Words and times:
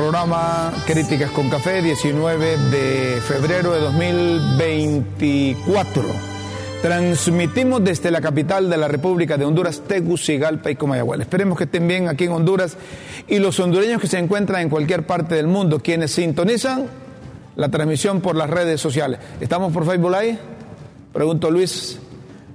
programa 0.00 0.72
Críticas 0.86 1.30
con 1.30 1.50
Café, 1.50 1.82
19 1.82 2.56
de 2.70 3.20
febrero 3.20 3.72
de 3.72 3.80
2024. 3.80 6.02
Transmitimos 6.80 7.84
desde 7.84 8.10
la 8.10 8.22
capital 8.22 8.70
de 8.70 8.78
la 8.78 8.88
República 8.88 9.36
de 9.36 9.44
Honduras, 9.44 9.82
Tegucigalpa 9.86 10.70
y 10.70 10.76
Comayagüela. 10.76 11.24
Esperemos 11.24 11.58
que 11.58 11.64
estén 11.64 11.86
bien 11.86 12.08
aquí 12.08 12.24
en 12.24 12.32
Honduras 12.32 12.78
y 13.28 13.40
los 13.40 13.60
hondureños 13.60 14.00
que 14.00 14.06
se 14.06 14.18
encuentran 14.18 14.62
en 14.62 14.70
cualquier 14.70 15.04
parte 15.04 15.34
del 15.34 15.48
mundo, 15.48 15.80
quienes 15.80 16.12
sintonizan 16.12 16.86
la 17.56 17.68
transmisión 17.68 18.22
por 18.22 18.36
las 18.36 18.48
redes 18.48 18.80
sociales. 18.80 19.20
¿Estamos 19.38 19.70
por 19.70 19.84
Facebook 19.84 20.12
Live? 20.12 20.38
Pregunto 21.12 21.50
Luis. 21.50 21.98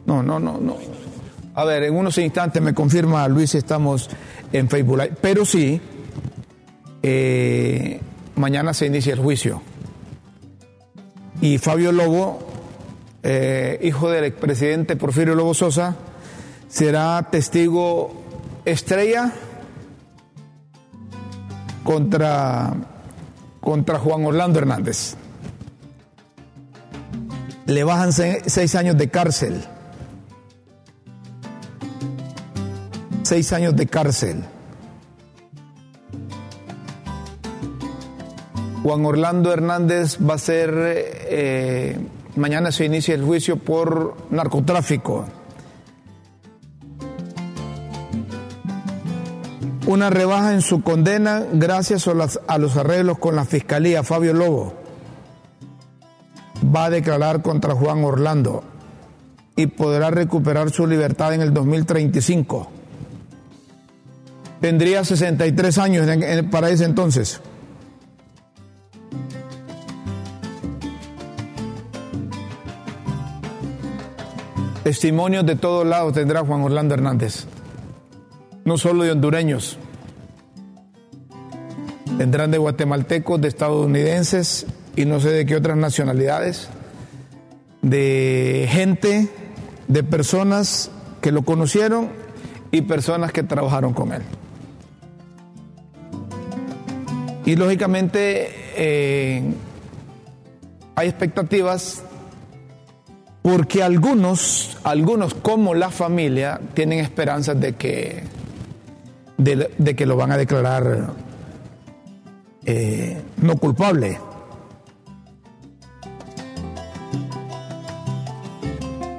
No, 0.08 0.24
no, 0.24 0.40
no, 0.40 0.60
no. 0.60 0.78
A 1.54 1.64
ver, 1.64 1.84
en 1.84 1.96
unos 1.96 2.18
instantes 2.18 2.60
me 2.60 2.74
confirma 2.74 3.28
Luis 3.28 3.52
si 3.52 3.60
estamos 3.60 4.10
en 4.52 4.68
Facebook 4.68 4.98
Live. 4.98 5.14
Pero 5.22 5.46
sí, 5.46 5.80
eh, 7.08 8.00
mañana 8.36 8.74
se 8.74 8.88
inicia 8.88 9.14
el 9.14 9.20
juicio. 9.20 9.62
Y 11.42 11.58
Fabio 11.60 11.92
Lobo, 11.92 12.40
eh, 13.22 13.80
hijo 13.84 14.10
del 14.10 14.24
expresidente 14.24 14.96
Porfirio 14.96 15.36
Lobo 15.36 15.54
Sosa, 15.54 15.96
será 16.68 17.28
testigo 17.30 18.24
estrella 18.66 19.32
contra, 21.84 22.74
contra 23.62 24.00
Juan 24.00 24.26
Orlando 24.26 24.58
Hernández. 24.60 25.16
Le 27.68 27.84
bajan 27.84 28.12
se- 28.14 28.42
seis 28.50 28.74
años 28.76 28.98
de 28.98 29.10
cárcel. 29.10 29.64
seis 33.24 33.52
años 33.54 33.76
de 33.76 33.88
cárcel. 33.88 34.44
Juan 38.86 39.04
Orlando 39.04 39.52
Hernández 39.52 40.20
va 40.22 40.36
a 40.36 40.38
ser, 40.38 40.72
eh, 40.78 41.98
mañana 42.36 42.72
se 42.72 42.86
inicia 42.86 43.16
el 43.16 43.24
juicio 43.24 43.58
por 43.58 44.16
narcotráfico. 44.30 45.26
Una 49.88 50.12
rebaja 50.12 50.54
en 50.54 50.62
su 50.62 50.84
condena 50.84 51.44
gracias 51.52 52.08
a, 52.08 52.58
los 52.60 52.78
arreglos 52.78 53.18
con 53.18 53.36
la 53.36 53.46
fiscalía. 53.46 54.04
Fabio 54.04 54.36
Lobo 54.36 54.76
va 56.64 56.86
a 56.86 56.90
declarar 56.92 57.42
contra 57.42 57.74
Juan 57.74 58.04
Orlando 58.04 58.64
y 59.56 59.66
podrá 59.66 60.12
recuperar 60.12 60.70
su 60.70 60.86
libertad 60.86 61.34
en 61.34 61.42
el 61.42 61.52
2035 61.56 62.70
tendría 64.62 65.04
63 65.04 65.78
años 65.80 66.08
en- 66.08 66.52
para 66.52 66.70
ese 66.70 66.86
entonces. 66.86 67.42
Testimonios 74.86 75.44
de 75.48 75.56
todos 75.56 75.84
lados 75.84 76.14
tendrá 76.14 76.46
Juan 76.46 76.62
Orlando 76.62 76.94
Hernández, 76.94 77.48
no 78.66 78.78
solo 78.78 79.04
de 79.04 79.14
hondureños, 79.14 79.80
tendrán 82.20 82.52
de 82.52 82.60
guatemaltecos, 82.60 83.42
de 83.42 83.48
estadounidenses 83.48 84.68
y 84.96 85.06
no 85.06 85.20
sé 85.20 85.30
de 85.30 85.48
qué 85.48 85.56
otras 85.56 85.76
nacionalidades, 85.76 86.70
de 87.82 88.68
gente, 88.70 89.28
de 89.88 90.04
personas 90.04 90.92
que 91.20 91.32
lo 91.32 91.42
conocieron 91.42 92.12
y 92.70 92.84
personas 92.84 93.32
que 93.32 93.42
trabajaron 93.42 93.92
con 93.92 94.14
él. 94.14 94.22
Y 97.44 97.56
lógicamente 97.56 98.52
eh, 98.76 99.52
hay 100.96 101.10
expectativas 101.10 102.04
porque 103.46 103.84
algunos, 103.84 104.76
algunos 104.84 105.36
como 105.36 105.76
la 105.76 105.92
familia, 105.92 106.60
tienen 106.74 106.98
esperanzas 106.98 107.60
de 107.60 107.74
que, 107.74 108.24
de, 109.38 109.96
que 109.96 110.06
lo 110.08 110.18
van 110.18 110.32
a 110.32 110.38
declarar 110.38 111.12
eh, 112.66 113.22
no 113.38 113.56
culpable. 113.58 114.18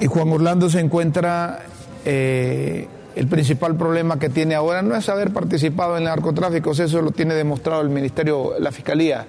Y 0.00 0.06
Juan 0.06 0.32
Orlando 0.32 0.69
se 0.70 0.81
encuentra, 0.81 1.61
eh, 2.05 2.88
el 3.14 3.28
principal 3.28 3.76
problema 3.76 4.19
que 4.19 4.28
tiene 4.28 4.56
ahora 4.56 4.82
no 4.82 4.96
es 4.96 5.08
haber 5.08 5.32
participado 5.32 5.93
en 5.99 6.02
el 6.02 6.08
narcotráfico, 6.08 6.73
eso 6.73 7.00
lo 7.00 7.12
tiene 7.12 7.34
demostrado 7.34 7.81
el 7.81 7.90
Ministerio, 7.90 8.55
la 8.58 8.73
Fiscalía 8.73 9.25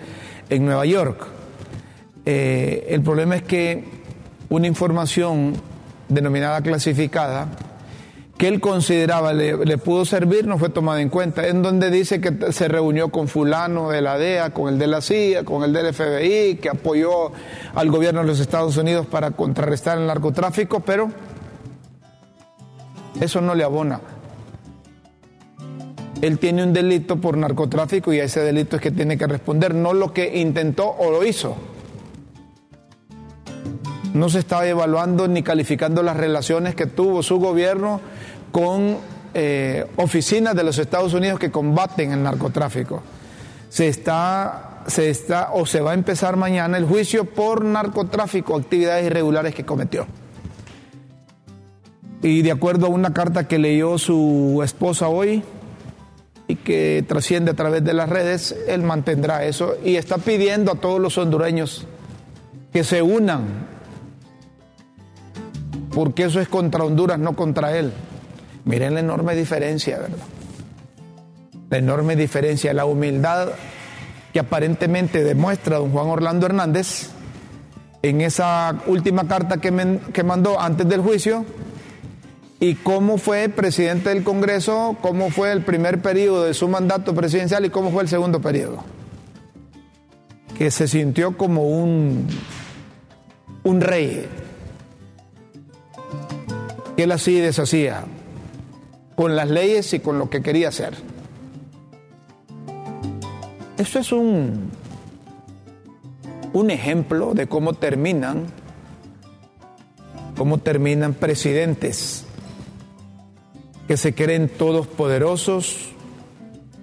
en 0.50 0.66
Nueva 0.66 0.88
York. 0.88 1.28
Eh, 2.26 2.88
el 2.90 3.04
problema 3.04 3.36
es 3.36 3.44
que 3.44 3.97
una 4.50 4.68
información 4.68 5.54
denominada 6.10 6.62
clasificada 6.62 7.50
que 8.38 8.48
él 8.48 8.62
consideraba 8.62 9.34
le, 9.34 9.66
le 9.66 9.78
pudo 9.78 10.06
servir 10.06 10.46
no 10.46 10.60
fue 10.60 10.70
tomada 10.70 11.02
en 11.02 11.10
cuenta, 11.10 11.48
en 11.48 11.64
donde 11.64 11.90
dice 11.90 12.22
que 12.22 12.52
se 12.52 12.68
reunió 12.68 13.10
con 13.10 13.28
fulano 13.28 13.90
de 13.90 14.02
la 14.02 14.18
DEA, 14.18 14.52
con 14.52 14.72
el 14.72 14.78
de 14.78 14.88
la 14.88 15.02
CIA, 15.02 15.44
con 15.44 15.64
el 15.64 15.74
del 15.74 15.94
FBI, 15.94 16.58
que 16.62 16.70
apoyó 16.70 17.32
al 17.74 17.90
gobierno 17.90 18.22
de 18.22 18.28
los 18.28 18.40
Estados 18.40 18.78
Unidos 18.78 19.08
para 19.08 19.32
contrarrestar 19.32 19.98
el 19.98 20.06
narcotráfico, 20.06 20.82
pero 20.82 21.10
eso 23.20 23.42
no 23.42 23.56
le 23.56 23.64
abona. 23.64 24.02
Él 26.22 26.38
tiene 26.40 26.64
un 26.64 26.74
delito 26.74 27.18
por 27.18 27.38
narcotráfico 27.38 28.14
y 28.14 28.20
a 28.20 28.24
ese 28.24 28.42
delito 28.42 28.76
es 28.76 28.82
que 28.82 28.92
tiene 28.92 29.18
que 29.18 29.28
responder, 29.28 29.74
no 29.74 29.94
lo 29.94 30.14
que 30.14 30.40
intentó 30.40 30.88
o 30.88 31.12
lo 31.12 31.26
hizo. 31.26 31.56
No 34.14 34.30
se 34.30 34.40
estaba 34.40 34.66
evaluando 34.66 35.28
ni 35.28 35.44
calificando 35.44 36.04
las 36.04 36.18
relaciones 36.18 36.76
que 36.76 36.86
tuvo 36.86 37.24
su 37.24 37.40
gobierno 37.40 38.02
con 38.52 38.98
eh, 39.34 39.86
oficinas 39.98 40.56
de 40.56 40.64
los 40.64 40.80
Estados 40.80 41.14
Unidos 41.14 41.40
que 41.40 41.52
combaten 41.52 42.12
el 42.12 42.24
narcotráfico. 42.24 43.04
Se 43.70 43.88
está, 43.88 44.84
se 44.88 45.10
está 45.10 45.52
o 45.54 45.66
se 45.66 45.82
va 45.82 45.92
a 45.92 45.94
empezar 45.94 46.38
mañana 46.38 46.78
el 46.78 46.86
juicio 46.86 47.26
por 47.26 47.64
narcotráfico, 47.64 48.56
actividades 48.56 49.06
irregulares 49.06 49.54
que 49.54 49.66
cometió. 49.66 50.08
Y 52.22 52.42
de 52.42 52.52
acuerdo 52.52 52.88
a 52.88 52.90
una 52.90 53.14
carta 53.14 53.48
que 53.48 53.60
leyó 53.60 53.98
su 53.98 54.62
esposa 54.64 55.08
hoy 55.08 55.44
y 56.48 56.56
que 56.56 57.06
trasciende 57.08 57.52
a 57.52 57.54
través 57.54 57.84
de 57.84 57.94
las 57.94 58.10
redes, 58.10 58.56
él 58.68 58.82
mantendrá 58.82 59.46
eso 59.46 59.76
y 59.84 59.98
está 59.98 60.18
pidiendo 60.18 60.72
a 60.72 60.76
todos 60.76 61.00
los 61.00 61.18
hondureños 61.18 61.86
que 62.74 62.84
se 62.84 63.02
unan, 63.02 63.68
porque 65.98 66.26
eso 66.26 66.40
es 66.40 66.48
contra 66.48 66.84
Honduras, 66.84 67.18
no 67.18 67.36
contra 67.36 67.76
él. 67.76 67.92
Miren 68.66 68.94
la 68.94 69.00
enorme 69.00 69.34
diferencia, 69.34 69.98
¿verdad? 69.98 70.28
La 71.72 71.80
enorme 71.80 72.16
diferencia, 72.16 72.72
la 72.72 72.86
humildad 72.86 73.48
que 74.32 74.38
aparentemente 74.38 75.24
demuestra 75.24 75.78
don 75.78 75.92
Juan 75.92 76.06
Orlando 76.06 76.46
Hernández 76.46 77.10
en 78.04 78.22
esa 78.22 78.76
última 78.86 79.28
carta 79.28 79.58
que, 79.58 80.00
que 80.14 80.24
mandó 80.24 80.62
antes 80.62 80.88
del 80.88 81.02
juicio 81.02 81.46
y 82.60 82.76
cómo 82.76 83.18
fue 83.18 83.50
presidente 83.50 84.10
del 84.10 84.24
Congreso, 84.24 84.98
cómo 85.02 85.32
fue 85.32 85.52
el 85.52 85.64
primer 85.64 86.04
periodo 86.04 86.44
de 86.44 86.54
su 86.54 86.68
mandato 86.68 87.16
presidencial 87.16 87.66
y 87.66 87.72
cómo 87.72 87.90
fue 87.90 88.04
el 88.04 88.08
segundo 88.08 88.40
periodo. 88.40 88.84
Que 90.60 90.70
se 90.70 90.88
sintió 90.88 91.36
como 91.36 91.64
un, 91.68 92.28
un 93.64 93.82
rey, 93.82 94.28
que 96.98 97.04
él 97.04 97.12
así 97.12 97.40
deshacía, 97.40 98.06
con 99.16 99.36
las 99.36 99.50
leyes 99.50 99.94
y 99.94 100.00
con 100.00 100.18
lo 100.18 100.32
que 100.32 100.42
quería 100.42 100.70
hacer. 100.70 100.96
Eso 103.78 104.00
es 104.00 104.12
un, 104.12 104.72
un 106.54 106.72
ejemplo 106.72 107.36
de 107.36 107.48
cómo 107.48 107.74
terminan, 107.74 108.48
cómo 110.36 110.58
terminan 110.58 111.14
presidentes 111.14 112.26
que 113.88 113.96
se 113.96 114.16
creen 114.16 114.50
todos 114.50 114.88
poderosos 114.88 115.90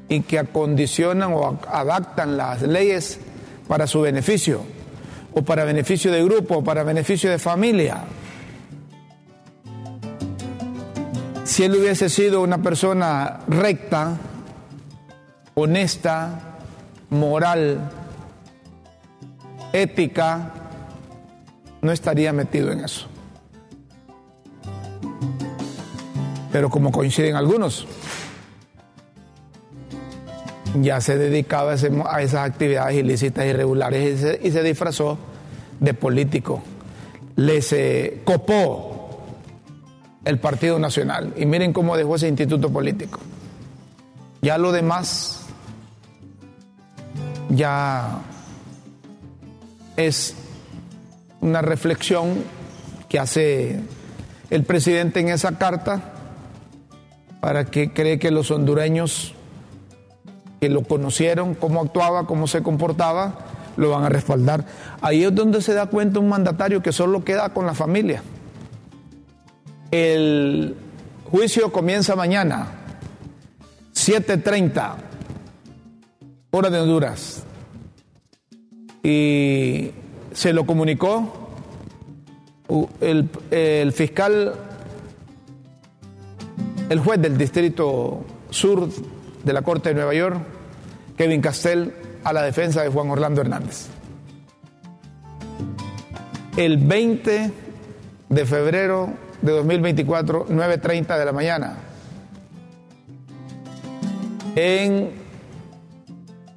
y 0.08 0.20
que 0.20 0.38
acondicionan 0.38 1.32
o 1.32 1.58
adaptan 1.68 2.36
las 2.36 2.62
leyes 2.62 3.18
para 3.66 3.88
su 3.88 4.00
beneficio, 4.00 4.60
o 5.32 5.42
para 5.42 5.64
beneficio 5.64 6.12
de 6.12 6.22
grupo, 6.22 6.58
o 6.58 6.64
para 6.64 6.84
beneficio 6.84 7.30
de 7.30 7.40
familia. 7.40 8.04
Si 11.54 11.62
él 11.62 11.76
hubiese 11.76 12.08
sido 12.08 12.42
una 12.42 12.58
persona 12.58 13.38
recta, 13.46 14.18
honesta, 15.54 16.56
moral, 17.10 17.92
ética, 19.72 20.52
no 21.80 21.92
estaría 21.92 22.32
metido 22.32 22.72
en 22.72 22.80
eso. 22.80 23.06
Pero 26.50 26.68
como 26.70 26.90
coinciden 26.90 27.36
algunos, 27.36 27.86
ya 30.82 31.00
se 31.00 31.16
dedicaba 31.16 31.74
a, 31.74 32.22
esas 32.22 32.50
actividades 32.50 32.96
ilícitas 32.96 33.46
irregulares 33.46 34.14
y 34.14 34.20
se, 34.20 34.40
y 34.42 34.50
se 34.50 34.62
disfrazó 34.64 35.18
de 35.78 35.94
político. 35.94 36.64
Les 37.36 37.72
eh, 37.72 38.22
copó 38.24 38.93
el 40.24 40.38
Partido 40.38 40.78
Nacional. 40.78 41.32
Y 41.36 41.46
miren 41.46 41.72
cómo 41.72 41.96
dejó 41.96 42.16
ese 42.16 42.28
instituto 42.28 42.70
político. 42.70 43.20
Ya 44.42 44.58
lo 44.58 44.72
demás 44.72 45.40
ya 47.48 48.20
es 49.96 50.34
una 51.40 51.62
reflexión 51.62 52.42
que 53.08 53.18
hace 53.18 53.80
el 54.50 54.64
presidente 54.64 55.20
en 55.20 55.28
esa 55.28 55.56
carta 55.58 56.12
para 57.40 57.66
que 57.66 57.92
cree 57.92 58.18
que 58.18 58.30
los 58.30 58.50
hondureños 58.50 59.34
que 60.60 60.68
lo 60.68 60.82
conocieron, 60.82 61.54
cómo 61.54 61.82
actuaba, 61.82 62.26
cómo 62.26 62.46
se 62.46 62.62
comportaba, 62.62 63.38
lo 63.76 63.90
van 63.90 64.04
a 64.04 64.08
respaldar. 64.08 64.64
Ahí 65.02 65.24
es 65.24 65.34
donde 65.34 65.60
se 65.60 65.74
da 65.74 65.86
cuenta 65.86 66.20
un 66.20 66.28
mandatario 66.28 66.82
que 66.82 66.92
solo 66.92 67.24
queda 67.24 67.50
con 67.50 67.66
la 67.66 67.74
familia. 67.74 68.22
El 69.94 70.74
juicio 71.30 71.70
comienza 71.70 72.16
mañana, 72.16 72.66
7.30, 73.94 74.96
hora 76.50 76.68
de 76.68 76.80
Honduras. 76.80 77.44
Y 79.04 79.92
se 80.32 80.52
lo 80.52 80.66
comunicó 80.66 81.48
el, 83.00 83.30
el 83.52 83.92
fiscal, 83.92 84.54
el 86.88 86.98
juez 86.98 87.22
del 87.22 87.38
Distrito 87.38 88.24
Sur 88.50 88.88
de 89.44 89.52
la 89.52 89.62
Corte 89.62 89.90
de 89.90 89.94
Nueva 89.94 90.14
York, 90.14 90.38
Kevin 91.16 91.40
Castell, 91.40 91.92
a 92.24 92.32
la 92.32 92.42
defensa 92.42 92.82
de 92.82 92.88
Juan 92.88 93.10
Orlando 93.10 93.42
Hernández. 93.42 93.86
El 96.56 96.78
20 96.78 97.52
de 98.28 98.44
febrero 98.44 99.23
de 99.44 99.52
2024, 99.52 100.46
9.30 100.48 101.18
de 101.18 101.24
la 101.26 101.32
mañana, 101.32 101.76
en 104.56 105.10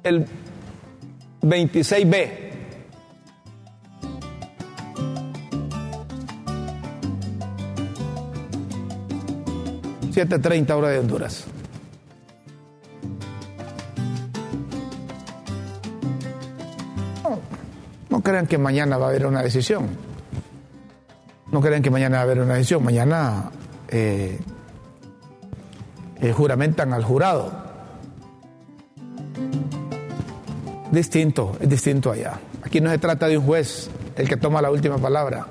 el 0.02 0.26
26B. 1.42 2.46
...7.30 10.10 10.70
hora 10.72 10.88
de 10.88 10.98
Honduras. 10.98 11.44
No, 17.22 17.38
no 18.10 18.20
crean 18.20 18.48
que 18.48 18.58
mañana 18.58 18.96
va 18.96 19.06
a 19.06 19.08
haber 19.10 19.26
una 19.26 19.44
decisión. 19.44 20.07
No 21.50 21.60
crean 21.60 21.82
que 21.82 21.90
mañana 21.90 22.16
va 22.16 22.20
a 22.20 22.24
haber 22.24 22.40
una 22.40 22.54
decisión. 22.54 22.84
Mañana 22.84 23.50
eh, 23.88 24.38
eh, 26.20 26.32
juramentan 26.32 26.92
al 26.92 27.04
jurado. 27.04 27.52
Distinto, 30.90 31.56
es 31.60 31.68
distinto 31.68 32.10
allá. 32.10 32.38
Aquí 32.62 32.80
no 32.80 32.90
se 32.90 32.98
trata 32.98 33.28
de 33.28 33.38
un 33.38 33.44
juez 33.44 33.90
el 34.16 34.28
que 34.28 34.36
toma 34.36 34.60
la 34.60 34.70
última 34.70 34.98
palabra. 34.98 35.46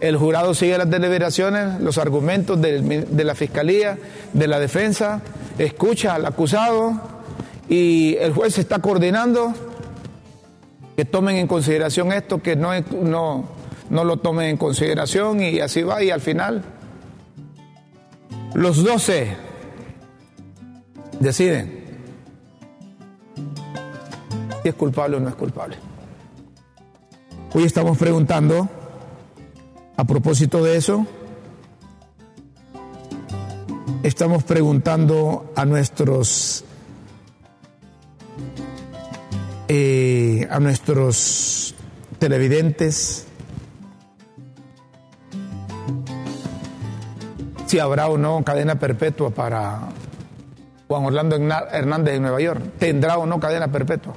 El 0.00 0.16
jurado 0.16 0.54
sigue 0.54 0.76
las 0.76 0.90
deliberaciones, 0.90 1.80
los 1.80 1.96
argumentos 1.96 2.60
de 2.60 3.24
la 3.24 3.34
fiscalía, 3.36 3.96
de 4.32 4.48
la 4.48 4.58
defensa, 4.58 5.20
escucha 5.58 6.16
al 6.16 6.26
acusado 6.26 7.00
y 7.68 8.16
el 8.16 8.32
juez 8.32 8.58
está 8.58 8.80
coordinando 8.80 9.54
que 10.96 11.04
tomen 11.04 11.36
en 11.36 11.46
consideración 11.46 12.12
esto, 12.12 12.42
que 12.42 12.56
no, 12.56 12.72
no, 13.02 13.44
no 13.92 14.04
lo 14.04 14.16
tomen 14.16 14.48
en 14.48 14.56
consideración 14.56 15.42
y 15.42 15.60
así 15.60 15.82
va 15.82 16.02
y 16.02 16.10
al 16.10 16.22
final 16.22 16.64
los 18.54 18.82
12 18.82 19.36
deciden 21.20 21.82
si 24.62 24.68
es 24.70 24.74
culpable 24.76 25.18
o 25.18 25.20
no 25.20 25.28
es 25.28 25.34
culpable. 25.34 25.76
Hoy 27.52 27.64
estamos 27.64 27.98
preguntando, 27.98 28.66
a 29.98 30.04
propósito 30.04 30.64
de 30.64 30.78
eso, 30.78 31.06
estamos 34.02 34.42
preguntando 34.44 35.52
a 35.54 35.66
nuestros 35.66 36.64
eh, 39.68 40.48
a 40.50 40.60
nuestros 40.60 41.74
televidentes 42.18 43.26
si 47.72 47.78
habrá 47.78 48.06
o 48.08 48.18
no 48.18 48.44
cadena 48.44 48.74
perpetua 48.74 49.30
para 49.30 49.88
Juan 50.88 51.06
Orlando 51.06 51.36
Herná- 51.36 51.68
Hernández 51.72 52.16
en 52.16 52.22
Nueva 52.22 52.38
York. 52.38 52.60
¿Tendrá 52.78 53.16
o 53.16 53.24
no 53.24 53.40
cadena 53.40 53.72
perpetua? 53.72 54.12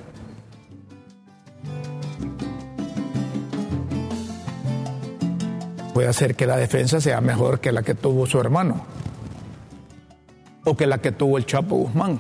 Puede 5.94 6.12
ser 6.12 6.36
que 6.36 6.46
la 6.46 6.58
defensa 6.58 7.00
sea 7.00 7.22
mejor 7.22 7.60
que 7.62 7.72
la 7.72 7.82
que 7.82 7.96
tuvo 7.96 8.26
su 8.26 8.40
hermano 8.40 8.86
o 10.66 10.76
que 10.76 10.86
la 10.88 10.98
que 10.98 11.14
tuvo 11.14 11.38
el 11.38 11.46
Chapo 11.46 11.76
Guzmán. 11.76 12.20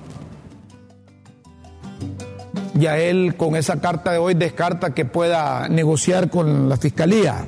Ya 2.75 2.97
él 2.97 3.35
con 3.35 3.55
esa 3.57 3.81
carta 3.81 4.11
de 4.13 4.17
hoy 4.19 4.35
descarta 4.35 4.93
que 4.93 5.03
pueda 5.03 5.67
negociar 5.67 6.29
con 6.29 6.69
la 6.69 6.77
fiscalía. 6.77 7.45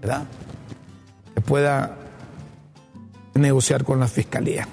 ¿Verdad? 0.00 0.24
Pueda 1.48 1.96
negociar 3.32 3.84
con 3.84 3.98
la 3.98 4.06
fiscalía. 4.06 4.68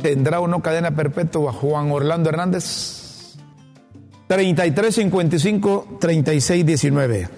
¿Tendrá 0.00 0.40
o 0.40 0.48
no 0.48 0.62
cadena 0.62 0.92
perpetua 0.92 1.52
Juan 1.52 1.90
Orlando 1.90 2.30
Hernández? 2.30 3.36
3355 4.26 5.98
3619 6.00 7.28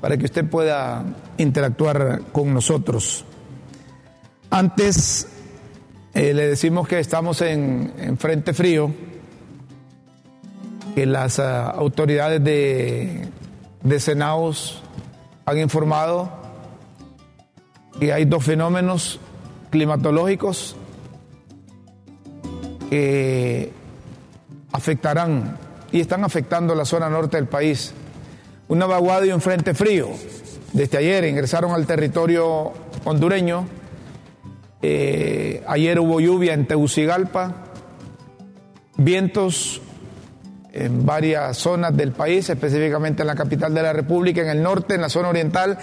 para 0.00 0.16
que 0.16 0.26
usted 0.26 0.44
pueda 0.44 1.02
interactuar 1.38 2.22
con 2.30 2.54
nosotros. 2.54 3.24
Antes 4.50 5.26
eh, 6.12 6.32
le 6.34 6.46
decimos 6.46 6.86
que 6.86 7.00
estamos 7.00 7.40
en 7.40 8.16
frente 8.16 8.54
frío, 8.54 8.92
que 10.94 11.06
las 11.06 11.38
ah, 11.38 11.70
autoridades 11.70 12.42
de, 12.42 13.28
de 13.82 14.00
Senaos 14.00 14.82
han 15.44 15.58
informado 15.58 16.30
que 17.98 18.12
hay 18.12 18.24
dos 18.24 18.44
fenómenos 18.44 19.20
climatológicos 19.70 20.76
que 22.90 23.72
afectarán 24.72 25.58
y 25.92 26.00
están 26.00 26.24
afectando 26.24 26.74
la 26.74 26.84
zona 26.84 27.08
norte 27.08 27.36
del 27.36 27.46
país. 27.46 27.94
Una 28.68 28.86
vaguada 28.86 29.26
y 29.26 29.32
un 29.32 29.40
frente 29.40 29.74
frío. 29.74 30.08
Desde 30.72 30.98
ayer 30.98 31.24
ingresaron 31.24 31.72
al 31.72 31.86
territorio 31.86 32.72
hondureño. 33.04 33.66
Eh, 34.82 35.62
ayer 35.66 36.00
hubo 36.00 36.20
lluvia 36.20 36.52
en 36.52 36.66
Tegucigalpa, 36.66 37.54
vientos 38.96 39.80
en 40.74 41.06
varias 41.06 41.56
zonas 41.56 41.96
del 41.96 42.10
país, 42.10 42.50
específicamente 42.50 43.22
en 43.22 43.28
la 43.28 43.36
capital 43.36 43.72
de 43.72 43.82
la 43.82 43.92
República, 43.92 44.42
en 44.42 44.48
el 44.48 44.62
norte, 44.62 44.96
en 44.96 45.02
la 45.02 45.08
zona 45.08 45.28
oriental. 45.28 45.78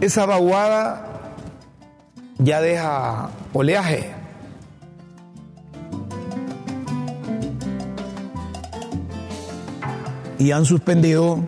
Esa 0.00 0.26
vaguada 0.26 1.34
ya 2.38 2.60
deja 2.60 3.30
oleaje. 3.52 4.10
Y 10.38 10.50
han 10.50 10.64
suspendido 10.64 11.40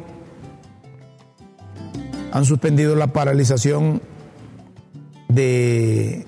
han 2.31 2.45
suspendido 2.45 2.95
la 2.95 3.09
paralización 3.09 4.01
de 5.29 6.28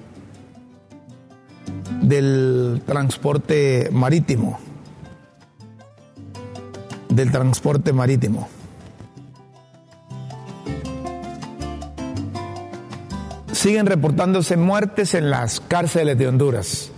del 2.01 2.83
transporte 2.87 3.89
marítimo 3.93 4.59
del 7.11 7.31
transporte 7.33 7.93
marítimo. 7.93 8.49
siguen 13.53 13.85
reportándose 13.85 14.57
muertes 14.57 15.13
en 15.13 15.29
las 15.29 15.61
cárceles 15.61 16.17
de 16.17 16.27
Honduras. 16.27 16.91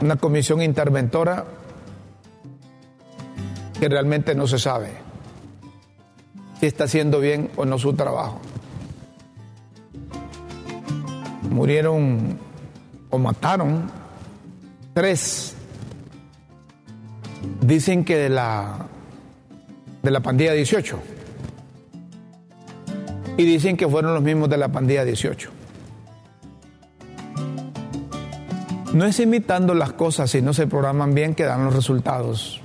Una 0.00 0.14
comisión 0.14 0.62
interventora 0.62 1.44
que 3.80 3.88
realmente 3.88 4.36
no 4.36 4.46
se 4.46 4.60
sabe 4.60 4.92
si 6.60 6.66
está 6.66 6.84
haciendo 6.84 7.18
bien 7.18 7.50
o 7.56 7.64
no 7.64 7.80
su 7.80 7.94
trabajo. 7.94 8.40
Murieron 11.50 12.38
o 13.10 13.18
mataron 13.18 13.90
tres. 14.94 15.54
Dicen 17.60 18.04
que 18.04 18.16
de 18.16 18.28
la 18.28 18.86
de 20.02 20.10
la 20.10 20.20
pandilla 20.20 20.52
18 20.52 20.98
y 23.36 23.44
dicen 23.44 23.76
que 23.76 23.88
fueron 23.88 24.14
los 24.14 24.22
mismos 24.22 24.48
de 24.48 24.56
la 24.56 24.68
pandilla 24.68 25.04
18. 25.04 25.50
No 28.94 29.04
es 29.04 29.20
imitando 29.20 29.74
las 29.74 29.92
cosas 29.92 30.30
si 30.30 30.40
no 30.40 30.54
se 30.54 30.66
programan 30.66 31.14
bien 31.14 31.34
que 31.34 31.44
dan 31.44 31.64
los 31.64 31.74
resultados 31.74 32.60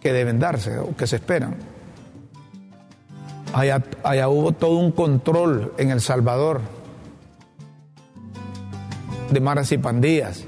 que 0.00 0.12
deben 0.12 0.38
darse 0.38 0.78
o 0.78 0.96
que 0.96 1.06
se 1.06 1.16
esperan. 1.16 1.56
Allá, 3.52 3.82
allá 4.02 4.28
hubo 4.28 4.52
todo 4.52 4.76
un 4.78 4.92
control 4.92 5.74
en 5.78 5.90
El 5.90 6.00
Salvador 6.00 6.60
de 9.30 9.40
maras 9.40 9.72
y 9.72 9.78
pandillas. 9.78 10.44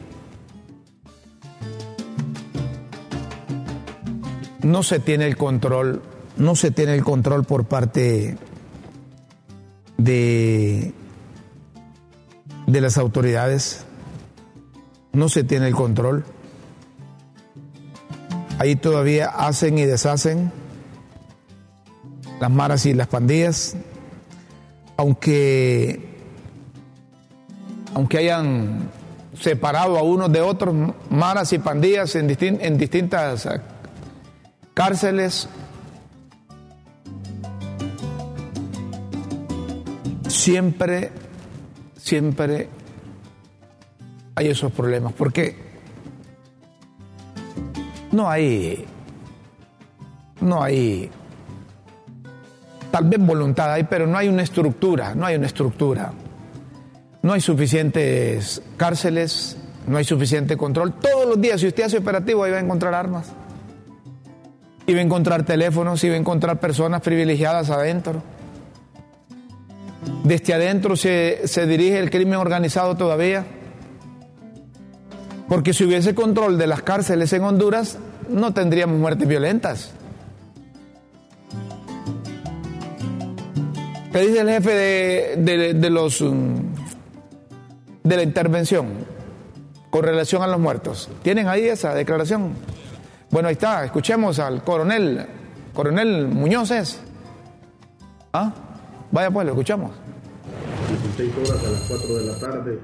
No 4.62 4.82
se 4.82 5.00
tiene 5.00 5.26
el 5.26 5.36
control, 5.36 6.02
no 6.36 6.54
se 6.54 6.70
tiene 6.70 6.94
el 6.94 7.02
control 7.02 7.44
por 7.44 7.64
parte 7.64 8.36
de, 9.96 10.92
de 12.66 12.80
las 12.80 12.98
autoridades, 12.98 13.84
no 15.12 15.28
se 15.28 15.44
tiene 15.44 15.68
el 15.68 15.74
control. 15.74 16.24
Ahí 18.58 18.76
todavía 18.76 19.28
hacen 19.28 19.78
y 19.78 19.86
deshacen 19.86 20.52
las 22.40 22.50
maras 22.50 22.86
y 22.86 22.94
las 22.94 23.06
pandillas, 23.06 23.76
aunque, 24.96 26.09
aunque 27.94 28.18
hayan 28.18 28.88
separado 29.38 29.98
a 29.98 30.02
unos 30.02 30.32
de 30.32 30.40
otros, 30.40 30.74
maras 31.08 31.52
y 31.52 31.58
pandillas 31.58 32.14
en, 32.14 32.30
en 32.40 32.78
distintas 32.78 33.46
eh, 33.46 33.60
cárceles, 34.74 35.48
siempre, 40.28 41.10
siempre 41.96 42.68
hay 44.34 44.48
esos 44.48 44.72
problemas. 44.72 45.12
Porque 45.12 45.56
no 48.12 48.28
hay, 48.28 48.84
no 50.40 50.62
hay, 50.62 51.10
tal 52.90 53.04
vez 53.04 53.20
voluntad 53.20 53.72
hay, 53.72 53.84
pero 53.84 54.06
no 54.06 54.16
hay 54.18 54.28
una 54.28 54.42
estructura, 54.42 55.14
no 55.14 55.26
hay 55.26 55.36
una 55.36 55.46
estructura. 55.46 56.12
No 57.22 57.32
hay 57.34 57.40
suficientes 57.40 58.62
cárceles, 58.76 59.56
no 59.86 59.98
hay 59.98 60.04
suficiente 60.04 60.56
control. 60.56 60.94
Todos 60.94 61.26
los 61.26 61.40
días, 61.40 61.60
si 61.60 61.66
usted 61.66 61.84
hace 61.84 61.98
operativo, 61.98 62.44
ahí 62.44 62.50
va 62.52 62.58
a 62.58 62.60
encontrar 62.60 62.94
armas. 62.94 63.28
Y 64.86 64.94
va 64.94 65.00
a 65.00 65.02
encontrar 65.02 65.44
teléfonos, 65.44 66.02
y 66.02 66.08
va 66.08 66.14
a 66.14 66.18
encontrar 66.18 66.58
personas 66.58 67.02
privilegiadas 67.02 67.68
adentro. 67.70 68.22
Desde 70.24 70.54
adentro 70.54 70.96
se, 70.96 71.42
se 71.46 71.66
dirige 71.66 71.98
el 71.98 72.10
crimen 72.10 72.36
organizado 72.38 72.96
todavía. 72.96 73.44
Porque 75.48 75.74
si 75.74 75.84
hubiese 75.84 76.14
control 76.14 76.56
de 76.58 76.66
las 76.66 76.82
cárceles 76.82 77.32
en 77.32 77.42
Honduras, 77.42 77.98
no 78.28 78.54
tendríamos 78.54 78.98
muertes 78.98 79.28
violentas. 79.28 79.90
¿Qué 84.12 84.20
dice 84.20 84.40
el 84.40 84.48
jefe 84.48 84.70
de, 85.36 85.74
de- 85.74 85.90
los 85.90 86.20
mm, 86.20 86.69
de 88.02 88.16
la 88.16 88.22
intervención 88.22 88.86
con 89.90 90.04
relación 90.04 90.42
a 90.42 90.46
los 90.46 90.58
muertos? 90.58 91.10
¿Tienen 91.22 91.48
ahí 91.48 91.66
esa 91.66 91.94
declaración? 91.94 92.54
Bueno, 93.30 93.48
ahí 93.48 93.52
está, 93.54 93.84
escuchemos 93.84 94.38
al 94.38 94.62
coronel, 94.64 95.26
coronel 95.74 96.28
Muñoz. 96.28 96.72
¿Ah? 98.32 98.52
Vaya 99.10 99.30
pues, 99.30 99.46
lo 99.46 99.52
escuchamos. 99.52 99.92
16 101.16 101.32
horas 101.38 101.64
a 101.64 101.70
las 101.70 101.80
4 101.82 102.14
de 102.14 102.24
la 102.24 102.38
tarde, 102.38 102.78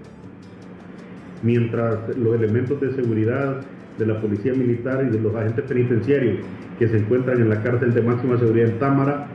mientras 1.42 2.16
los 2.16 2.34
elementos 2.34 2.80
de 2.80 2.94
seguridad 2.94 3.60
de 3.98 4.06
la 4.06 4.20
Policía 4.20 4.52
Militar 4.52 5.04
y 5.08 5.10
de 5.10 5.20
los 5.20 5.34
agentes 5.34 5.64
penitenciarios 5.64 6.44
que 6.78 6.88
se 6.88 6.98
encuentran 6.98 7.40
en 7.40 7.48
la 7.48 7.62
cárcel 7.62 7.94
de 7.94 8.02
máxima 8.02 8.38
seguridad 8.38 8.68
en 8.68 8.78
Támara 8.78 9.26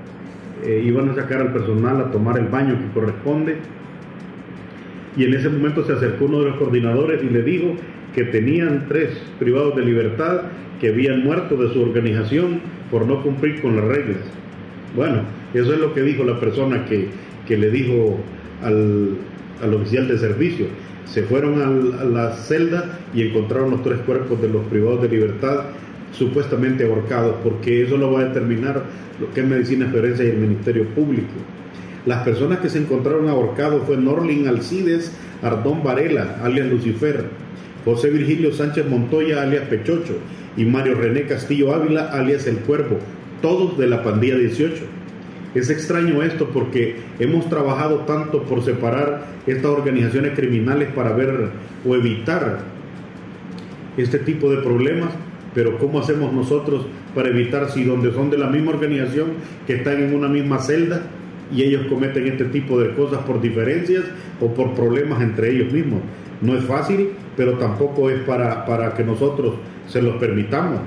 eh, 0.64 0.82
iban 0.86 1.10
a 1.10 1.16
sacar 1.16 1.42
al 1.42 1.54
personal 1.54 2.02
a 2.02 2.12
tomar 2.12 2.38
el 2.38 2.48
baño 2.48 2.78
que 2.78 2.94
corresponde. 2.94 3.58
Y 5.18 5.26
en 5.26 5.34
ese 5.34 5.50
momento 5.50 5.86
se 5.86 5.94
acercó 5.94 6.26
uno 6.26 6.40
de 6.40 6.50
los 6.50 6.58
coordinadores 6.58 7.22
y 7.24 7.30
le 7.30 7.42
dijo 7.44 7.76
que 8.16 8.24
tenían 8.26 8.86
tres 8.88 9.10
privados 9.40 9.76
de 9.76 9.86
libertad 9.86 10.42
que 10.80 10.90
habían 10.90 11.24
muerto 11.24 11.56
de 11.58 11.72
su 11.74 11.82
organización 11.82 12.62
por 12.90 13.06
no 13.06 13.22
cumplir 13.22 13.62
con 13.62 13.76
las 13.76 13.86
reglas. 13.86 14.20
Bueno, 14.96 15.22
eso 15.54 15.74
es 15.74 15.80
lo 15.80 15.94
que 15.94 16.02
dijo 16.02 16.24
la 16.24 16.40
persona 16.40 16.86
que, 16.86 17.08
que 17.48 17.58
le 17.58 17.70
dijo 17.70 18.18
al, 18.64 19.18
al 19.62 19.74
oficial 19.74 20.08
de 20.08 20.18
servicio. 20.18 20.68
Se 21.06 21.24
fueron 21.24 21.62
a 21.62 22.04
la 22.04 22.32
celda 22.32 23.00
y 23.14 23.24
encontraron 23.24 23.72
los 23.72 23.84
tres 23.84 24.00
cuerpos 24.00 24.42
de 24.42 24.50
los 24.50 24.64
privados 24.66 25.02
de 25.02 25.10
libertad 25.10 25.66
supuestamente 26.12 26.86
ahorcados, 26.86 27.36
porque 27.44 27.84
eso 27.84 27.98
lo 27.98 28.12
va 28.12 28.22
a 28.22 28.26
determinar 28.26 28.84
lo 29.20 29.32
que 29.34 29.42
es 29.42 29.48
Medicina 29.48 29.90
Forense 29.92 30.26
y 30.26 30.30
el 30.30 30.38
Ministerio 30.38 30.86
Público. 30.90 31.34
Las 32.06 32.24
personas 32.24 32.60
que 32.60 32.70
se 32.70 32.80
encontraron 32.80 33.30
ahorcados 33.30 33.84
fue 33.86 33.98
Norlin 33.98 34.48
Alcides 34.48 35.12
Ardón 35.44 35.84
Varela, 35.84 36.38
alias 36.44 36.68
Lucifer, 36.68 37.26
José 37.86 38.10
Virgilio 38.10 38.54
Sánchez 38.54 38.88
Montoya, 38.88 39.42
alias 39.42 39.68
Pechocho, 39.68 40.16
y 40.58 40.66
Mario 40.66 40.96
René 40.96 41.24
Castillo 41.24 41.74
Ávila, 41.74 42.10
alias 42.12 42.48
El 42.48 42.58
Cuervo, 42.58 42.98
todos 43.42 43.78
de 43.78 43.88
la 43.88 44.04
pandilla 44.04 44.38
18. 44.38 44.84
Es 45.54 45.70
extraño 45.70 46.24
esto 46.24 46.50
porque 46.54 46.98
hemos 47.20 47.50
trabajado 47.50 48.00
tanto 48.00 48.44
por 48.44 48.64
separar 48.64 49.26
estas 49.48 49.66
organizaciones 49.66 50.38
criminales 50.38 50.90
para 50.94 51.14
ver 51.14 51.50
o 51.86 51.96
evitar 51.96 52.60
este 53.98 54.20
tipo 54.20 54.50
de 54.50 54.62
problemas, 54.62 55.10
pero 55.54 55.78
¿cómo 55.78 56.00
hacemos 56.00 56.32
nosotros 56.32 56.86
para 57.14 57.30
evitar 57.30 57.70
si 57.70 57.84
donde 57.84 58.14
son 58.14 58.30
de 58.30 58.38
la 58.38 58.48
misma 58.48 58.72
organización 58.72 59.32
que 59.68 59.76
están 59.76 60.02
en 60.02 60.16
una 60.16 60.30
misma 60.30 60.60
celda 60.60 61.04
y 61.52 61.64
ellos 61.64 61.88
cometen 61.88 62.28
este 62.28 62.46
tipo 62.46 62.80
de 62.80 62.94
cosas 62.94 63.20
por 63.20 63.42
diferencias 63.42 64.04
o 64.40 64.48
por 64.48 64.74
problemas 64.74 65.22
entre 65.22 65.52
ellos 65.52 65.72
mismos? 65.72 66.00
No 66.42 66.58
es 66.58 66.64
fácil, 66.66 67.10
pero 67.38 67.58
tampoco 67.58 68.10
es 68.10 68.20
para, 68.22 68.66
para 68.66 68.94
que 68.94 69.04
nosotros 69.04 69.56
se 69.88 70.02
los 70.02 70.16
permitamos. 70.18 70.80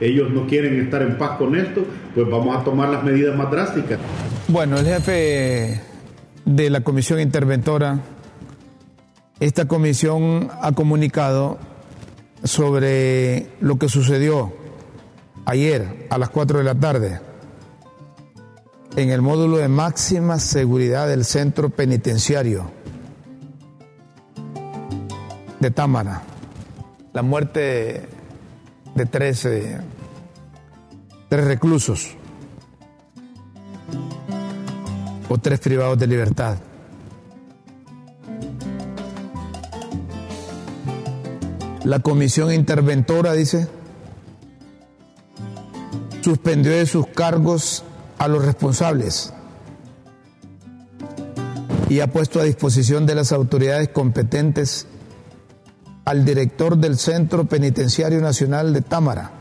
Ellos 0.00 0.30
no 0.30 0.46
quieren 0.46 0.78
estar 0.80 1.02
en 1.02 1.16
paz 1.16 1.38
con 1.38 1.56
esto, 1.56 1.84
pues 2.14 2.28
vamos 2.28 2.56
a 2.56 2.64
tomar 2.64 2.88
las 2.88 3.02
medidas 3.02 3.36
más 3.36 3.50
drásticas. 3.50 3.98
Bueno, 4.48 4.78
el 4.78 4.86
jefe 4.86 5.80
de 6.44 6.70
la 6.70 6.82
comisión 6.82 7.20
interventora, 7.20 8.00
esta 9.40 9.66
comisión 9.66 10.48
ha 10.60 10.72
comunicado 10.72 11.58
sobre 12.44 13.46
lo 13.60 13.78
que 13.78 13.88
sucedió 13.88 14.52
ayer 15.46 16.06
a 16.10 16.18
las 16.18 16.28
4 16.30 16.58
de 16.58 16.64
la 16.64 16.74
tarde 16.74 17.20
en 18.96 19.10
el 19.10 19.20
módulo 19.20 19.58
de 19.58 19.68
máxima 19.68 20.38
seguridad 20.38 21.06
del 21.06 21.26
centro 21.26 21.68
penitenciario 21.68 22.70
de 25.60 25.70
Támara. 25.70 26.22
La 27.12 27.20
muerte 27.20 28.08
de 28.94 29.06
tres, 29.06 29.44
eh, 29.44 29.78
tres 31.28 31.44
reclusos 31.44 32.08
o 35.28 35.36
tres 35.38 35.60
privados 35.60 35.98
de 35.98 36.06
libertad. 36.06 36.56
La 41.84 42.00
comisión 42.00 42.50
interventora, 42.52 43.34
dice, 43.34 43.68
suspendió 46.22 46.72
de 46.72 46.86
sus 46.86 47.06
cargos 47.08 47.84
a 48.18 48.28
los 48.28 48.44
responsables 48.44 49.32
y 51.88 52.00
ha 52.00 52.08
puesto 52.08 52.40
a 52.40 52.44
disposición 52.44 53.06
de 53.06 53.14
las 53.14 53.32
autoridades 53.32 53.88
competentes 53.88 54.86
al 56.04 56.24
director 56.24 56.76
del 56.78 56.98
Centro 56.98 57.44
Penitenciario 57.46 58.20
Nacional 58.20 58.72
de 58.72 58.80
Támara, 58.80 59.32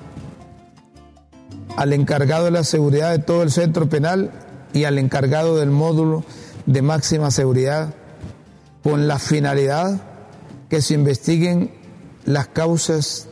al 1.76 1.94
encargado 1.94 2.46
de 2.46 2.52
la 2.52 2.64
seguridad 2.64 3.12
de 3.12 3.20
todo 3.20 3.44
el 3.44 3.52
centro 3.52 3.90
penal 3.90 4.32
y 4.74 4.84
al 4.86 4.98
encargado 4.98 5.58
del 5.58 5.72
módulo 5.72 6.24
de 6.66 6.82
máxima 6.82 7.32
seguridad 7.32 7.94
con 8.84 9.08
la 9.08 9.20
finalidad 9.20 10.02
que 10.70 10.82
se 10.82 10.94
investiguen 10.94 11.72
las 12.26 12.48
causas 12.48 13.28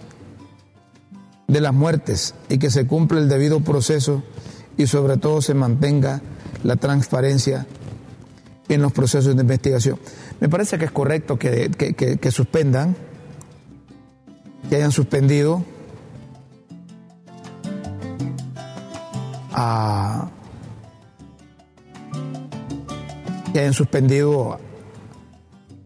de 1.47 1.61
las 1.61 1.73
muertes 1.73 2.35
y 2.49 2.57
que 2.57 2.71
se 2.71 2.87
cumpla 2.87 3.19
el 3.19 3.29
debido 3.29 3.59
proceso 3.59 4.23
y 4.77 4.87
sobre 4.87 5.17
todo 5.17 5.41
se 5.41 5.53
mantenga 5.53 6.21
la 6.63 6.75
transparencia 6.75 7.65
en 8.69 8.81
los 8.81 8.91
procesos 8.91 9.35
de 9.35 9.41
investigación. 9.41 9.99
Me 10.39 10.49
parece 10.49 10.77
que 10.77 10.85
es 10.85 10.91
correcto 10.91 11.37
que, 11.37 11.69
que, 11.71 12.17
que, 12.17 12.31
suspendan, 12.31 12.95
que 14.69 14.75
hayan 14.77 14.91
suspendido 14.91 15.63
a 19.51 20.29
que 23.53 23.59
hayan 23.59 23.73
suspendido 23.73 24.59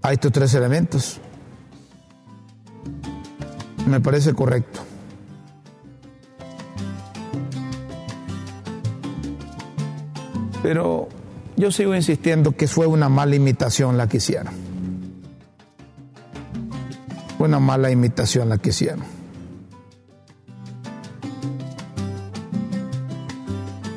a 0.02 0.14
estos 0.14 0.32
tres 0.32 0.54
elementos. 0.54 1.20
Me 3.86 4.00
parece 4.00 4.34
correcto. 4.34 4.80
Pero 10.64 11.08
yo 11.56 11.72
sigo 11.72 11.96
insistiendo 11.96 12.52
que 12.52 12.68
fue 12.68 12.88
una 12.88 13.10
mala 13.10 13.36
imitación 13.36 13.98
la 13.98 14.08
que 14.08 14.18
hicieron. 14.18 14.54
Fue 17.38 17.48
una 17.48 17.60
mala 17.60 17.92
imitación 17.92 18.50
la 18.50 18.58
que 18.58 18.70
hicieron. 18.70 19.18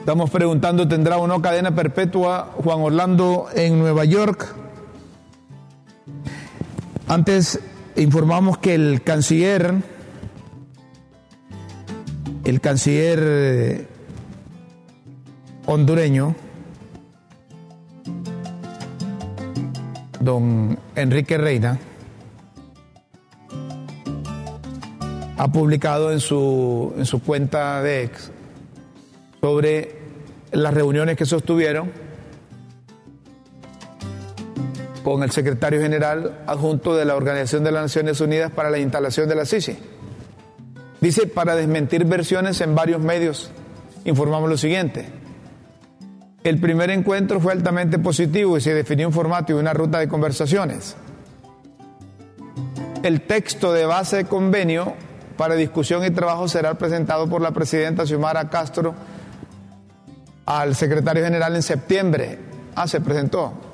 Estamos 0.01 0.31
preguntando, 0.31 0.89
¿tendrá 0.89 1.19
o 1.19 1.27
no 1.27 1.41
cadena 1.41 1.75
perpetua 1.75 2.53
Juan 2.65 2.81
Orlando 2.81 3.47
en 3.55 3.79
Nueva 3.79 4.05
York? 4.05 4.57
Antes 7.07 7.61
informamos 7.97 8.59
que 8.59 8.75
el 8.75 9.03
canciller, 9.03 9.75
el 12.45 12.61
canciller 12.61 13.87
hondureño, 15.67 16.35
don 20.21 20.79
Enrique 20.95 21.37
Reina, 21.39 21.79
ha 25.37 25.51
publicado 25.51 26.13
en 26.13 26.21
su, 26.21 26.93
en 26.97 27.07
su 27.07 27.23
cuenta 27.23 27.83
de 27.83 28.05
ex 28.05 28.31
sobre 29.41 29.97
las 30.53 30.75
reuniones 30.75 31.17
que 31.17 31.25
sostuvieron 31.25 31.91
con 35.03 35.23
el 35.23 35.31
secretario 35.31 35.81
general 35.81 36.43
adjunto 36.47 36.95
de 36.95 37.07
la 37.07 37.17
Organización 37.17 37.65
de 37.65 37.73
las 37.73 37.83
Naciones 37.83 38.21
Unidas 38.21 38.53
para 38.53 38.69
la 38.69 38.79
instalación 38.79 39.29
de 39.29 39.35
la 39.35 39.47
SISI. 39.47 39.79
Dice, 41.01 41.27
para 41.27 41.57
desmentir 41.57 42.05
versiones 42.05 42.61
en 42.61 42.75
varios 42.75 43.01
medios, 43.01 43.51
informamos 44.05 44.51
lo 44.51 44.59
siguiente. 44.59 45.20
El 46.43 46.59
primer 46.59 46.91
encuentro 46.91 47.39
fue 47.39 47.53
altamente 47.53 47.99
positivo 47.99 48.57
y 48.57 48.61
se 48.61 48.73
definió 48.73 49.07
un 49.07 49.13
formato 49.13 49.53
y 49.53 49.57
una 49.57 49.75
ruta 49.75 49.99
de 49.99 50.09
conversaciones. 50.09 50.97
El 53.03 53.23
texto 53.23 53.73
de 53.73 53.85
base 53.85 54.17
de 54.17 54.25
convenio 54.25 54.95
para 55.37 55.55
discusión 55.55 56.05
y 56.05 56.11
trabajo 56.11 56.49
será 56.49 56.75
presentado 56.75 57.29
por 57.29 57.43
la 57.43 57.51
presidenta 57.51 58.07
Xiomara 58.07 58.49
Castro 58.49 58.95
al 60.47 60.75
secretario 60.75 61.25
general 61.25 61.55
en 61.57 61.63
septiembre. 61.63 62.39
Ah, 62.75 62.89
se 62.89 63.01
presentó 63.01 63.70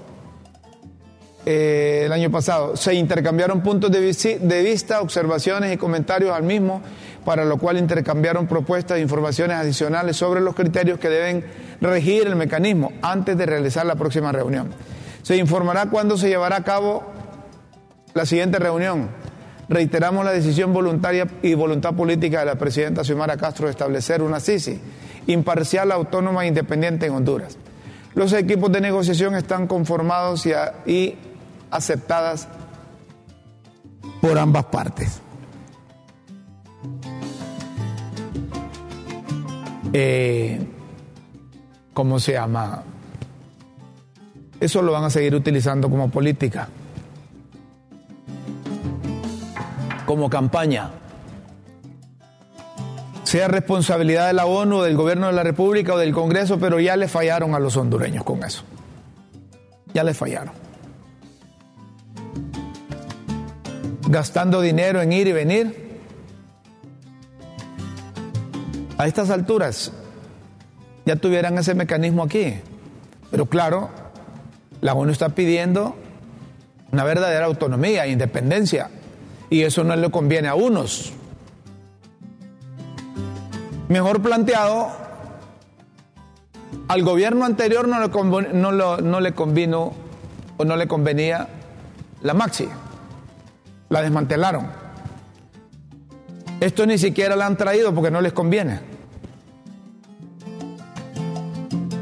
eh, 1.48 2.02
el 2.06 2.12
año 2.12 2.28
pasado. 2.28 2.76
Se 2.76 2.92
intercambiaron 2.94 3.62
puntos 3.62 3.92
de, 3.92 4.00
de, 4.00 4.62
vista, 4.64 5.00
observaciones 5.00 5.72
y 5.72 5.76
comentarios 5.76 6.32
al 6.32 6.42
mismo, 6.42 6.82
para 7.24 7.44
lo 7.44 7.56
cual 7.56 7.78
intercambiaron 7.78 8.48
propuestas 8.48 8.98
e 8.98 9.00
informaciones 9.00 9.56
adicionales 9.56 10.16
sobre 10.16 10.40
los 10.40 10.56
criterios 10.56 10.98
que 10.98 11.09
deben 11.09 11.44
regir 11.80 12.26
el 12.26 12.35
mecanismo 12.35 12.92
antes 13.00 13.38
de 13.38 13.46
realizar 13.46 13.87
la 13.87 13.94
próxima 13.94 14.32
reunión. 14.32 14.70
Se 15.22 15.37
informará 15.37 15.88
cuándo 15.88 16.16
se 16.16 16.28
llevará 16.28 16.56
a 16.56 16.64
cabo 16.64 17.04
la 18.12 18.26
siguiente 18.26 18.59
reunión. 18.59 19.09
Reiteramos 19.68 20.24
la 20.24 20.32
decisión 20.32 20.72
voluntaria 20.72 21.28
y 21.42 21.54
voluntad 21.54 21.94
política 21.94 22.40
de 22.40 22.46
la 22.46 22.56
presidenta 22.56 23.04
Xiomara 23.04 23.37
Castro 23.37 23.66
de 23.66 23.70
establecer 23.70 24.20
una 24.20 24.40
CICI 24.40 24.80
imparcial, 25.28 25.92
autónoma 25.92 26.44
e 26.44 26.48
independiente 26.48 27.06
en 27.06 27.12
Honduras. 27.12 27.56
Los 28.14 28.32
equipos 28.32 28.72
de 28.72 28.80
negociación 28.80 29.37
están 29.37 29.68
conformados 29.68 30.44
y 30.87 31.14
aceptadas 31.70 32.48
por 34.20 34.38
ambas 34.38 34.64
partes. 34.66 35.20
Eh, 39.92 40.66
¿Cómo 41.94 42.18
se 42.20 42.33
llama? 42.33 42.83
Eso 44.61 44.83
lo 44.83 44.92
van 44.92 45.05
a 45.05 45.11
seguir 45.11 45.35
utilizando 45.35 45.88
como 45.88 46.11
política, 46.11 46.68
como 50.05 50.29
campaña 50.29 50.90
sea 53.26 53.48
responsabilidad 53.48 54.29
de 54.29 54.33
la 54.33 54.46
ONU, 54.46 54.83
del 54.83 54.96
gobierno 54.96 55.26
de 55.26 55.33
la 55.33 55.42
República 55.42 55.94
o 55.94 55.98
del 55.98 56.12
Congreso, 56.12 56.59
pero 56.59 56.79
ya 56.79 56.96
le 56.96 57.09
fallaron 57.09 57.55
a 57.55 57.59
los 57.59 57.76
hondureños 57.76 58.22
con 58.22 58.44
eso. 58.44 58.62
Ya 59.92 60.05
le 60.05 60.14
fallaron. 60.14 60.65
Gastando 64.09 64.61
dinero 64.61 65.01
en 65.03 65.12
ir 65.12 65.27
y 65.27 65.33
venir. 65.33 65.87
A 68.99 69.07
estas 69.07 69.31
alturas 69.31 69.92
ya 71.05 71.16
tuvieran 71.16 71.59
ese 71.59 71.75
mecanismo 71.75 72.23
aquí. 72.23 72.55
Pero 73.31 73.47
claro, 73.47 73.90
la 74.81 74.95
ONU 74.95 75.11
está 75.12 75.31
pidiendo 75.31 75.97
una 76.92 77.05
verdadera 77.05 77.47
autonomía 77.47 78.07
e 78.07 78.11
independencia 78.11 78.90
Y 79.51 79.62
eso 79.62 79.83
no 79.85 79.95
le 79.97 80.11
conviene 80.11 80.49
a 80.49 80.55
unos. 80.55 81.12
Mejor 83.88 84.21
planteado, 84.23 84.88
al 86.88 87.03
gobierno 87.05 87.45
anterior 87.45 87.87
no 87.87 88.01
le, 88.01 88.07
convo- 88.11 88.51
no 88.53 88.73
lo- 88.73 89.01
no 89.01 89.21
le 89.21 89.33
convino 89.33 89.92
o 90.57 90.64
no 90.64 90.77
le 90.77 90.88
convenía 90.88 91.49
la 92.23 92.35
Maxi. 92.35 92.69
La 93.88 94.03
desmantelaron. 94.03 94.66
Esto 96.61 96.87
ni 96.87 96.99
siquiera 96.99 97.37
la 97.37 97.46
han 97.46 97.57
traído 97.57 97.94
porque 97.94 98.11
no 98.11 98.20
les 98.20 98.33
conviene. 98.33 98.81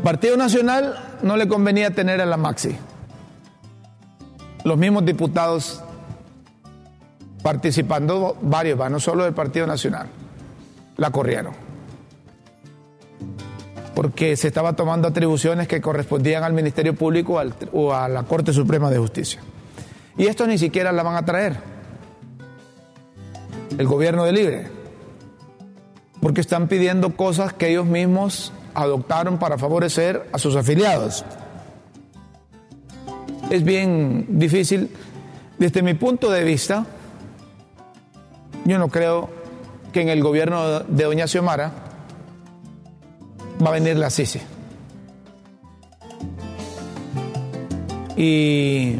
Partido 0.02 0.36
Nacional 0.36 1.18
no 1.22 1.36
le 1.36 1.48
convenía 1.48 1.90
tener 1.90 2.20
a 2.20 2.26
la 2.26 2.36
Maxi. 2.36 2.76
Los 4.62 4.78
mismos 4.78 5.04
diputados 5.04 5.82
participando, 7.42 8.36
varios, 8.40 8.80
va, 8.80 8.88
no 8.88 9.00
solo 9.00 9.24
del 9.24 9.34
Partido 9.34 9.66
Nacional, 9.66 10.08
la 10.96 11.10
corrieron. 11.10 11.54
Porque 13.94 14.36
se 14.36 14.48
estaba 14.48 14.74
tomando 14.74 15.08
atribuciones 15.08 15.68
que 15.68 15.80
correspondían 15.80 16.42
al 16.42 16.52
Ministerio 16.52 16.94
Público 16.94 17.40
o 17.72 17.92
a 17.92 18.08
la 18.08 18.22
Corte 18.22 18.52
Suprema 18.52 18.90
de 18.90 18.98
Justicia. 18.98 19.40
Y 20.16 20.26
esto 20.26 20.46
ni 20.46 20.58
siquiera 20.58 20.92
la 20.92 21.02
van 21.02 21.16
a 21.16 21.24
traer. 21.24 21.73
El 23.78 23.86
gobierno 23.86 24.24
de 24.24 24.32
Libre. 24.32 24.66
Porque 26.20 26.40
están 26.40 26.68
pidiendo 26.68 27.16
cosas 27.16 27.52
que 27.52 27.70
ellos 27.70 27.86
mismos 27.86 28.52
adoptaron 28.74 29.38
para 29.38 29.58
favorecer 29.58 30.28
a 30.32 30.38
sus 30.38 30.56
afiliados. 30.56 31.24
Es 33.50 33.64
bien 33.64 34.26
difícil. 34.28 34.90
Desde 35.58 35.82
mi 35.82 35.94
punto 35.94 36.30
de 36.30 36.44
vista, 36.44 36.86
yo 38.64 38.78
no 38.78 38.88
creo 38.88 39.30
que 39.92 40.00
en 40.02 40.08
el 40.08 40.22
gobierno 40.22 40.80
de 40.80 41.04
Doña 41.04 41.26
Xiomara 41.26 41.72
va 43.64 43.68
a 43.68 43.72
venir 43.72 43.96
la 43.96 44.10
CICI. 44.10 44.40
Y 48.16 48.96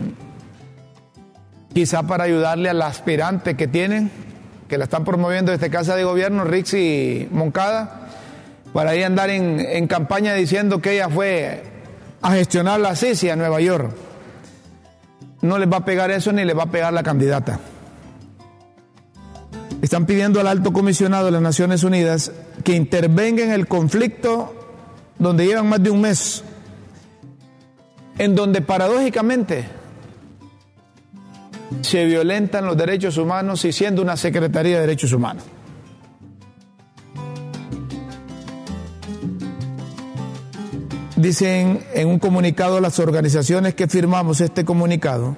quizá 1.72 2.02
para 2.02 2.24
ayudarle 2.24 2.68
a 2.68 2.74
la 2.74 2.86
aspirante 2.86 3.56
que 3.56 3.66
tienen, 3.66 4.23
que 4.68 4.78
la 4.78 4.84
están 4.84 5.04
promoviendo 5.04 5.52
desde 5.52 5.70
Casa 5.70 5.96
de 5.96 6.04
Gobierno, 6.04 6.44
Rixi 6.44 7.28
Moncada, 7.30 8.08
para 8.72 8.90
ahí 8.90 9.02
andar 9.02 9.30
en, 9.30 9.60
en 9.60 9.86
campaña 9.86 10.34
diciendo 10.34 10.80
que 10.80 10.92
ella 10.92 11.08
fue 11.08 11.62
a 12.22 12.32
gestionar 12.32 12.80
la 12.80 12.96
CICI 12.96 13.30
a 13.30 13.36
Nueva 13.36 13.60
York. 13.60 13.90
No 15.42 15.58
les 15.58 15.70
va 15.70 15.78
a 15.78 15.84
pegar 15.84 16.10
eso 16.10 16.32
ni 16.32 16.44
les 16.44 16.56
va 16.56 16.62
a 16.64 16.70
pegar 16.70 16.92
la 16.92 17.02
candidata. 17.02 17.60
Están 19.82 20.06
pidiendo 20.06 20.40
al 20.40 20.46
alto 20.46 20.72
comisionado 20.72 21.26
de 21.26 21.32
las 21.32 21.42
Naciones 21.42 21.84
Unidas 21.84 22.32
que 22.64 22.72
intervenga 22.72 23.44
en 23.44 23.52
el 23.52 23.66
conflicto 23.68 24.54
donde 25.18 25.44
llevan 25.46 25.68
más 25.68 25.82
de 25.82 25.90
un 25.90 26.00
mes, 26.00 26.42
en 28.16 28.34
donde 28.34 28.62
paradójicamente 28.62 29.66
se 31.82 32.04
violentan 32.04 32.66
los 32.66 32.76
derechos 32.76 33.16
humanos 33.18 33.64
y 33.64 33.72
siendo 33.72 34.02
una 34.02 34.16
Secretaría 34.16 34.76
de 34.76 34.80
Derechos 34.82 35.12
Humanos. 35.12 35.44
Dicen 41.16 41.84
en 41.94 42.08
un 42.08 42.18
comunicado 42.18 42.80
las 42.80 42.98
organizaciones 42.98 43.74
que 43.74 43.88
firmamos 43.88 44.40
este 44.40 44.64
comunicado, 44.64 45.36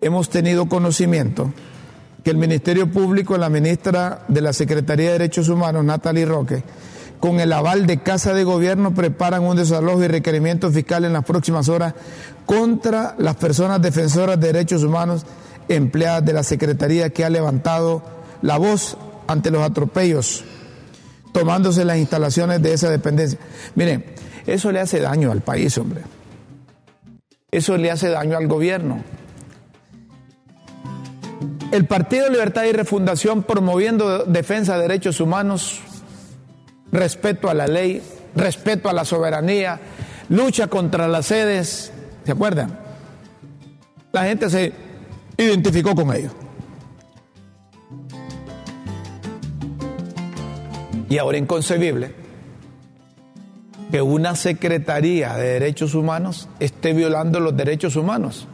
hemos 0.00 0.30
tenido 0.30 0.66
conocimiento 0.66 1.52
que 2.24 2.30
el 2.30 2.38
Ministerio 2.38 2.90
Público 2.90 3.38
la 3.38 3.48
ministra 3.48 4.24
de 4.28 4.40
la 4.40 4.52
Secretaría 4.52 5.06
de 5.06 5.12
Derechos 5.12 5.48
Humanos, 5.48 5.84
Natalie 5.84 6.26
Roque, 6.26 6.62
con 7.20 7.40
el 7.40 7.52
aval 7.52 7.86
de 7.86 7.98
Casa 7.98 8.34
de 8.34 8.44
Gobierno, 8.44 8.94
preparan 8.94 9.42
un 9.42 9.56
desalojo 9.56 10.04
y 10.04 10.08
requerimiento 10.08 10.70
fiscal 10.70 11.04
en 11.04 11.12
las 11.12 11.24
próximas 11.24 11.68
horas 11.68 11.94
contra 12.46 13.14
las 13.18 13.36
personas 13.36 13.82
defensoras 13.82 14.40
de 14.40 14.46
derechos 14.48 14.82
humanos 14.82 15.26
empleadas 15.68 16.24
de 16.24 16.32
la 16.32 16.42
Secretaría 16.42 17.10
que 17.10 17.24
ha 17.24 17.30
levantado 17.30 18.02
la 18.42 18.56
voz 18.56 18.96
ante 19.26 19.50
los 19.50 19.62
atropellos, 19.62 20.44
tomándose 21.32 21.84
las 21.84 21.98
instalaciones 21.98 22.62
de 22.62 22.72
esa 22.72 22.90
dependencia. 22.90 23.38
Miren, 23.74 24.04
eso 24.46 24.72
le 24.72 24.80
hace 24.80 25.00
daño 25.00 25.30
al 25.30 25.42
país, 25.42 25.76
hombre. 25.76 26.02
Eso 27.50 27.76
le 27.76 27.90
hace 27.90 28.08
daño 28.08 28.36
al 28.36 28.46
gobierno. 28.46 29.02
El 31.70 31.84
Partido 31.84 32.30
Libertad 32.30 32.64
y 32.64 32.72
Refundación 32.72 33.42
promoviendo 33.42 34.24
defensa 34.24 34.76
de 34.76 34.82
derechos 34.82 35.20
humanos, 35.20 35.80
respeto 36.92 37.48
a 37.48 37.54
la 37.54 37.66
ley, 37.66 38.02
respeto 38.34 38.88
a 38.88 38.92
la 38.92 39.04
soberanía, 39.04 39.80
lucha 40.28 40.68
contra 40.68 41.08
las 41.08 41.26
sedes, 41.26 41.92
¿se 42.24 42.32
acuerdan? 42.32 42.78
La 44.12 44.24
gente 44.24 44.50
se 44.50 44.72
identificó 45.36 45.94
con 45.94 46.14
ellos. 46.14 46.32
Y 51.08 51.16
ahora 51.18 51.38
inconcebible 51.38 52.14
que 53.90 54.02
una 54.02 54.36
Secretaría 54.36 55.34
de 55.34 55.54
Derechos 55.54 55.94
Humanos 55.94 56.48
esté 56.60 56.92
violando 56.92 57.40
los 57.40 57.56
derechos 57.56 57.96
humanos. 57.96 58.46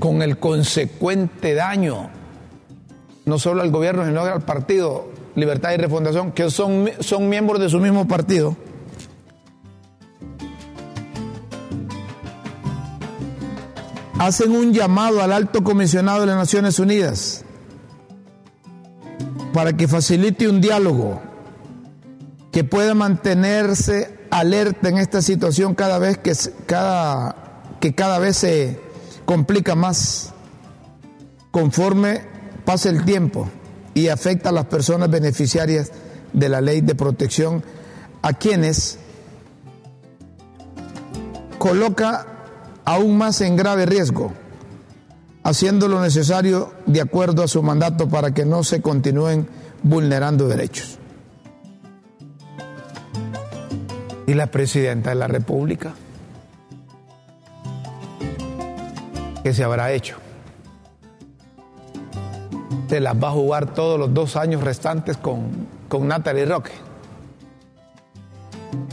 Con 0.00 0.22
el 0.22 0.38
consecuente 0.38 1.54
daño, 1.54 2.10
no 3.26 3.40
solo 3.40 3.60
al 3.62 3.70
gobierno, 3.70 4.06
sino 4.06 4.22
al 4.22 4.42
partido 4.42 5.10
Libertad 5.34 5.72
y 5.72 5.76
Refundación, 5.76 6.32
que 6.32 6.48
son, 6.48 6.88
son 7.00 7.28
miembros 7.28 7.60
de 7.60 7.68
su 7.68 7.80
mismo 7.80 8.08
partido. 8.08 8.56
Hacen 14.18 14.52
un 14.52 14.72
llamado 14.72 15.22
al 15.22 15.32
alto 15.32 15.62
comisionado 15.62 16.20
de 16.20 16.26
las 16.26 16.36
Naciones 16.36 16.78
Unidas 16.78 17.44
para 19.52 19.76
que 19.76 19.88
facilite 19.88 20.48
un 20.48 20.60
diálogo 20.60 21.20
que 22.52 22.62
pueda 22.64 22.94
mantenerse 22.94 24.18
alerta 24.30 24.88
en 24.88 24.98
esta 24.98 25.20
situación 25.20 25.74
cada 25.74 25.98
vez 25.98 26.16
que 26.16 26.32
cada, 26.64 27.34
que 27.80 27.94
cada 27.94 28.18
vez 28.18 28.36
se 28.36 28.80
complica 29.26 29.74
más 29.74 30.32
conforme 31.50 32.35
pasa 32.66 32.90
el 32.90 33.06
tiempo 33.06 33.48
y 33.94 34.08
afecta 34.08 34.50
a 34.50 34.52
las 34.52 34.66
personas 34.66 35.08
beneficiarias 35.08 35.90
de 36.34 36.48
la 36.50 36.60
ley 36.60 36.82
de 36.82 36.94
protección 36.94 37.64
a 38.20 38.34
quienes 38.34 38.98
coloca 41.58 42.26
aún 42.84 43.16
más 43.16 43.40
en 43.40 43.56
grave 43.56 43.86
riesgo 43.86 44.32
haciendo 45.46 45.86
lo 45.86 46.00
necesario 46.00 46.72
de 46.86 47.00
acuerdo 47.00 47.44
a 47.44 47.48
su 47.48 47.62
mandato 47.62 48.08
para 48.08 48.34
que 48.34 48.44
no 48.44 48.64
se 48.64 48.82
continúen 48.82 49.46
vulnerando 49.84 50.48
derechos. 50.48 50.98
¿Y 54.26 54.34
la 54.34 54.48
presidenta 54.48 55.10
de 55.10 55.16
la 55.16 55.28
República? 55.28 55.94
¿Qué 59.44 59.54
se 59.54 59.62
habrá 59.62 59.92
hecho? 59.92 60.16
Se 62.88 63.00
las 63.00 63.14
va 63.14 63.28
a 63.28 63.32
jugar 63.32 63.74
todos 63.74 63.98
los 63.98 64.14
dos 64.14 64.36
años 64.36 64.62
restantes 64.62 65.16
con, 65.16 65.66
con 65.88 66.06
Natalie 66.06 66.46
Roque. 66.46 66.72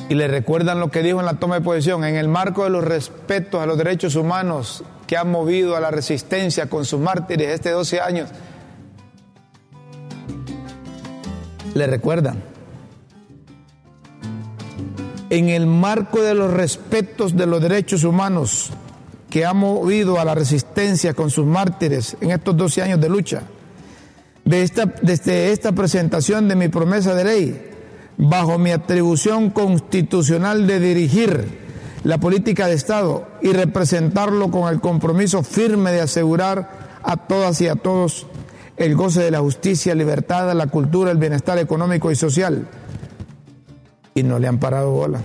Y 0.10 0.16
le 0.16 0.28
recuerdan 0.28 0.80
lo 0.80 0.92
que 0.92 1.02
dijo 1.02 1.20
en 1.20 1.26
la 1.26 1.36
toma 1.36 1.56
de 1.56 1.62
posición, 1.62 2.04
en 2.04 2.16
el 2.16 2.28
marco 2.28 2.64
de 2.64 2.70
los 2.70 2.84
respetos 2.84 3.62
a 3.62 3.66
los 3.66 3.78
derechos 3.78 4.16
humanos 4.16 4.84
que 5.08 5.18
han 5.18 5.30
movido 5.30 5.76
a 5.76 5.80
la 5.80 5.92
resistencia 5.92 6.68
con 6.68 6.86
sus 6.86 7.00
mártires 7.00 7.50
este 7.50 7.72
12 7.72 8.02
años. 8.02 8.30
Le 11.74 11.88
recuerdan. 11.88 12.44
En 15.30 15.50
el 15.50 15.66
marco 15.66 16.22
de 16.22 16.36
los 16.36 16.54
respetos 16.54 17.36
de 17.36 17.48
los 17.48 17.62
derechos 17.62 18.04
humanos 18.04 18.70
que 19.32 19.46
ha 19.46 19.54
movido 19.54 20.20
a 20.20 20.26
la 20.26 20.36
resistencia 20.36 21.16
con 21.16 21.32
sus 21.32 21.46
mártires 21.46 22.16
en 22.22 22.30
estos 22.30 22.56
12 22.56 22.84
años 22.84 23.02
de 23.02 23.10
lucha, 23.10 23.42
de 24.46 24.64
esta, 24.64 24.86
desde 25.02 25.52
esta 25.52 25.72
presentación 25.72 26.48
de 26.48 26.56
mi 26.56 26.68
promesa 26.68 27.16
de 27.16 27.24
ley, 27.24 27.62
bajo 28.18 28.58
mi 28.58 28.72
atribución 28.72 29.50
constitucional 29.50 30.68
de 30.68 30.80
dirigir 30.80 31.64
la 32.04 32.20
política 32.20 32.68
de 32.68 32.74
Estado 32.74 33.28
y 33.42 33.54
representarlo 33.54 34.52
con 34.52 34.72
el 34.72 34.82
compromiso 34.82 35.44
firme 35.44 35.92
de 35.92 36.02
asegurar 36.02 37.00
a 37.02 37.18
todas 37.18 37.62
y 37.62 37.68
a 37.68 37.76
todos 37.76 38.28
el 38.76 38.96
goce 38.96 39.22
de 39.22 39.32
la 39.32 39.40
justicia, 39.40 39.96
libertad, 39.96 40.54
la 40.54 40.68
cultura, 40.68 41.12
el 41.12 41.18
bienestar 41.18 41.58
económico 41.58 42.12
y 42.12 42.16
social. 42.16 42.68
Y 44.16 44.24
no 44.24 44.40
le 44.40 44.48
han 44.48 44.60
parado 44.60 44.92
bola. 44.92 45.22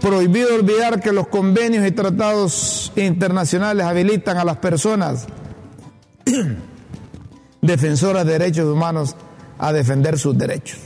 prohibido 0.00 0.54
olvidar 0.54 1.00
que 1.00 1.12
los 1.12 1.28
convenios 1.28 1.86
y 1.86 1.90
tratados 1.90 2.92
internacionales 2.96 3.84
habilitan 3.84 4.38
a 4.38 4.44
las 4.44 4.56
personas 4.56 5.26
defensoras 7.62 8.26
de 8.26 8.32
derechos 8.32 8.66
humanos 8.66 9.16
a 9.58 9.72
defender 9.72 10.18
sus 10.18 10.36
derechos. 10.36 10.78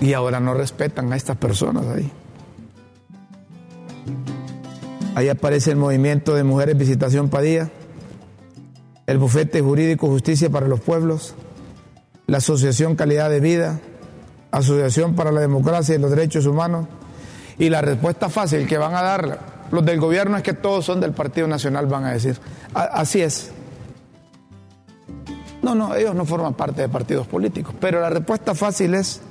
Y 0.00 0.14
ahora 0.14 0.40
no 0.40 0.54
respetan 0.54 1.12
a 1.12 1.16
estas 1.16 1.36
personas 1.36 1.86
ahí. 1.86 2.10
Ahí 5.14 5.28
aparece 5.28 5.70
el 5.70 5.76
movimiento 5.76 6.34
de 6.34 6.42
mujeres 6.42 6.76
Visitación 6.76 7.28
Padilla, 7.28 7.70
el 9.06 9.18
Bufete 9.18 9.60
Jurídico 9.60 10.08
Justicia 10.08 10.50
para 10.50 10.66
los 10.66 10.80
Pueblos, 10.80 11.34
la 12.26 12.38
Asociación 12.38 12.96
Calidad 12.96 13.30
de 13.30 13.40
Vida, 13.40 13.80
Asociación 14.50 15.14
para 15.14 15.30
la 15.30 15.40
Democracia 15.40 15.94
y 15.94 15.98
los 15.98 16.10
Derechos 16.10 16.46
Humanos. 16.46 16.88
Y 17.58 17.68
la 17.68 17.82
respuesta 17.82 18.28
fácil 18.28 18.66
que 18.66 18.78
van 18.78 18.94
a 18.94 19.02
dar 19.02 19.51
los 19.72 19.84
del 19.84 19.98
gobierno 19.98 20.36
es 20.36 20.42
que 20.42 20.52
todos 20.52 20.84
son 20.84 21.00
del 21.00 21.12
Partido 21.12 21.48
Nacional, 21.48 21.86
van 21.86 22.04
a 22.04 22.12
decir. 22.12 22.38
Así 22.74 23.22
es. 23.22 23.50
No, 25.62 25.74
no, 25.74 25.94
ellos 25.94 26.14
no 26.14 26.26
forman 26.26 26.52
parte 26.54 26.82
de 26.82 26.88
partidos 26.90 27.26
políticos, 27.26 27.74
pero 27.80 27.98
la 27.98 28.10
respuesta 28.10 28.54
fácil 28.54 28.94
es 28.94 29.22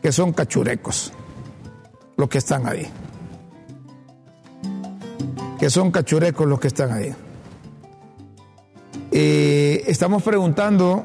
que 0.00 0.12
son 0.12 0.32
cachurecos 0.32 1.12
los 2.16 2.28
que 2.28 2.38
están 2.38 2.68
ahí. 2.68 2.86
Que 5.58 5.68
son 5.68 5.90
cachurecos 5.90 6.46
los 6.46 6.60
que 6.60 6.68
están 6.68 6.92
ahí. 6.92 7.12
Eh, 9.10 9.82
estamos 9.88 10.22
preguntando 10.22 11.04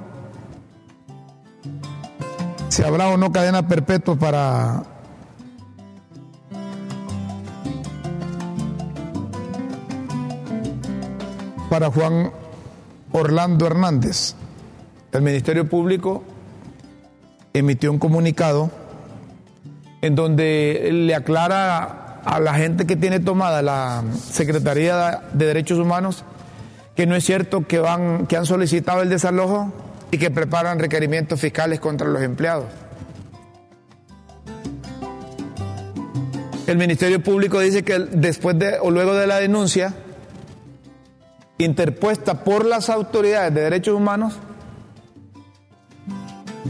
si 2.67 2.83
habrá 2.83 3.07
o 3.07 3.17
no 3.17 3.31
cadena 3.31 3.67
perpetua 3.67 4.15
para 4.15 4.98
para 11.69 11.91
Juan 11.91 12.31
Orlando 13.11 13.67
Hernández. 13.67 14.35
El 15.11 15.21
Ministerio 15.21 15.69
Público 15.69 16.23
emitió 17.53 17.91
un 17.91 17.99
comunicado 17.99 18.71
en 20.01 20.15
donde 20.15 20.89
le 20.91 21.15
aclara 21.15 22.21
a 22.23 22.39
la 22.39 22.53
gente 22.55 22.85
que 22.85 22.95
tiene 22.95 23.19
tomada 23.19 23.61
la 23.61 24.03
Secretaría 24.13 25.21
de 25.33 25.45
Derechos 25.45 25.77
Humanos 25.77 26.23
que 26.95 27.05
no 27.05 27.15
es 27.15 27.23
cierto 27.23 27.65
que 27.65 27.79
van 27.79 28.27
que 28.27 28.35
han 28.35 28.45
solicitado 28.45 29.01
el 29.01 29.09
desalojo 29.09 29.71
y 30.11 30.17
que 30.17 30.31
preparan 30.31 30.79
requerimientos 30.79 31.39
fiscales 31.39 31.79
contra 31.79 32.07
los 32.07 32.21
empleados. 32.21 32.65
El 36.67 36.77
Ministerio 36.77 37.23
Público 37.23 37.59
dice 37.59 37.83
que 37.83 37.99
después 37.99 38.59
de 38.59 38.77
o 38.79 38.91
luego 38.91 39.15
de 39.15 39.27
la 39.27 39.37
denuncia 39.37 39.93
interpuesta 41.59 42.43
por 42.43 42.65
las 42.65 42.89
autoridades 42.89 43.53
de 43.53 43.61
derechos 43.61 43.93
humanos, 43.93 44.39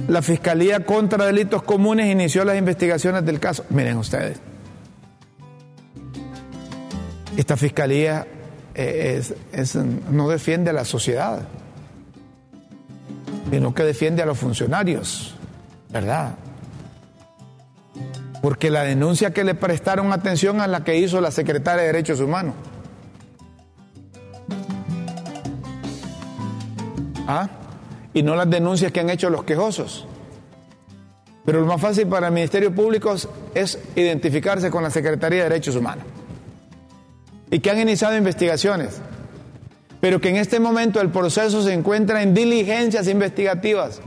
la 0.07 0.21
Fiscalía 0.21 0.83
contra 0.85 1.25
Delitos 1.25 1.61
Comunes 1.61 2.11
inició 2.11 2.43
las 2.43 2.57
investigaciones 2.57 3.23
del 3.25 3.39
caso. 3.39 3.63
Miren 3.69 3.97
ustedes, 3.97 4.39
esta 7.37 7.55
Fiscalía 7.55 8.25
eh, 8.73 9.21
no 10.11 10.27
defiende 10.27 10.71
a 10.71 10.73
la 10.73 10.85
sociedad, 10.85 11.47
sino 13.51 13.73
que 13.73 13.83
defiende 13.83 14.23
a 14.23 14.25
los 14.25 14.39
funcionarios, 14.39 15.35
¿verdad? 15.89 16.35
Porque 18.41 18.71
la 18.71 18.83
denuncia 18.83 19.33
que 19.33 19.43
le 19.43 19.53
prestaron 19.53 20.11
atención 20.13 20.61
a 20.61 20.67
la 20.67 20.83
que 20.83 20.97
hizo 20.97 21.21
la 21.21 21.29
secretaria 21.29 21.81
de 21.81 21.87
Derechos 21.87 22.19
Humanos. 22.19 22.55
¿Ah? 27.31 27.47
Y 28.11 28.23
no 28.23 28.35
las 28.35 28.49
denuncias 28.49 28.91
que 28.91 28.99
han 29.01 29.09
hecho 29.11 29.29
los 29.29 29.43
quejosos. 29.43 30.07
Pero 31.45 31.59
lo 31.61 31.67
más 31.67 31.79
fácil 31.79 32.07
para 32.07 32.27
el 32.27 32.33
Ministerio 32.33 32.73
Público 32.73 33.13
es- 33.53 33.77
identificarse 33.95 34.71
con 34.71 34.81
la 34.81 34.89
Secretaría 34.89 35.43
de 35.43 35.49
Derechos 35.49 35.75
Humanos. 35.75 36.05
Y 37.51 37.59
que 37.59 37.69
han 37.69 37.79
iniciado 37.79 38.17
investigaciones. 38.17 38.99
Pero 40.01 40.19
que 40.19 40.29
en 40.29 40.37
este 40.37 40.59
momento 40.59 40.99
el 41.01 41.09
proceso 41.09 41.61
se 41.61 41.71
encuentra 41.73 42.23
en 42.23 42.33
diligencias 42.33 43.07
investigativas, 43.07 44.01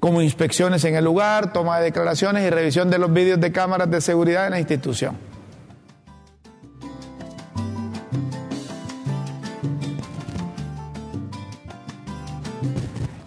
como 0.00 0.20
inspecciones 0.20 0.84
en 0.84 0.96
el 0.96 1.04
lugar, 1.04 1.52
toma 1.52 1.78
de 1.78 1.84
declaraciones 1.84 2.44
y 2.44 2.50
revisión 2.50 2.90
de 2.90 2.98
los 2.98 3.12
vídeos 3.12 3.40
de 3.40 3.52
cámaras 3.52 3.88
de 3.88 4.00
seguridad 4.00 4.46
en 4.46 4.50
la 4.52 4.58
institución. 4.58 5.16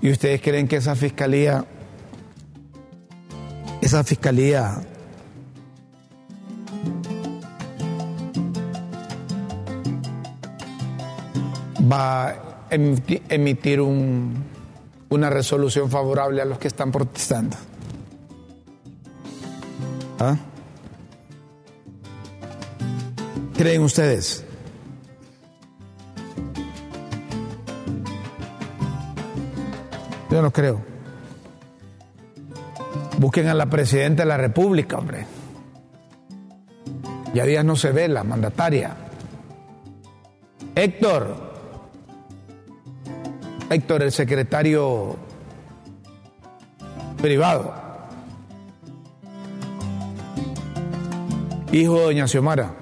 ¿Y 0.01 0.09
ustedes 0.11 0.41
creen 0.41 0.67
que 0.67 0.77
esa 0.77 0.95
fiscalía, 0.95 1.63
esa 3.81 4.03
fiscalía 4.03 4.81
va 11.91 12.29
a 12.29 12.69
emiti- 12.71 13.21
emitir 13.29 13.81
un- 13.81 14.43
una 15.09 15.29
resolución 15.29 15.89
favorable 15.89 16.41
a 16.41 16.45
los 16.45 16.57
que 16.57 16.67
están 16.67 16.91
protestando? 16.91 17.57
¿Ah? 20.19 20.37
¿Creen 23.57 23.81
ustedes? 23.83 24.45
Yo 30.31 30.41
no 30.41 30.51
creo. 30.51 30.81
Busquen 33.17 33.49
a 33.49 33.53
la 33.53 33.65
presidenta 33.65 34.23
de 34.23 34.29
la 34.29 34.37
República, 34.37 34.97
hombre. 34.97 35.25
Ya 37.33 37.45
días 37.45 37.65
no 37.65 37.75
se 37.75 37.91
ve 37.91 38.07
la 38.07 38.23
mandataria. 38.23 38.95
Héctor. 40.73 41.51
Héctor, 43.69 44.03
el 44.03 44.11
secretario 44.11 45.17
privado. 47.21 47.73
Hijo 51.73 51.95
de 51.95 52.03
doña 52.03 52.27
Xiomara. 52.27 52.80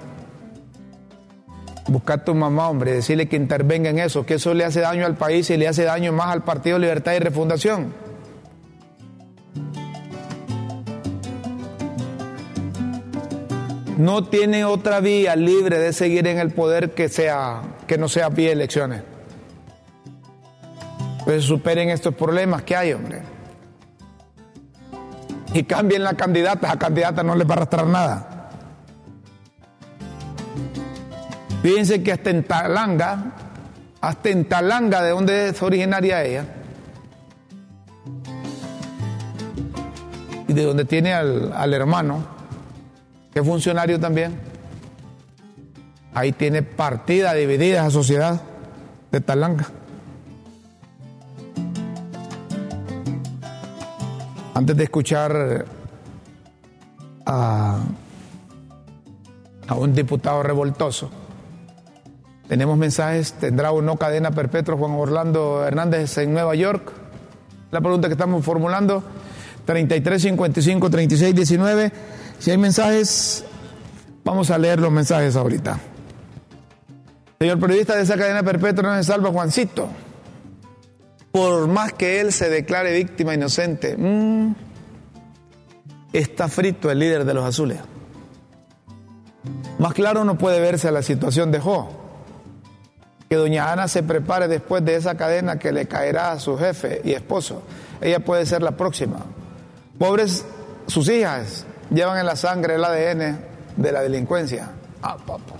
Busca 1.90 2.14
a 2.14 2.24
tu 2.24 2.36
mamá, 2.36 2.68
hombre, 2.68 2.92
decirle 2.92 3.26
que 3.26 3.34
intervenga 3.34 3.90
en 3.90 3.98
eso, 3.98 4.24
que 4.24 4.34
eso 4.34 4.54
le 4.54 4.64
hace 4.64 4.78
daño 4.78 5.04
al 5.04 5.16
país 5.16 5.50
y 5.50 5.56
le 5.56 5.66
hace 5.66 5.82
daño 5.82 6.12
más 6.12 6.28
al 6.28 6.44
Partido 6.44 6.78
Libertad 6.78 7.14
y 7.14 7.18
Refundación. 7.18 7.92
No 13.98 14.22
tiene 14.22 14.64
otra 14.64 15.00
vía 15.00 15.34
libre 15.34 15.80
de 15.80 15.92
seguir 15.92 16.28
en 16.28 16.38
el 16.38 16.52
poder 16.52 16.92
que 16.92 17.08
sea 17.08 17.62
que 17.88 17.98
no 17.98 18.08
sea 18.08 18.28
vía 18.28 18.52
elecciones. 18.52 19.02
Pues 21.24 21.42
superen 21.42 21.90
estos 21.90 22.14
problemas 22.14 22.62
que 22.62 22.76
hay, 22.76 22.92
hombre. 22.92 23.22
Y 25.52 25.64
cambien 25.64 26.04
la 26.04 26.14
candidata, 26.14 26.70
a 26.70 26.78
candidata 26.78 27.24
no 27.24 27.34
les 27.34 27.48
va 27.48 27.54
a 27.54 27.56
arrastrar 27.56 27.86
nada. 27.88 28.29
Fíjense 31.62 32.02
que 32.02 32.12
hasta 32.12 32.30
en 32.30 32.42
Talanga, 32.44 33.32
hasta 34.00 34.30
en 34.30 34.46
Talanga, 34.46 35.02
de 35.02 35.10
donde 35.10 35.50
es 35.50 35.62
originaria 35.62 36.24
ella, 36.24 36.44
y 40.48 40.52
de 40.54 40.64
donde 40.64 40.86
tiene 40.86 41.12
al, 41.12 41.74
hermano, 41.74 42.24
que 43.32 43.40
es 43.40 43.46
funcionario 43.46 44.00
también, 44.00 44.40
ahí 46.14 46.32
tiene 46.32 46.62
partida 46.62 47.34
dividida 47.34 47.80
esa 47.80 47.90
sociedad 47.90 48.40
de 49.12 49.20
Talanga. 49.20 49.66
Antes 54.54 54.76
de 54.76 54.84
escuchar 54.84 55.66
a 57.26 57.84
un 59.76 59.94
diputado 59.94 60.42
revoltoso, 60.42 61.19
tenemos 62.50 62.76
mensajes, 62.76 63.34
¿tendrá 63.34 63.70
o 63.70 63.80
no 63.80 63.96
cadena 63.96 64.32
perpetua 64.32 64.76
Juan 64.76 64.90
Orlando 64.90 65.64
Hernández 65.64 66.18
en 66.18 66.32
Nueva 66.32 66.56
York? 66.56 66.90
La 67.70 67.80
pregunta 67.80 68.08
que 68.08 68.14
estamos 68.14 68.44
formulando, 68.44 69.04
33 69.66 70.20
55 70.20 70.90
36 70.90 71.32
19. 71.32 71.92
Si 72.40 72.50
hay 72.50 72.58
mensajes, 72.58 73.44
vamos 74.24 74.50
a 74.50 74.58
leer 74.58 74.80
los 74.80 74.90
mensajes 74.90 75.36
ahorita. 75.36 75.78
Señor 77.38 77.60
periodista 77.60 77.94
de 77.94 78.02
esa 78.02 78.16
cadena 78.16 78.42
perpetua, 78.42 78.82
no 78.82 78.96
se 78.96 79.04
salva 79.04 79.30
Juancito. 79.30 79.88
Por 81.30 81.68
más 81.68 81.92
que 81.92 82.20
él 82.20 82.32
se 82.32 82.50
declare 82.50 82.92
víctima 82.94 83.32
inocente, 83.32 83.96
mm, 83.96 84.54
está 86.12 86.48
frito 86.48 86.90
el 86.90 86.98
líder 86.98 87.24
de 87.24 87.32
los 87.32 87.44
azules. 87.44 87.78
Más 89.78 89.94
claro 89.94 90.24
no 90.24 90.36
puede 90.36 90.58
verse 90.58 90.90
la 90.90 91.02
situación 91.02 91.52
de 91.52 91.60
Jo. 91.60 91.99
Que 93.30 93.36
doña 93.36 93.70
Ana 93.70 93.86
se 93.86 94.02
prepare 94.02 94.48
después 94.48 94.84
de 94.84 94.96
esa 94.96 95.16
cadena 95.16 95.56
que 95.56 95.70
le 95.70 95.86
caerá 95.86 96.32
a 96.32 96.40
su 96.40 96.58
jefe 96.58 97.00
y 97.04 97.12
esposo. 97.12 97.62
Ella 98.00 98.18
puede 98.18 98.44
ser 98.44 98.60
la 98.60 98.72
próxima. 98.72 99.18
Pobres 100.00 100.44
sus 100.88 101.08
hijas 101.08 101.64
llevan 101.94 102.18
en 102.18 102.26
la 102.26 102.34
sangre 102.34 102.74
el 102.74 102.84
ADN 102.84 103.38
de 103.76 103.92
la 103.92 104.00
delincuencia. 104.00 104.70
Ah, 105.00 105.16
papá. 105.16 105.54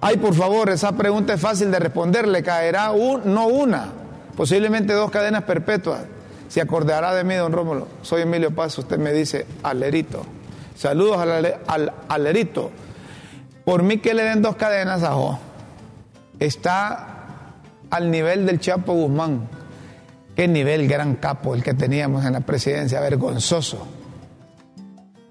Ay, 0.00 0.18
por 0.18 0.32
favor, 0.32 0.70
esa 0.70 0.92
pregunta 0.92 1.34
es 1.34 1.40
fácil 1.40 1.72
de 1.72 1.80
responder. 1.80 2.28
Le 2.28 2.44
caerá 2.44 2.92
un, 2.92 3.22
no 3.34 3.48
una, 3.48 3.88
posiblemente 4.36 4.92
dos 4.92 5.10
cadenas 5.10 5.42
perpetuas. 5.42 6.02
Se 6.46 6.60
acordará 6.60 7.12
de 7.16 7.24
mí, 7.24 7.34
don 7.34 7.50
Rómulo. 7.50 7.88
Soy 8.02 8.22
Emilio 8.22 8.54
Paz, 8.54 8.78
usted 8.78 8.96
me 8.96 9.12
dice 9.12 9.44
alerito. 9.64 10.22
Saludos 10.76 11.18
al, 11.18 11.56
al 11.66 11.92
alerito. 12.08 12.70
Por 13.64 13.82
mí 13.82 13.98
que 13.98 14.14
le 14.14 14.22
den 14.22 14.40
dos 14.40 14.54
cadenas 14.54 15.02
a 15.02 15.14
Jo. 15.14 15.40
Está 16.38 17.18
al 17.90 18.10
nivel 18.10 18.46
del 18.46 18.60
Chapo 18.60 18.92
Guzmán. 18.92 19.48
Qué 20.36 20.46
nivel 20.46 20.86
gran 20.86 21.16
capo 21.16 21.54
el 21.54 21.64
que 21.64 21.74
teníamos 21.74 22.24
en 22.24 22.32
la 22.32 22.40
presidencia, 22.40 23.00
vergonzoso. 23.00 23.86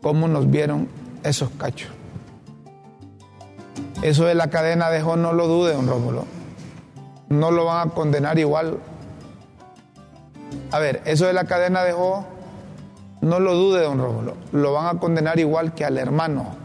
¿Cómo 0.01 0.27
nos 0.27 0.49
vieron 0.49 0.89
esos 1.23 1.49
cachos? 1.51 1.89
Eso 4.01 4.25
de 4.25 4.35
la 4.35 4.49
cadena 4.49 4.89
de 4.89 5.01
Jo 5.01 5.15
no 5.15 5.33
lo 5.33 5.47
dude, 5.47 5.73
don 5.73 5.87
Rómulo. 5.87 6.25
No 7.29 7.51
lo 7.51 7.65
van 7.65 7.87
a 7.87 7.91
condenar 7.91 8.37
igual. 8.37 8.79
A 10.71 10.79
ver, 10.79 11.01
eso 11.05 11.25
de 11.25 11.33
la 11.33 11.45
cadena 11.45 11.83
de 11.83 11.93
Jo, 11.93 12.25
no 13.21 13.39
lo 13.39 13.55
dude, 13.55 13.81
don 13.81 13.97
Rómulo. 13.97 14.35
Lo 14.51 14.73
van 14.73 14.97
a 14.97 14.99
condenar 14.99 15.39
igual 15.39 15.73
que 15.73 15.85
al 15.85 15.97
hermano. 15.97 16.55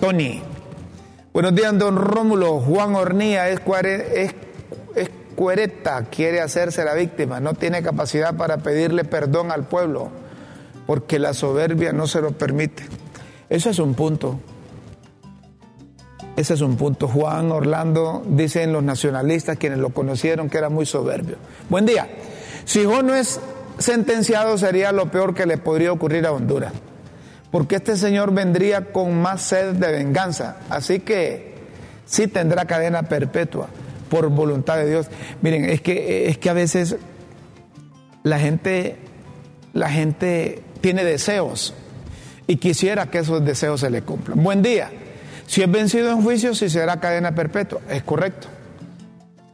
Tony. 0.00 0.42
Buenos 1.34 1.52
días, 1.56 1.76
don 1.76 1.96
Rómulo. 1.96 2.60
Juan 2.60 2.94
Hornía 2.94 3.48
es, 3.48 3.60
es, 4.14 5.10
cuereta, 5.34 6.04
quiere 6.04 6.40
hacerse 6.40 6.84
la 6.84 6.94
víctima, 6.94 7.40
no 7.40 7.54
tiene 7.54 7.82
capacidad 7.82 8.36
para 8.36 8.58
pedirle 8.58 9.02
perdón 9.02 9.50
al 9.50 9.64
pueblo, 9.64 10.10
porque 10.86 11.18
la 11.18 11.34
soberbia 11.34 11.92
no 11.92 12.06
se 12.06 12.20
lo 12.20 12.30
permite. 12.30 12.84
Eso 13.50 13.68
es 13.68 13.80
un 13.80 13.94
punto. 13.94 14.38
Ese 16.36 16.54
es 16.54 16.60
un 16.60 16.76
punto. 16.76 17.08
Juan 17.08 17.50
Orlando, 17.50 18.22
dicen 18.28 18.72
los 18.72 18.84
nacionalistas, 18.84 19.58
quienes 19.58 19.80
lo 19.80 19.90
conocieron, 19.90 20.48
que 20.48 20.58
era 20.58 20.68
muy 20.68 20.86
soberbio. 20.86 21.38
Buen 21.68 21.84
día. 21.84 22.08
Si 22.64 22.84
Jo 22.84 23.02
no 23.02 23.12
es 23.12 23.40
sentenciado, 23.78 24.56
sería 24.56 24.92
lo 24.92 25.10
peor 25.10 25.34
que 25.34 25.46
le 25.46 25.58
podría 25.58 25.90
ocurrir 25.90 26.26
a 26.26 26.32
Honduras. 26.32 26.72
Porque 27.54 27.76
este 27.76 27.96
señor 27.96 28.34
vendría 28.34 28.86
con 28.86 29.22
más 29.22 29.42
sed 29.42 29.74
de 29.74 29.92
venganza. 29.92 30.56
Así 30.70 30.98
que 30.98 31.54
sí 32.04 32.26
tendrá 32.26 32.64
cadena 32.64 33.04
perpetua 33.04 33.68
por 34.10 34.28
voluntad 34.28 34.76
de 34.78 34.90
Dios. 34.90 35.06
Miren, 35.40 35.66
es 35.66 35.80
que, 35.80 36.26
es 36.26 36.36
que 36.36 36.50
a 36.50 36.52
veces 36.52 36.96
la 38.24 38.40
gente, 38.40 38.96
la 39.72 39.88
gente 39.88 40.62
tiene 40.80 41.04
deseos 41.04 41.74
y 42.48 42.56
quisiera 42.56 43.06
que 43.06 43.18
esos 43.18 43.44
deseos 43.44 43.82
se 43.82 43.88
le 43.88 44.02
cumplan. 44.02 44.42
Buen 44.42 44.60
día. 44.60 44.90
Si 45.46 45.62
es 45.62 45.70
vencido 45.70 46.10
en 46.10 46.22
juicio, 46.22 46.56
sí 46.56 46.68
será 46.68 46.98
cadena 46.98 47.36
perpetua. 47.36 47.82
Es 47.88 48.02
correcto. 48.02 48.48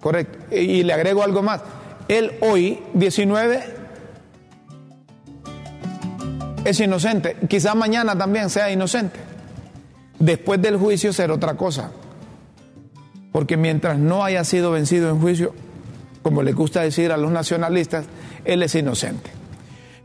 Correcto. 0.01 0.39
Y, 0.51 0.57
y 0.57 0.83
le 0.85 0.95
agrego 0.95 1.23
algo 1.23 1.43
más. 1.43 1.61
Él 2.09 2.33
hoy, 2.41 2.83
19, 2.95 3.80
es 6.71 6.81
inocente. 6.81 7.37
Quizá 7.49 7.75
mañana 7.75 8.17
también 8.17 8.51
sea 8.51 8.71
inocente. 8.71 9.19
Después 10.19 10.61
del 10.61 10.77
juicio 10.77 11.13
será 11.13 11.35
otra 11.35 11.55
cosa. 11.55 11.91
Porque 13.33 13.57
mientras 13.57 13.99
no 13.99 14.25
haya 14.25 14.45
sido 14.45 14.73
vencido 14.73 15.11
en 15.11 15.21
juicio, 15.21 15.55
como 16.23 16.43
le 16.43 16.53
gusta 16.53 16.83
decir 16.83 17.13
a 17.13 17.17
los 17.17 17.31
nacionalistas, 17.31 18.07
él 18.45 18.63
es 18.63 18.75
inocente. 18.75 19.31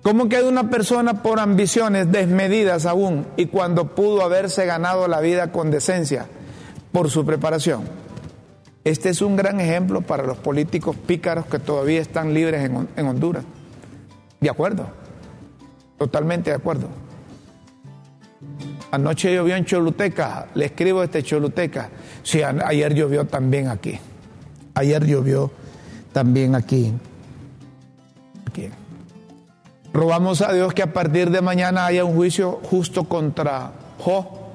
¿Cómo 0.02 0.30
queda 0.30 0.48
una 0.48 0.70
persona 0.70 1.24
por 1.24 1.40
ambiciones 1.40 2.12
desmedidas 2.12 2.86
aún 2.86 3.26
y 3.38 3.48
cuando 3.48 3.96
pudo 3.96 4.22
haberse 4.22 4.66
ganado 4.66 5.08
la 5.08 5.20
vida 5.20 5.52
con 5.52 5.72
decencia 5.72 6.28
por 6.92 7.10
su 7.10 7.26
preparación? 7.26 7.84
Este 8.84 9.10
es 9.10 9.24
un 9.24 9.36
gran 9.36 9.60
ejemplo 9.60 10.02
para 10.02 10.24
los 10.24 10.38
políticos 10.38 10.96
pícaros 10.96 11.48
que 11.48 11.58
todavía 11.58 12.02
están 12.02 12.36
libres 12.36 12.64
en, 12.64 12.88
en 12.96 13.08
Honduras. 13.08 13.44
De 14.40 14.50
acuerdo, 14.50 14.90
totalmente 15.98 16.50
de 16.50 16.56
acuerdo. 16.56 16.88
Anoche 18.92 19.34
llovió 19.34 19.56
en 19.56 19.66
Choluteca, 19.66 20.48
le 20.54 20.66
escribo 20.66 21.04
este 21.04 21.24
Choluteca. 21.24 21.90
Sí, 22.24 22.42
ayer 22.42 22.94
llovió 22.94 23.26
también 23.26 23.68
aquí. 23.68 24.00
Ayer 24.74 25.06
llovió 25.06 25.52
también 26.14 26.56
aquí. 26.56 26.94
Aquí. 28.48 28.70
Robamos 29.92 30.42
a 30.42 30.54
Dios 30.54 30.74
que 30.74 30.84
a 30.84 30.94
partir 30.94 31.30
de 31.30 31.42
mañana 31.42 31.86
haya 31.86 32.06
un 32.06 32.16
juicio 32.16 32.60
justo 32.64 33.06
contra 33.06 33.72
Jo. 34.00 34.52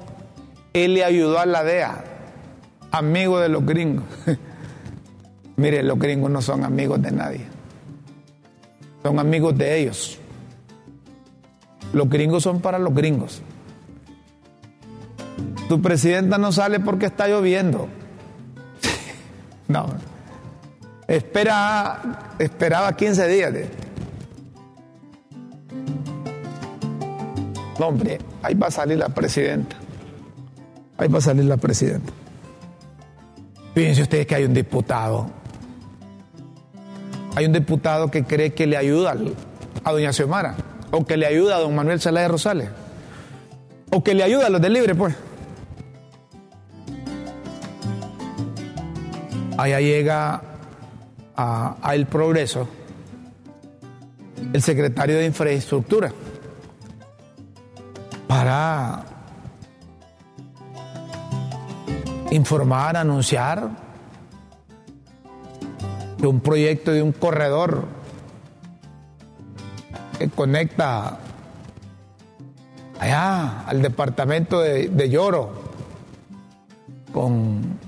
Él 0.73 0.93
le 0.93 1.03
ayudó 1.03 1.39
a 1.39 1.45
la 1.45 1.63
DEA, 1.63 2.03
amigo 2.91 3.39
de 3.39 3.49
los 3.49 3.65
gringos. 3.65 4.05
Mire, 5.57 5.83
los 5.83 5.99
gringos 5.99 6.31
no 6.31 6.41
son 6.41 6.63
amigos 6.63 7.01
de 7.01 7.11
nadie. 7.11 7.45
Son 9.03 9.19
amigos 9.19 9.57
de 9.57 9.79
ellos. 9.81 10.20
Los 11.93 12.09
gringos 12.09 12.43
son 12.43 12.61
para 12.61 12.79
los 12.79 12.93
gringos. 12.93 13.41
Tu 15.67 15.81
presidenta 15.81 16.37
no 16.37 16.51
sale 16.51 16.79
porque 16.79 17.05
está 17.05 17.27
lloviendo. 17.27 17.87
no. 19.67 19.87
Espera, 21.07 22.35
esperaba 22.39 22.95
15 22.95 23.27
días. 23.27 23.53
hombre, 27.83 28.19
ahí 28.43 28.53
va 28.53 28.67
a 28.67 28.71
salir 28.71 28.97
la 28.97 29.09
presidenta. 29.09 29.75
Ahí 30.97 31.07
va 31.07 31.17
a 31.17 31.21
salir 31.21 31.45
la 31.45 31.57
presidenta. 31.57 32.13
Fíjense 33.73 34.03
ustedes 34.03 34.27
que 34.27 34.35
hay 34.35 34.43
un 34.43 34.53
diputado. 34.53 35.29
Hay 37.35 37.45
un 37.45 37.53
diputado 37.53 38.11
que 38.11 38.23
cree 38.23 38.53
que 38.53 38.67
le 38.67 38.77
ayuda 38.77 39.15
a 39.83 39.91
doña 39.91 40.11
Xiomara, 40.11 40.55
o 40.91 41.05
que 41.05 41.17
le 41.17 41.25
ayuda 41.25 41.55
a 41.57 41.59
don 41.59 41.75
Manuel 41.75 41.99
Zelaya 41.99 42.27
Rosales, 42.27 42.69
o 43.91 44.03
que 44.03 44.13
le 44.13 44.23
ayuda 44.23 44.47
a 44.47 44.49
los 44.49 44.61
del 44.61 44.73
Libre, 44.73 44.95
pues. 44.95 45.15
Allá 49.57 49.79
llega 49.79 50.41
a, 51.35 51.77
a 51.81 51.95
El 51.95 52.07
Progreso 52.07 52.67
el 54.53 54.61
secretario 54.61 55.17
de 55.17 55.25
Infraestructura 55.25 56.11
para 58.27 59.03
informar, 62.31 62.97
anunciar 62.97 63.69
de 66.17 66.27
un 66.27 66.39
proyecto 66.39 66.91
de 66.91 67.01
un 67.01 67.11
corredor 67.11 67.85
que 70.21 70.29
conecta 70.29 71.17
allá 72.99 73.61
al 73.65 73.81
departamento 73.81 74.59
de, 74.59 74.89
de 74.89 75.09
Lloro 75.09 75.49
con, 77.11 77.79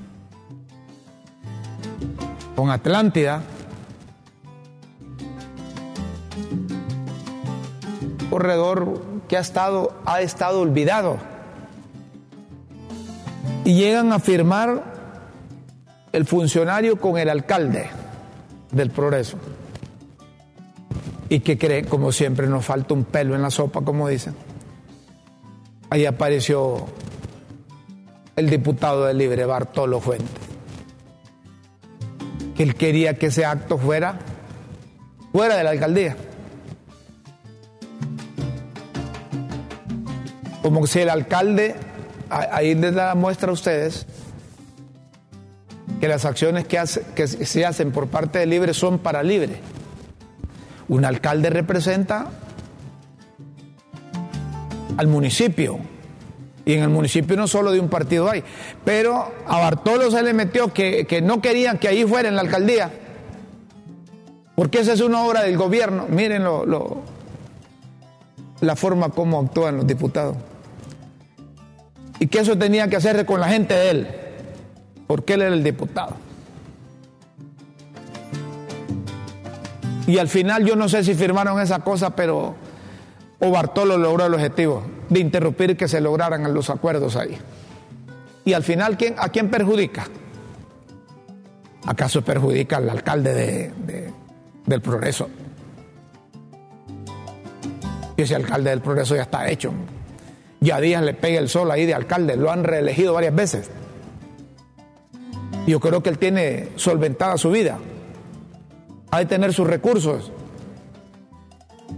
con 2.56 2.72
Atlántida. 2.72 3.44
corredor 8.32 9.00
que 9.28 9.38
ha 9.38 9.42
estado, 9.42 9.94
ha 10.08 10.22
estado 10.22 10.62
olvidado. 10.62 11.18
Y 13.64 13.76
llegan 13.76 14.12
a 14.12 14.18
firmar 14.18 14.84
el 16.12 16.26
funcionario 16.26 17.00
con 17.00 17.20
el 17.20 17.30
alcalde 17.30 17.92
del 18.72 18.90
progreso. 18.90 19.38
Y 21.34 21.40
que 21.40 21.58
cree, 21.58 21.84
como 21.86 22.12
siempre, 22.12 22.46
nos 22.46 22.64
falta 22.64 22.94
un 22.94 23.06
pelo 23.06 23.34
en 23.34 23.42
la 23.42 23.50
sopa, 23.50 23.82
como 23.82 24.08
dicen. 24.08 24.36
Ahí 25.90 26.06
apareció 26.06 26.86
el 28.36 28.52
diputado 28.52 29.06
del 29.06 29.18
Libre, 29.18 29.44
Bartolo 29.46 30.00
Fuentes. 30.00 30.30
Que 32.56 32.62
él 32.62 32.76
quería 32.76 33.18
que 33.18 33.26
ese 33.26 33.46
acto 33.46 33.80
fuera 33.80 34.20
fuera 35.32 35.58
de 35.58 35.64
la 35.64 35.72
alcaldía. 35.72 36.16
como 40.62 40.86
si 40.86 41.00
el 41.00 41.10
alcalde, 41.10 41.76
ahí 42.30 42.76
les 42.76 42.94
da 42.94 43.08
la 43.08 43.16
muestra 43.16 43.50
a 43.50 43.54
ustedes, 43.54 44.06
que 46.00 46.08
las 46.08 46.26
acciones 46.26 46.66
que, 46.68 46.80
que 47.16 47.28
se 47.28 47.66
hacen 47.66 47.92
por 47.92 48.08
parte 48.08 48.38
de 48.38 48.46
Libre 48.46 48.76
son 48.76 49.00
para 49.00 49.24
Libre. 49.24 49.73
Un 50.94 51.06
alcalde 51.06 51.50
representa 51.50 52.28
al 54.96 55.08
municipio. 55.08 55.80
Y 56.66 56.74
en 56.74 56.84
el 56.84 56.90
municipio 56.90 57.36
no 57.36 57.48
solo 57.48 57.72
de 57.72 57.80
un 57.80 57.90
partido 57.90 58.30
hay. 58.30 58.44
Pero 58.86 59.34
a 59.48 59.60
Bartolo 59.60 60.12
se 60.12 60.22
le 60.22 60.34
metió 60.34 60.72
que, 60.72 61.08
que 61.08 61.20
no 61.20 61.42
querían 61.42 61.80
que 61.80 61.88
ahí 61.88 62.06
fuera 62.06 62.30
en 62.30 62.36
la 62.36 62.42
alcaldía. 62.42 62.92
Porque 64.56 64.82
esa 64.82 64.94
es 64.94 65.02
una 65.02 65.24
obra 65.24 65.42
del 65.42 65.58
gobierno. 65.58 66.06
Miren 66.10 66.44
lo, 66.44 67.02
la 68.62 68.76
forma 68.76 69.10
como 69.10 69.40
actúan 69.40 69.78
los 69.78 69.88
diputados. 69.88 70.38
Y 72.20 72.28
que 72.28 72.38
eso 72.38 72.56
tenía 72.56 72.88
que 72.88 72.98
hacerse 72.98 73.26
con 73.26 73.40
la 73.40 73.48
gente 73.48 73.74
de 73.74 73.90
él. 73.90 74.08
Porque 75.08 75.34
él 75.34 75.42
era 75.42 75.56
el 75.56 75.64
diputado. 75.64 76.23
Y 80.08 80.18
al 80.18 80.28
final 80.28 80.66
yo 80.66 80.76
no 80.76 80.90
sé 80.90 81.04
si 81.04 81.14
firmaron 81.14 81.62
esa 81.62 81.80
cosa, 81.80 82.16
pero 82.16 82.56
o 83.40 83.52
Bartolo 83.52 83.98
logró 83.98 84.26
el 84.26 84.34
objetivo 84.34 84.84
de 85.10 85.20
interrumpir 85.20 85.76
que 85.78 85.88
se 85.88 86.02
lograran 86.02 86.54
los 86.54 86.70
acuerdos 86.70 87.16
ahí. 87.16 87.38
Y 88.46 88.54
al 88.54 88.64
final, 88.64 88.98
¿quién, 88.98 89.16
¿a 89.18 89.30
quién 89.30 89.50
perjudica? 89.50 90.06
¿Acaso 91.86 92.22
perjudica 92.22 92.78
al 92.78 92.90
alcalde 92.90 93.34
de- 93.34 93.72
de- 93.86 94.14
del 94.66 94.82
Progreso? 94.82 95.30
Y 98.16 98.22
ese 98.22 98.36
alcalde 98.36 98.70
del 98.70 98.82
Progreso 98.82 99.16
ya 99.16 99.24
está 99.24 99.50
hecho. 99.50 99.72
Ya 100.60 100.80
Díaz 100.80 101.04
le 101.04 101.14
pega 101.14 101.40
el 101.40 101.50
sol 101.50 101.72
ahí 101.72 101.86
de 101.86 101.94
alcalde, 101.94 102.38
lo 102.38 102.52
han 102.52 102.64
reelegido 102.64 103.14
varias 103.14 103.36
veces. 103.36 103.70
Yo 105.68 105.80
creo 105.80 106.04
que 106.04 106.10
él 106.10 106.18
tiene 106.18 106.70
solventada 106.76 107.38
su 107.38 107.52
vida. 107.52 107.78
Ha 109.14 109.20
de 109.20 109.28
tener 109.28 109.54
sus 109.54 109.68
recursos. 109.68 110.32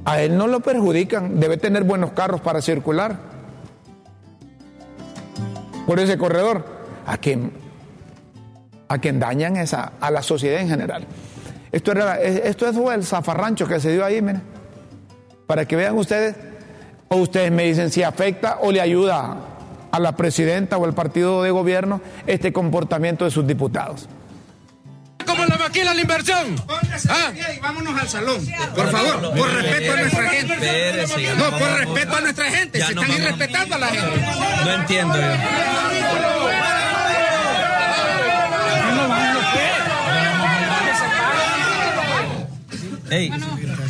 A 0.04 0.22
él 0.22 0.38
no 0.38 0.48
lo 0.48 0.60
perjudican, 0.60 1.40
debe 1.40 1.56
tener 1.56 1.86
buenos 1.86 2.12
carros 2.12 2.42
para 2.42 2.62
circular 2.62 3.16
por 5.88 5.98
ese 6.02 6.18
corredor. 6.18 6.66
A 7.06 7.18
quien, 7.18 7.54
a 8.90 8.98
dañan 8.98 9.56
es 9.56 9.74
a, 9.74 9.94
a 10.02 10.12
la 10.12 10.22
sociedad 10.24 10.60
en 10.60 10.68
general. 10.68 11.06
Esto, 11.72 11.94
era, 11.94 12.20
esto 12.20 12.74
fue 12.74 12.94
el 12.94 13.06
zafarrancho 13.06 13.66
que 13.66 13.80
se 13.80 13.94
dio 13.94 14.04
ahí, 14.04 14.22
miren. 14.22 14.42
Para 15.48 15.66
que 15.66 15.78
vean 15.78 15.98
ustedes, 15.98 16.36
o 17.08 17.16
ustedes 17.16 17.50
me 17.50 17.64
dicen 17.64 17.92
si 17.92 18.04
afecta 18.04 18.58
o 18.62 18.74
le 18.74 18.82
ayuda 18.82 19.38
a 19.90 20.00
la 20.02 20.18
presidenta 20.18 20.76
o 20.76 20.84
al 20.84 20.94
partido 20.94 21.44
de 21.44 21.52
gobierno 21.52 22.02
este 22.28 22.52
comportamiento 22.52 23.24
de 23.24 23.32
sus 23.32 23.48
diputados. 23.48 24.10
Como 25.26 25.46
la 25.46 25.58
maquila 25.58 25.94
la 25.94 26.02
inversión. 26.02 26.56
Ah. 27.10 27.32
y 27.56 27.60
vámonos 27.60 28.00
al 28.00 28.10
salón. 28.10 28.48
Por 28.76 28.92
favor, 28.92 29.36
por 29.36 29.54
respeto 29.54 29.94
a 29.94 29.96
nuestra 29.98 30.30
gente. 30.30 31.36
No, 31.38 31.52
por 31.58 31.70
respeto 31.72 32.16
a 32.16 32.22
nuestra 32.22 32.52
gente. 32.52 32.80
Ya 32.80 32.88
Se 32.88 32.94
están 32.94 33.12
irrespetando 33.12 33.76
a 33.76 33.80
la 33.80 33.88
gente. 33.88 34.22
No 34.64 34.74
entiendo 34.74 35.16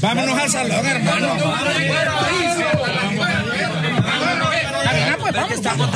Vámonos 0.02 0.40
al 0.40 0.50
salón, 0.50 0.86
hermano. 0.86 1.36
Pues, 5.32 5.62
vamos. 5.64 5.90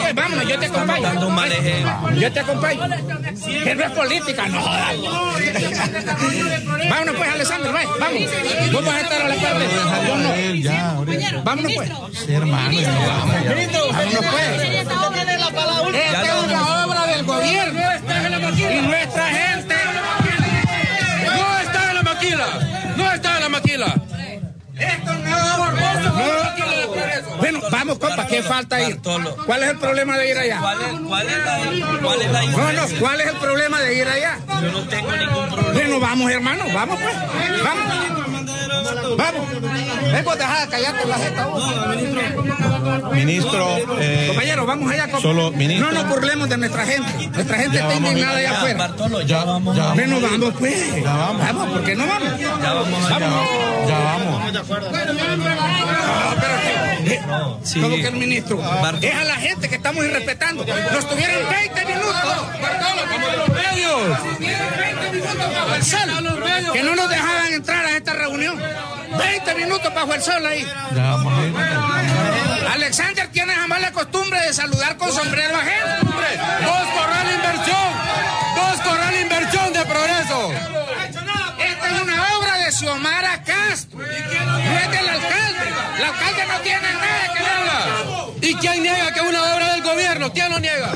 pues, 0.00 0.14
vámonos, 0.14 0.48
yo 0.48 0.58
te 0.58 0.66
acompaño. 0.66 1.20
Yo 2.20 2.32
te 2.32 2.40
acompaño. 2.40 2.80
Que 3.64 3.74
no 3.74 3.84
es 3.84 3.90
política, 3.90 4.48
no 4.48 4.60
jodas. 4.60 4.94
Vámonos, 6.90 7.16
pues, 7.16 7.28
Alessandro, 7.30 7.72
vamos. 7.72 8.22
Vos 8.72 8.84
vas 8.84 8.94
a 8.94 9.00
estar 9.00 9.22
a 9.22 9.28
la 9.28 9.34
parte. 9.34 9.64
Yo 10.06 10.16
no. 10.16 10.30
Vámonos, 11.44 11.72
pues. 11.74 11.90
Vámonos, 13.92 14.24
pues. 14.30 14.62
Esta 15.94 16.22
es 16.24 16.44
una 16.44 16.84
obra 16.84 17.06
del 17.06 17.24
gobierno. 17.24 17.80
No, 26.16 26.26
no. 26.26 27.36
Bueno, 27.38 27.60
vamos, 27.70 27.98
compa, 27.98 28.26
¿qué 28.26 28.42
falta 28.42 28.80
ir? 28.82 29.00
¿Cuál 29.44 29.62
es 29.62 29.70
el 29.70 29.78
problema 29.78 30.16
de 30.18 30.30
ir 30.30 30.38
allá? 30.38 30.58
¿Cuál 30.60 30.78
es, 30.80 31.00
cuál 31.06 31.28
es 31.28 31.38
la, 31.38 31.98
cuál 32.02 32.22
es 32.22 32.32
la 32.32 32.42
No, 32.44 32.72
no? 32.72 32.98
¿cuál 32.98 33.20
es 33.20 33.26
el 33.26 33.36
problema 33.36 33.80
de 33.80 33.94
ir 33.94 34.08
allá? 34.08 34.38
Yo 34.62 34.72
no 34.72 34.80
tengo 34.88 35.12
ningún 35.12 35.48
problema. 35.48 35.72
Bueno, 35.72 36.00
vamos, 36.00 36.30
hermano, 36.30 36.64
vamos, 36.74 36.98
pues. 37.00 37.62
Vamos. 37.62 38.35
Vamos. 39.16 39.46
Ven, 40.12 40.24
vos 40.24 40.38
dejá 40.38 40.60
de 40.60 40.68
callarte 40.68 41.06
la 41.08 41.16
jeta 41.16 41.46
vos. 41.46 41.64
Ministro, 43.12 43.76
eh, 43.98 44.24
Compañero, 44.28 44.66
vamos 44.66 44.90
allá. 44.92 45.08
Solo, 45.20 45.50
ministro. 45.52 45.90
No 45.90 46.02
nos 46.02 46.08
burlemos 46.08 46.48
de 46.48 46.58
nuestra 46.58 46.84
gente. 46.86 47.28
Nuestra 47.28 47.56
gente 47.58 47.78
está 47.78 47.94
indignada 47.94 48.36
allá 48.38 48.50
Ya, 48.50 48.56
afuera. 48.58 48.78
Bartolo, 48.78 49.20
ya 49.22 49.44
vamos. 49.44 49.76
ya. 49.76 49.92
Bueno, 49.94 50.20
vamos, 50.20 50.54
pues. 50.58 51.02
Ya 51.02 51.14
vamos. 51.14 51.46
Vamos, 51.46 51.68
¿por 51.70 51.84
qué 51.84 51.96
no 51.96 52.06
vamos? 52.06 52.38
Ya 52.40 52.74
vamos 52.74 53.10
allá. 53.10 53.28
ya 53.88 53.98
vamos. 53.98 54.52
No, 54.52 54.60
espérate. 54.60 56.75
Eh, 57.08 57.20
sí. 57.62 57.80
Como 57.80 57.96
que 57.96 58.06
el 58.06 58.14
ministro. 58.14 58.56
Bar- 58.58 58.98
Es 59.02 59.14
a 59.14 59.24
la 59.24 59.36
gente 59.36 59.68
que 59.68 59.76
estamos 59.76 60.04
irrespetando. 60.04 60.64
Nos 60.64 61.08
tuvieron 61.08 61.48
20 61.50 61.84
minutos. 61.86 62.14
Bartolo, 62.60 63.02
como 63.12 63.26
los 63.36 63.48
medios. 63.48 64.38
20 64.38 65.10
minutos 65.12 65.38
bajo 65.54 65.74
el 65.74 65.84
sol. 65.84 66.72
Que 66.72 66.82
no 66.82 66.94
nos 66.96 67.08
dejaban 67.08 67.52
entrar 67.52 67.84
a 67.86 67.96
esta 67.96 68.12
reunión. 68.14 68.60
20 69.18 69.54
minutos 69.54 69.94
bajo 69.94 70.14
el 70.14 70.22
sol 70.22 70.44
ahí. 70.46 70.66
Alexander 72.74 73.28
tiene 73.28 73.54
jamás 73.54 73.80
la 73.80 73.92
costumbre 73.92 74.40
de 74.40 74.52
saludar 74.52 74.96
con 74.96 75.12
sombrero 75.12 75.56
ajeno. 75.56 76.10
Dos 76.62 76.86
corral 76.94 77.26
inversión. 77.34 77.86
Dos 78.56 78.80
corral 78.82 79.14
inversión 79.20 79.72
de 79.72 79.84
progreso. 79.84 80.52
Esta 81.58 81.86
es 81.96 82.02
una 82.02 82.36
obra 82.38 82.56
de 82.58 82.72
Xiomara 82.72 83.15
Castro. 83.15 83.15
Del 85.96 86.04
alcalde. 86.04 86.42
El 86.42 86.42
alcalde 86.42 86.42
no 86.46 86.60
tiene 86.60 86.92
nada 86.92 87.34
que 87.34 87.42
ver. 87.42 88.50
¿Y 88.50 88.54
quién 88.54 88.82
niega 88.82 89.12
que 89.12 89.20
es 89.20 89.26
una 89.28 89.54
obra 89.54 89.72
del 89.72 89.82
gobierno? 89.82 90.32
¿Quién 90.32 90.50
lo 90.50 90.58
niega? 90.60 90.92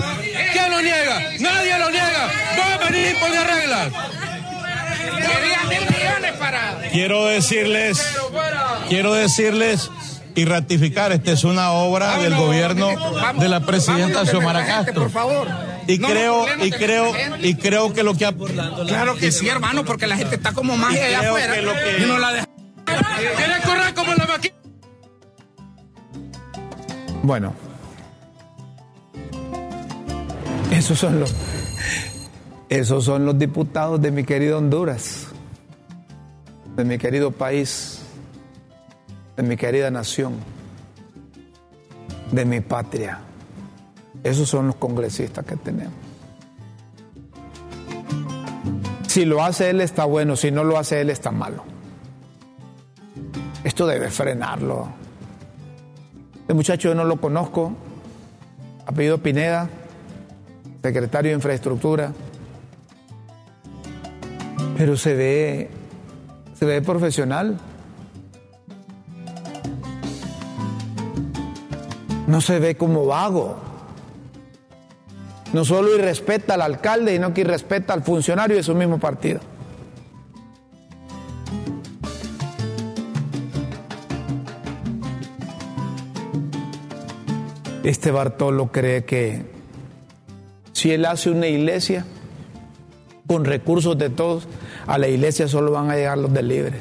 ¿Quién 0.52 0.70
lo 0.70 0.80
niega? 0.80 1.20
Nadie 1.40 1.78
lo 1.78 1.90
niega. 1.90 2.30
Vamos 2.56 2.74
a 2.74 2.90
venir 2.90 3.10
y 3.10 3.20
poner 3.20 3.46
reglas. 3.46 3.88
Quería 5.16 5.62
mil 5.68 5.96
millones 5.96 6.32
para. 6.38 6.78
Quiero 6.92 7.24
decirles, 7.26 8.16
quiero 8.88 9.14
decirles 9.14 9.90
y 10.34 10.44
ratificar, 10.44 11.12
esta 11.12 11.32
es 11.32 11.44
una 11.44 11.72
obra 11.72 12.18
del 12.18 12.30
Vámonos, 12.30 12.46
gobierno 12.46 12.88
de 13.38 13.48
la 13.48 13.60
presidenta 13.60 14.24
Xiomara 14.24 14.64
Castro. 14.64 15.02
Por 15.02 15.10
favor. 15.10 15.48
Y 15.86 15.98
No 15.98 16.08
creo, 16.08 16.46
y 16.62 16.70
creo, 16.70 17.12
y 17.40 17.54
creo 17.56 17.92
que 17.92 18.02
lo 18.02 18.14
que 18.14 18.26
ha 18.26 18.32
Claro 18.86 19.16
que 19.16 19.32
sí, 19.32 19.48
hermano, 19.48 19.84
porque 19.84 20.06
la 20.06 20.16
gente 20.16 20.36
está 20.36 20.52
como 20.52 20.76
magia 20.76 21.06
allá 21.06 21.20
afuera. 21.20 21.54
que 21.54 22.02
Y 22.02 22.06
no 22.06 22.18
la 22.18 22.32
deja. 22.32 22.46
¿Quiere 22.86 23.60
correr 23.64 23.94
como 23.94 24.14
la? 24.14 24.20
Bueno, 27.22 27.52
esos 30.70 30.98
son 30.98 31.20
los, 31.20 31.34
esos 32.68 33.04
son 33.04 33.26
los 33.26 33.38
diputados 33.38 34.00
de 34.00 34.10
mi 34.10 34.24
querido 34.24 34.56
Honduras, 34.56 35.26
de 36.76 36.84
mi 36.84 36.96
querido 36.96 37.30
país, 37.30 38.00
de 39.36 39.42
mi 39.42 39.56
querida 39.56 39.90
nación, 39.90 40.34
de 42.32 42.44
mi 42.44 42.60
patria. 42.60 43.20
Esos 44.24 44.48
son 44.48 44.68
los 44.68 44.76
congresistas 44.76 45.44
que 45.44 45.56
tenemos. 45.56 45.94
Si 49.08 49.24
lo 49.24 49.42
hace 49.42 49.70
él 49.70 49.80
está 49.80 50.04
bueno, 50.04 50.36
si 50.36 50.50
no 50.50 50.64
lo 50.64 50.78
hace 50.78 51.00
él 51.00 51.10
está 51.10 51.30
malo. 51.30 51.64
Esto 53.64 53.86
debe 53.86 54.08
frenarlo. 54.08 54.99
Este 56.50 56.56
muchacho 56.56 56.88
yo 56.88 56.96
no 56.96 57.04
lo 57.04 57.20
conozco, 57.20 57.72
apellido 58.84 59.18
Pineda, 59.18 59.68
secretario 60.82 61.30
de 61.30 61.36
Infraestructura, 61.36 62.12
pero 64.76 64.96
se 64.96 65.14
ve, 65.14 65.70
se 66.58 66.66
ve 66.66 66.82
profesional. 66.82 67.56
No 72.26 72.40
se 72.40 72.58
ve 72.58 72.76
como 72.76 73.06
vago. 73.06 73.54
No 75.52 75.64
solo 75.64 75.94
irrespeta 75.94 76.54
al 76.54 76.62
alcalde, 76.62 77.12
sino 77.12 77.32
que 77.32 77.42
irrespeta 77.42 77.92
al 77.92 78.02
funcionario 78.02 78.56
de 78.56 78.64
su 78.64 78.74
mismo 78.74 78.98
partido. 78.98 79.38
Este 87.82 88.10
Bartolo 88.10 88.70
cree 88.70 89.04
que 89.04 89.42
si 90.72 90.92
él 90.92 91.06
hace 91.06 91.30
una 91.30 91.46
iglesia 91.46 92.04
con 93.26 93.44
recursos 93.44 93.96
de 93.96 94.10
todos, 94.10 94.46
a 94.86 94.98
la 94.98 95.08
iglesia 95.08 95.48
solo 95.48 95.72
van 95.72 95.90
a 95.90 95.96
llegar 95.96 96.18
los 96.18 96.32
del 96.32 96.48
libre. 96.48 96.80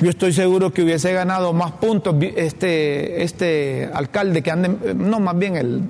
Yo 0.00 0.10
estoy 0.10 0.32
seguro 0.32 0.72
que 0.72 0.82
hubiese 0.82 1.12
ganado 1.12 1.52
más 1.52 1.72
puntos 1.72 2.14
este, 2.36 3.22
este 3.22 3.90
alcalde 3.92 4.42
que 4.42 4.50
ande, 4.50 4.94
no, 4.94 5.18
más 5.18 5.36
bien 5.36 5.56
el 5.56 5.82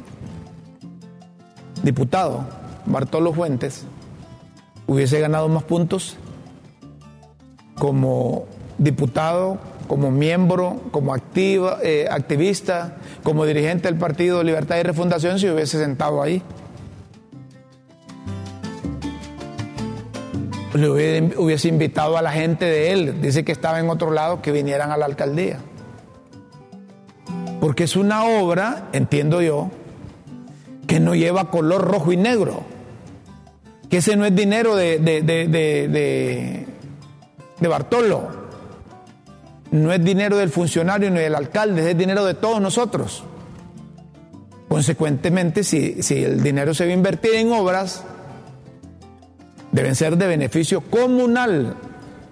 diputado 1.83 2.47
Bartolo 2.87 3.33
Fuentes, 3.33 3.85
hubiese 4.87 5.21
ganado 5.21 5.49
más 5.49 5.63
puntos 5.65 6.17
como 7.79 8.47
diputado, 8.79 9.59
como 9.89 10.11
miembro, 10.11 10.83
como 10.91 11.15
activa, 11.15 11.79
eh, 11.83 12.07
activista, 12.11 12.97
como 13.23 13.45
dirigente 13.45 13.89
del 13.89 13.97
Partido 13.97 14.43
Libertad 14.43 14.77
y 14.79 14.83
Refundación 14.83 15.39
si 15.39 15.49
hubiese 15.49 15.79
sentado 15.79 16.23
ahí. 16.23 16.43
Le 20.75 20.91
hubiese, 20.91 21.69
invitado 21.69 22.19
a 22.19 22.23
la 22.23 22.31
gente 22.31 22.65
de 22.67 22.93
él, 22.93 23.21
dice 23.21 23.45
que 23.45 23.51
estaba 23.51 23.81
en 23.81 23.91
otro 23.91 24.13
lado, 24.13 24.43
que 24.43 24.53
vinieran 24.53 24.93
a 24.93 24.97
la 24.97 25.07
alcaldía. 25.07 25.59
Porque 27.61 27.85
es 27.85 27.97
una 27.97 28.25
obra, 28.25 28.89
entiendo 28.93 29.43
yo, 29.43 29.71
que 30.87 31.01
no 31.01 31.17
lleva 31.17 31.51
color 31.51 31.83
rojo 31.83 32.13
y 32.13 32.17
negro. 32.17 32.63
Que 33.91 33.97
ese 33.97 34.15
no 34.17 34.25
es 34.25 34.37
dinero 34.37 34.77
de, 34.77 34.99
de, 34.99 35.23
de, 35.23 36.68
de- 37.61 37.69
Bartolo. 37.69 38.49
No 39.71 39.93
es 39.93 40.03
dinero 40.03 40.37
del 40.37 40.49
funcionario 40.49 41.11
ni 41.11 41.21
del 41.21 41.35
alcalde, 41.35 41.91
es 41.91 41.99
dinero 41.99 42.25
de 42.25 42.35
todos 42.35 42.61
nosotros. 42.61 43.23
Consecuentemente, 44.69 45.63
si, 45.65 46.03
si 46.03 46.25
el 46.25 46.43
dinero 46.43 46.73
se 46.75 46.85
va 46.87 46.91
a 46.91 46.95
invertir 46.95 47.35
en 47.35 47.53
obras, 47.53 48.03
deben 49.73 49.95
ser 49.95 50.17
de 50.17 50.27
beneficio 50.27 50.81
comunal, 50.81 51.75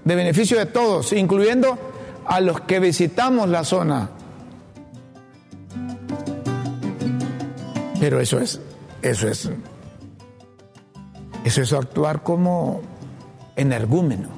de 0.04 0.14
beneficio 0.14 0.58
de 0.58 0.66
todos, 0.66 1.12
incluyendo 1.12 1.78
a 2.26 2.40
los 2.40 2.60
que 2.62 2.80
visitamos 2.80 3.48
la 3.48 3.64
zona. 3.64 4.10
Pero 8.00 8.20
eso 8.20 8.38
es, 8.40 8.60
eso 9.02 9.28
es, 9.28 9.50
eso 11.44 11.62
es 11.62 11.72
actuar 11.72 12.22
como 12.22 12.82
energúmeno. 13.56 14.28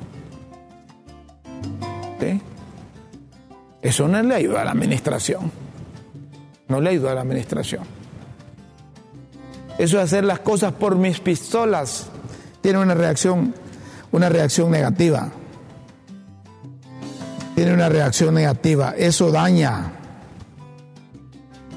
Eso 3.82 4.08
no 4.08 4.22
le 4.22 4.34
ayuda 4.34 4.62
a 4.62 4.64
la 4.64 4.72
administración. 4.72 5.50
No 6.68 6.80
le 6.80 6.90
ayuda 6.90 7.12
a 7.12 7.14
la 7.14 7.20
administración. 7.22 7.82
Eso 9.78 9.96
de 9.98 10.02
hacer 10.02 10.24
las 10.24 10.40
cosas 10.40 10.72
por 10.72 10.96
mis 10.96 11.20
pistolas 11.20 12.08
tiene 12.60 12.78
una 12.80 12.94
reacción, 12.94 13.54
una 14.10 14.28
reacción 14.28 14.70
negativa. 14.70 15.30
Tiene 17.54 17.74
una 17.74 17.88
reacción 17.88 18.34
negativa. 18.34 18.94
Eso 18.96 19.30
daña 19.30 19.92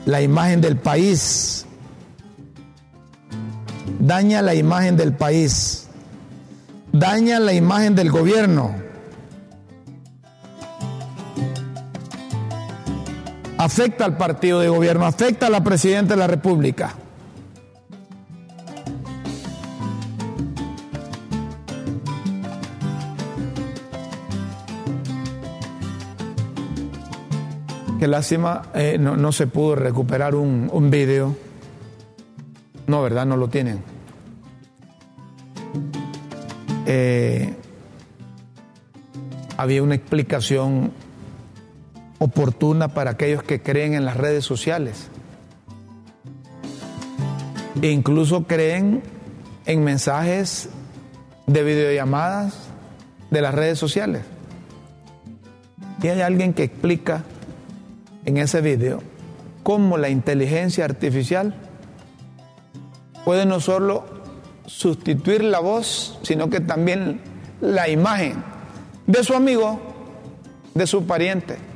la 0.05 0.21
imagen 0.21 0.61
del 0.61 0.77
país. 0.77 1.65
Daña 3.99 4.41
la 4.41 4.55
imagen 4.55 4.97
del 4.97 5.13
país. 5.13 5.87
Daña 6.91 7.39
la 7.39 7.53
imagen 7.53 7.95
del 7.95 8.11
gobierno. 8.11 8.75
Afecta 13.61 14.05
al 14.05 14.17
partido 14.17 14.59
de 14.59 14.69
gobierno, 14.69 15.05
afecta 15.05 15.45
a 15.45 15.49
la 15.51 15.63
presidenta 15.63 16.15
de 16.15 16.19
la 16.19 16.25
República. 16.25 16.95
Qué 27.99 28.07
lástima, 28.07 28.63
eh, 28.73 28.97
no, 28.99 29.15
no 29.15 29.31
se 29.31 29.45
pudo 29.45 29.75
recuperar 29.75 30.33
un, 30.33 30.67
un 30.73 30.89
video. 30.89 31.35
No, 32.87 33.03
¿verdad? 33.03 33.27
No 33.27 33.37
lo 33.37 33.47
tienen. 33.47 33.83
Eh, 36.87 37.53
había 39.55 39.83
una 39.83 39.93
explicación 39.93 40.91
oportuna 42.21 42.89
para 42.89 43.11
aquellos 43.11 43.41
que 43.41 43.63
creen 43.63 43.95
en 43.95 44.05
las 44.05 44.15
redes 44.15 44.45
sociales. 44.45 45.07
E 47.81 47.89
incluso 47.89 48.43
creen 48.43 49.01
en 49.65 49.83
mensajes 49.83 50.69
de 51.47 51.63
videollamadas 51.63 52.53
de 53.31 53.41
las 53.41 53.55
redes 53.55 53.79
sociales. 53.79 54.21
Y 56.03 56.09
hay 56.09 56.21
alguien 56.21 56.53
que 56.53 56.61
explica 56.61 57.23
en 58.25 58.37
ese 58.37 58.61
video 58.61 59.01
cómo 59.63 59.97
la 59.97 60.09
inteligencia 60.09 60.85
artificial 60.85 61.55
puede 63.25 63.47
no 63.47 63.59
solo 63.59 64.05
sustituir 64.67 65.43
la 65.43 65.59
voz, 65.59 66.19
sino 66.21 66.51
que 66.51 66.59
también 66.59 67.19
la 67.61 67.89
imagen 67.89 68.43
de 69.07 69.23
su 69.23 69.33
amigo, 69.33 69.79
de 70.75 70.85
su 70.85 71.07
pariente, 71.07 71.70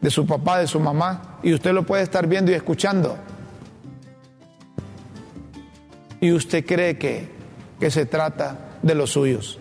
de 0.00 0.10
su 0.10 0.26
papá, 0.26 0.58
de 0.58 0.66
su 0.66 0.80
mamá, 0.80 1.38
y 1.42 1.52
usted 1.52 1.72
lo 1.72 1.84
puede 1.84 2.02
estar 2.02 2.26
viendo 2.26 2.50
y 2.50 2.54
escuchando. 2.54 3.16
Y 6.20 6.32
usted 6.32 6.64
cree 6.64 6.98
que, 6.98 7.28
que 7.78 7.90
se 7.90 8.06
trata 8.06 8.78
de 8.82 8.94
los 8.94 9.10
suyos. 9.10 9.58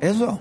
Eso. 0.00 0.40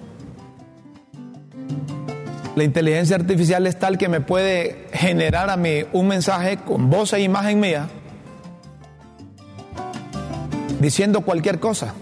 La 2.55 2.63
inteligencia 2.63 3.17
artificial 3.17 3.67
es 3.67 3.77
tal 3.77 3.97
que 3.97 4.07
me 4.07 4.21
puede 4.21 4.87
generar 4.93 5.49
a 5.49 5.57
mí 5.57 5.83
un 5.91 6.07
mensaje 6.07 6.57
con 6.57 6.89
voz 6.89 7.11
e 7.13 7.21
imagen 7.21 7.59
mía 7.59 7.89
diciendo 10.79 11.21
cualquier 11.21 11.59
cosa 11.59 11.93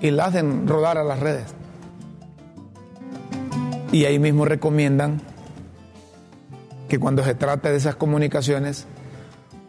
y 0.00 0.10
la 0.10 0.26
hacen 0.26 0.66
rodar 0.66 0.96
a 0.96 1.04
las 1.04 1.18
redes. 1.18 1.54
Y 3.92 4.06
ahí 4.06 4.18
mismo 4.18 4.46
recomiendan 4.46 5.20
que 6.88 6.98
cuando 6.98 7.22
se 7.22 7.34
trate 7.34 7.70
de 7.70 7.76
esas 7.76 7.94
comunicaciones, 7.94 8.86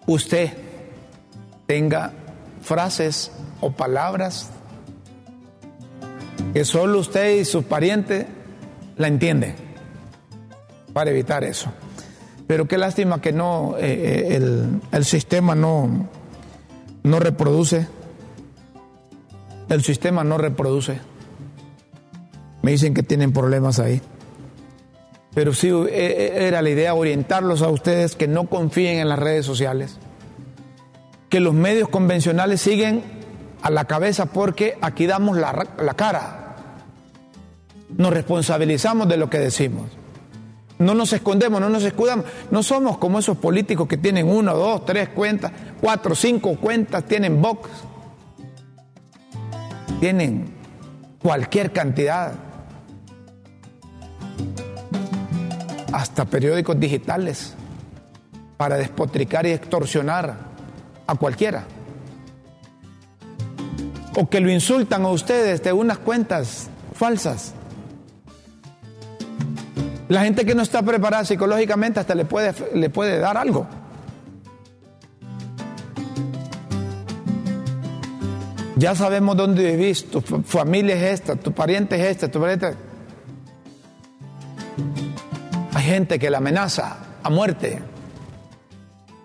usted 0.07 0.51
tenga 1.67 2.13
frases 2.61 3.32
o 3.61 3.71
palabras 3.71 4.49
que 6.53 6.65
solo 6.65 6.99
usted 6.99 7.38
y 7.38 7.45
sus 7.45 7.65
parientes 7.65 8.26
la 8.97 9.07
entienden 9.07 9.55
para 10.93 11.11
evitar 11.11 11.43
eso. 11.43 11.71
Pero 12.47 12.67
qué 12.67 12.78
lástima 12.78 13.21
que 13.21 13.34
no, 13.34 13.76
eh, 13.78 13.82
eh, 13.82 14.36
el, 14.36 14.82
el 14.91 15.05
sistema 15.05 15.55
no, 15.55 16.07
no 17.03 17.19
reproduce. 17.19 17.88
El 19.69 19.84
sistema 19.84 20.24
no 20.24 20.38
reproduce. 20.38 20.99
Me 22.61 22.71
dicen 22.71 22.93
que 22.93 23.03
tienen 23.03 23.34
problemas 23.34 23.80
ahí. 23.80 24.01
Pero 25.34 25.53
sí 25.53 25.69
eh, 25.69 25.88
eh, 25.91 26.47
era 26.47 26.61
la 26.61 26.69
idea 26.69 26.93
orientarlos 26.93 27.61
a 27.61 27.69
ustedes 27.69 28.15
que 28.15 28.27
no 28.27 28.47
confíen 28.47 28.99
en 28.99 29.09
las 29.09 29.19
redes 29.19 29.45
sociales. 29.45 29.97
Que 31.29 31.39
los 31.39 31.53
medios 31.53 31.89
convencionales 31.89 32.61
siguen 32.61 33.03
a 33.61 33.71
la 33.71 33.86
cabeza 33.86 34.27
porque 34.27 34.77
aquí 34.81 35.07
damos 35.07 35.38
la, 35.38 35.67
la 35.77 35.93
cara. 35.95 36.55
Nos 37.97 38.13
responsabilizamos 38.13 39.07
de 39.07 39.17
lo 39.17 39.29
que 39.29 39.39
decimos. 39.39 39.89
No 40.79 40.93
nos 40.93 41.13
escondemos, 41.13 41.61
no 41.61 41.69
nos 41.69 41.84
escudamos. 41.84 42.25
No 42.51 42.61
somos 42.61 42.97
como 42.97 43.19
esos 43.19 43.38
políticos 43.38 43.88
que 43.88 43.97
tienen 43.97 44.27
uno, 44.27 44.55
dos, 44.55 44.86
tres 44.86 45.09
cuentas, 45.09 45.51
cuatro, 45.79 46.13
cinco 46.13 46.55
cuentas, 46.57 47.05
tienen 47.05 47.41
box. 47.41 47.69
Tienen 49.99 50.53
cualquier 51.21 51.71
cantidad. 51.71 52.34
Hasta 55.93 56.25
periódicos 56.25 56.77
digitales 56.79 57.53
para 58.57 58.75
despotricar 58.77 59.45
y 59.45 59.51
extorsionar 59.51 60.35
a 61.07 61.15
cualquiera. 61.15 61.63
O 64.17 64.27
que 64.29 64.39
lo 64.41 64.51
insultan 64.51 65.03
a 65.05 65.09
ustedes 65.09 65.63
de 65.63 65.71
unas 65.71 65.99
cuentas 65.99 66.67
falsas. 66.93 67.53
La 70.09 70.23
gente 70.23 70.45
que 70.45 70.53
no 70.53 70.61
está 70.63 70.81
preparada 70.83 71.25
psicológicamente 71.25 71.99
hasta 71.99 72.13
le 72.15 72.25
puede, 72.25 72.53
le 72.75 72.89
puede 72.89 73.19
dar 73.19 73.37
algo. 73.37 73.65
Ya 78.75 78.95
sabemos 78.95 79.37
dónde 79.37 79.75
vivís, 79.75 80.09
tu 80.09 80.21
fa- 80.21 80.41
familia 80.43 80.95
es 80.95 81.21
esta, 81.21 81.35
tu 81.35 81.51
pariente 81.51 81.95
es 81.95 82.11
esta, 82.11 82.29
tu 82.29 82.39
pariente. 82.39 82.73
Gente 85.93 86.17
que 86.19 86.29
la 86.29 86.39
amenaza 86.39 86.97
a 87.21 87.29
muerte 87.29 87.79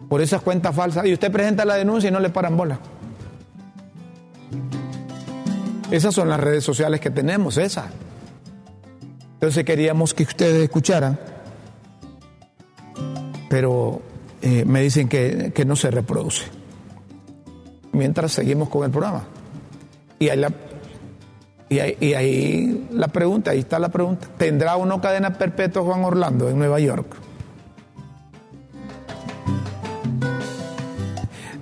por 0.08 0.20
esas 0.20 0.42
cuentas 0.42 0.74
falsas 0.74 1.06
y 1.06 1.12
usted 1.12 1.32
presenta 1.32 1.64
la 1.64 1.74
denuncia 1.74 2.08
y 2.08 2.12
no 2.12 2.20
le 2.20 2.30
paran 2.30 2.56
bola. 2.56 2.78
Esas 5.90 6.14
son 6.14 6.28
las 6.28 6.38
redes 6.38 6.64
sociales 6.64 7.00
que 7.00 7.10
tenemos, 7.10 7.56
esas. 7.56 7.86
Entonces 9.34 9.64
queríamos 9.64 10.12
que 10.12 10.24
ustedes 10.24 10.64
escucharan, 10.64 11.18
pero 13.48 14.02
eh, 14.42 14.64
me 14.66 14.82
dicen 14.82 15.08
que, 15.08 15.52
que 15.54 15.64
no 15.64 15.76
se 15.76 15.90
reproduce. 15.90 16.44
Mientras 17.92 18.32
seguimos 18.32 18.68
con 18.68 18.84
el 18.84 18.90
programa. 18.90 19.24
Y 20.18 20.28
ahí, 20.28 20.38
la, 20.38 20.52
y, 21.70 21.80
ahí, 21.80 22.88
la 22.92 23.08
pregunta, 23.08 23.50
ahí 23.50 23.58
está 23.58 23.78
la 23.78 23.90
pregunta. 23.90 24.26
¿Tendrá 24.38 24.76
o 24.76 24.86
no 24.86 25.00
cadena 25.00 25.34
perpetua 25.34 25.82
Juan 25.82 26.04
Orlando 26.04 26.48
en 26.48 26.58
Nueva 26.58 26.80
York? 26.80 27.06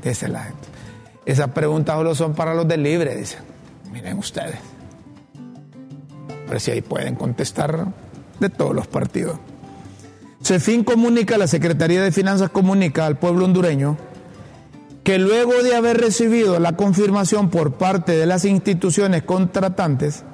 Dice 0.05 0.29
la 0.29 0.45
gente. 0.45 0.69
Esas 1.25 1.51
preguntas 1.51 1.97
solo 1.97 2.15
son 2.15 2.35
para 2.35 2.55
los 2.55 2.69
del 2.69 2.85
libre, 2.85 3.17
dicen. 3.17 3.41
Miren 3.93 4.19
ustedes. 4.19 4.59
Pero 6.47 6.61
si 6.61 6.71
ahí 6.71 6.83
pueden 6.83 7.17
contestar 7.17 7.87
de 8.39 8.49
todos 8.49 8.75
los 8.75 8.87
partidos. 8.87 9.37
CEFIN 10.41 10.85
comunica, 10.85 11.37
la 11.37 11.49
Secretaría 11.49 12.01
de 12.01 12.13
Finanzas 12.13 12.51
comunica 12.51 13.07
al 13.07 13.19
pueblo 13.19 13.45
hondureño 13.45 13.97
que 15.07 15.21
luego 15.21 15.63
de 15.63 15.77
haber 15.77 15.99
recibido 15.99 16.59
la 16.59 16.75
confirmación 16.75 17.49
por 17.49 17.75
parte 17.75 18.17
de 18.17 18.27
las 18.27 18.45
instituciones 18.45 19.23
contratantes, 19.23 20.25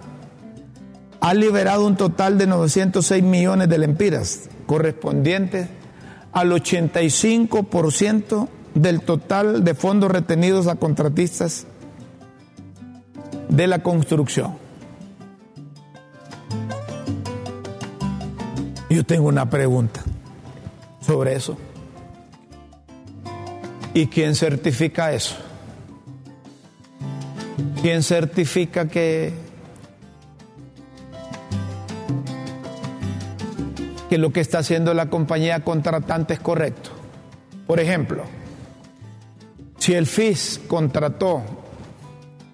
ha 1.21 1.35
liberado 1.35 1.87
un 1.87 1.99
total 1.99 2.39
de 2.39 2.47
906 2.47 3.23
millones 3.23 3.69
de 3.69 3.77
lempiras, 3.77 4.49
correspondientes 4.65 5.69
al 6.33 6.53
85% 6.53 8.49
del 8.75 9.03
total 9.03 9.63
de 9.63 9.75
fondos 9.75 10.11
retenidos 10.11 10.67
a 10.69 10.77
contratistas 10.77 11.67
de 13.51 13.67
la 13.67 13.83
construcción. 13.83 14.57
Yo 18.89 19.05
tengo 19.05 19.29
una 19.29 19.51
pregunta 19.51 20.03
sobre 21.03 21.35
eso. 21.35 21.59
¿Y 23.95 24.07
quién 24.07 24.35
certifica 24.35 25.13
eso? 25.13 25.37
¿Quién 27.83 28.03
certifica 28.03 28.89
que, 28.89 29.33
que 34.09 34.19
lo 34.19 34.33
que 34.33 34.41
está 34.41 34.59
haciendo 34.59 34.95
la 34.95 35.11
compañía 35.11 35.63
contratante 35.63 36.35
es 36.35 36.41
correcto? 36.41 36.91
Por 37.67 37.81
ejemplo, 37.81 38.25
si 39.79 39.95
el 39.95 40.07
FIS 40.07 40.61
contrató 40.69 41.43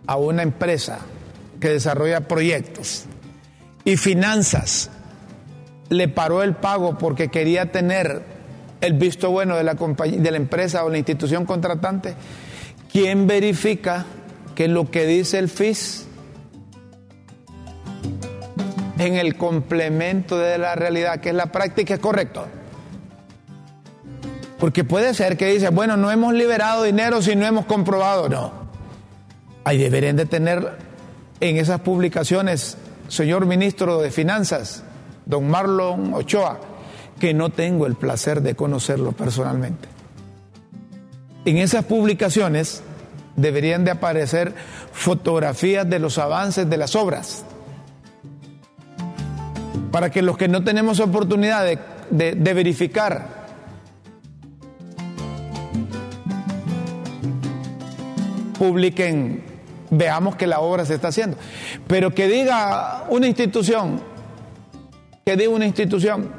a 0.06 0.16
una 0.16 0.42
empresa 0.42 0.98
que 1.60 1.68
desarrolla 1.68 2.22
proyectos 2.22 3.04
y 3.84 3.96
finanzas 3.96 4.90
le 5.88 6.08
paró 6.08 6.42
el 6.42 6.54
pago 6.54 6.98
porque 6.98 7.28
quería 7.28 7.70
tener 7.70 8.37
el 8.80 8.92
visto 8.94 9.30
bueno 9.30 9.56
de 9.56 9.64
la, 9.64 9.74
compañía, 9.74 10.20
de 10.20 10.30
la 10.30 10.36
empresa 10.36 10.84
o 10.84 10.90
la 10.90 10.98
institución 10.98 11.44
contratante, 11.46 12.14
¿quién 12.92 13.26
verifica 13.26 14.06
que 14.54 14.68
lo 14.68 14.90
que 14.90 15.06
dice 15.06 15.38
el 15.38 15.48
FIS 15.48 16.06
en 18.98 19.14
el 19.14 19.36
complemento 19.36 20.38
de 20.38 20.58
la 20.58 20.74
realidad, 20.74 21.20
que 21.20 21.30
es 21.30 21.34
la 21.34 21.52
práctica, 21.52 21.94
es 21.94 22.00
correcto? 22.00 22.46
Porque 24.58 24.82
puede 24.82 25.14
ser 25.14 25.36
que 25.36 25.46
dice, 25.46 25.68
bueno, 25.70 25.96
no 25.96 26.10
hemos 26.10 26.34
liberado 26.34 26.82
dinero 26.82 27.22
si 27.22 27.36
no 27.36 27.46
hemos 27.46 27.66
comprobado. 27.66 28.28
No. 28.28 28.52
Ahí 29.64 29.78
deberían 29.78 30.16
de 30.16 30.26
tener 30.26 30.78
en 31.40 31.56
esas 31.58 31.80
publicaciones, 31.80 32.76
señor 33.06 33.46
ministro 33.46 34.00
de 34.00 34.10
Finanzas, 34.10 34.82
don 35.26 35.48
Marlon 35.48 36.12
Ochoa, 36.14 36.58
que 37.18 37.34
no 37.34 37.50
tengo 37.50 37.86
el 37.86 37.94
placer 37.94 38.42
de 38.42 38.54
conocerlo 38.54 39.12
personalmente. 39.12 39.88
En 41.44 41.58
esas 41.58 41.84
publicaciones 41.84 42.82
deberían 43.36 43.84
de 43.84 43.92
aparecer 43.92 44.54
fotografías 44.92 45.88
de 45.88 45.98
los 45.98 46.18
avances 46.18 46.68
de 46.68 46.76
las 46.76 46.96
obras, 46.96 47.44
para 49.90 50.10
que 50.10 50.22
los 50.22 50.36
que 50.36 50.48
no 50.48 50.64
tenemos 50.64 51.00
oportunidad 51.00 51.64
de, 51.64 51.78
de, 52.10 52.34
de 52.34 52.54
verificar 52.54 53.38
publiquen, 58.58 59.42
veamos 59.90 60.36
que 60.36 60.46
la 60.46 60.60
obra 60.60 60.84
se 60.84 60.94
está 60.94 61.08
haciendo. 61.08 61.36
Pero 61.86 62.12
que 62.12 62.26
diga 62.28 63.04
una 63.08 63.26
institución, 63.26 64.02
que 65.24 65.36
diga 65.36 65.50
una 65.50 65.66
institución, 65.66 66.30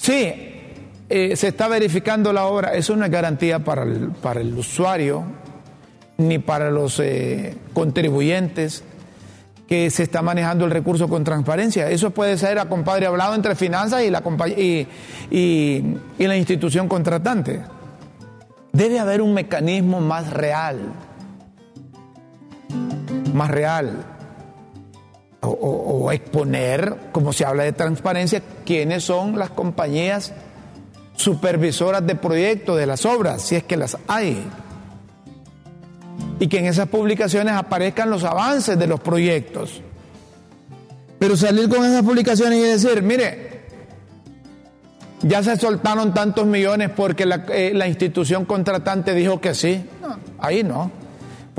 sí, 0.00 0.32
eh, 1.08 1.36
se 1.36 1.48
está 1.48 1.68
verificando 1.68 2.32
la 2.32 2.46
obra, 2.46 2.74
eso 2.74 2.96
no 2.96 3.04
es 3.04 3.10
garantía 3.10 3.58
para 3.60 3.82
el, 3.82 4.10
para 4.10 4.40
el 4.40 4.56
usuario 4.56 5.24
ni 6.18 6.38
para 6.38 6.70
los 6.70 7.00
eh, 7.00 7.56
contribuyentes 7.72 8.84
que 9.68 9.90
se 9.90 10.02
está 10.02 10.20
manejando 10.20 10.64
el 10.64 10.70
recurso 10.70 11.08
con 11.08 11.24
transparencia. 11.24 11.90
Eso 11.90 12.10
puede 12.10 12.36
ser 12.36 12.58
a 12.58 12.68
compadre 12.68 13.06
hablado 13.06 13.34
entre 13.34 13.54
finanzas 13.54 14.02
y 14.02 14.10
la, 14.10 14.22
y, 14.56 14.86
y, 15.30 15.96
y 16.18 16.26
la 16.26 16.36
institución 16.36 16.88
contratante. 16.88 17.62
Debe 18.72 18.98
haber 18.98 19.22
un 19.22 19.34
mecanismo 19.34 20.00
más 20.00 20.30
real 20.32 20.92
más 23.34 23.50
real. 23.50 24.04
O, 25.42 26.12
exponer, 26.12 26.94
como 27.12 27.32
se 27.32 27.46
habla 27.46 27.62
de 27.62 27.72
transparencia, 27.72 28.42
quiénes 28.66 29.04
son 29.04 29.38
las 29.38 29.48
compañías 29.50 30.34
supervisoras 31.16 32.06
de 32.06 32.14
proyectos 32.14 32.76
de 32.76 32.86
las 32.86 33.06
obras, 33.06 33.40
si 33.40 33.56
es 33.56 33.64
que 33.64 33.78
las 33.78 33.96
hay. 34.06 34.46
Y 36.38 36.46
que 36.48 36.58
en 36.58 36.66
esas 36.66 36.88
publicaciones 36.88 37.54
aparezcan 37.54 38.10
los 38.10 38.24
avances 38.24 38.78
de 38.78 38.86
los 38.86 39.00
proyectos. 39.00 39.80
Pero 41.18 41.36
salir 41.36 41.70
con 41.70 41.86
esas 41.86 42.02
publicaciones 42.02 42.58
y 42.58 42.62
decir, 42.62 43.02
mire, 43.02 43.62
ya 45.22 45.42
se 45.42 45.56
soltaron 45.56 46.12
tantos 46.12 46.46
millones 46.46 46.90
porque 46.94 47.24
la, 47.24 47.46
eh, 47.50 47.72
la 47.74 47.88
institución 47.88 48.44
contratante 48.44 49.14
dijo 49.14 49.40
que 49.40 49.54
sí. 49.54 49.84
No, 50.02 50.18
ahí 50.38 50.62
no 50.62 51.00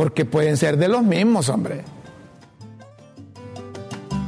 porque 0.02 0.26
pueden 0.26 0.58
ser 0.58 0.78
de 0.78 0.88
los 0.88 1.04
mismos, 1.04 1.48
hombre. 1.50 1.82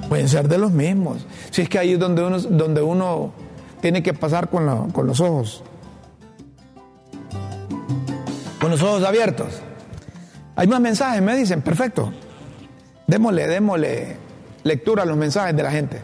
Pueden 0.10 0.30
ser 0.30 0.47
de 0.47 0.58
los 0.58 0.72
mismos. 0.72 1.26
Si 1.51 1.62
es 1.62 1.70
que 1.70 1.80
ahí 1.80 1.93
es 1.93 1.99
donde 1.99 2.24
uno, 2.24 2.39
donde 2.39 2.82
uno 2.82 3.34
tiene 3.82 4.04
que 4.04 4.14
pasar 4.14 4.49
con, 4.49 4.91
con 4.91 5.08
los 5.08 5.20
ojos. 5.20 5.64
Con 8.60 8.72
los 8.72 8.82
ojos 8.82 9.04
abiertos. 9.04 9.62
Hay 10.56 10.68
más 10.68 10.80
mensajes, 10.80 11.22
me 11.22 11.36
dicen, 11.36 11.62
perfecto. 11.62 12.12
Démosle, 13.08 13.47
démosle 13.47 14.18
lectura 14.64 15.04
a 15.04 15.06
los 15.06 15.18
mensajes 15.18 15.56
de 15.56 15.64
la 15.64 15.72
gente. 15.72 16.01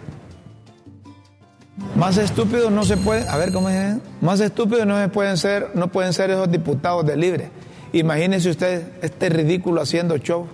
Más 1.95 2.17
estúpidos 2.17 2.71
no 2.71 2.83
se 2.83 2.97
pueden, 2.97 3.27
a 3.29 3.37
ver 3.37 3.51
cómo 3.51 3.69
es, 3.69 3.97
más 4.21 4.39
estúpidos 4.39 4.85
no 4.85 4.99
se 5.01 5.09
pueden 5.09 5.37
ser, 5.37 5.71
no 5.75 5.89
pueden 5.89 6.13
ser 6.13 6.29
esos 6.29 6.51
diputados 6.51 7.05
de 7.05 7.15
libre. 7.15 7.49
Imagínense 7.93 8.49
ustedes 8.49 8.85
este 9.01 9.29
ridículo 9.29 9.81
haciendo 9.81 10.17
show. 10.17 10.47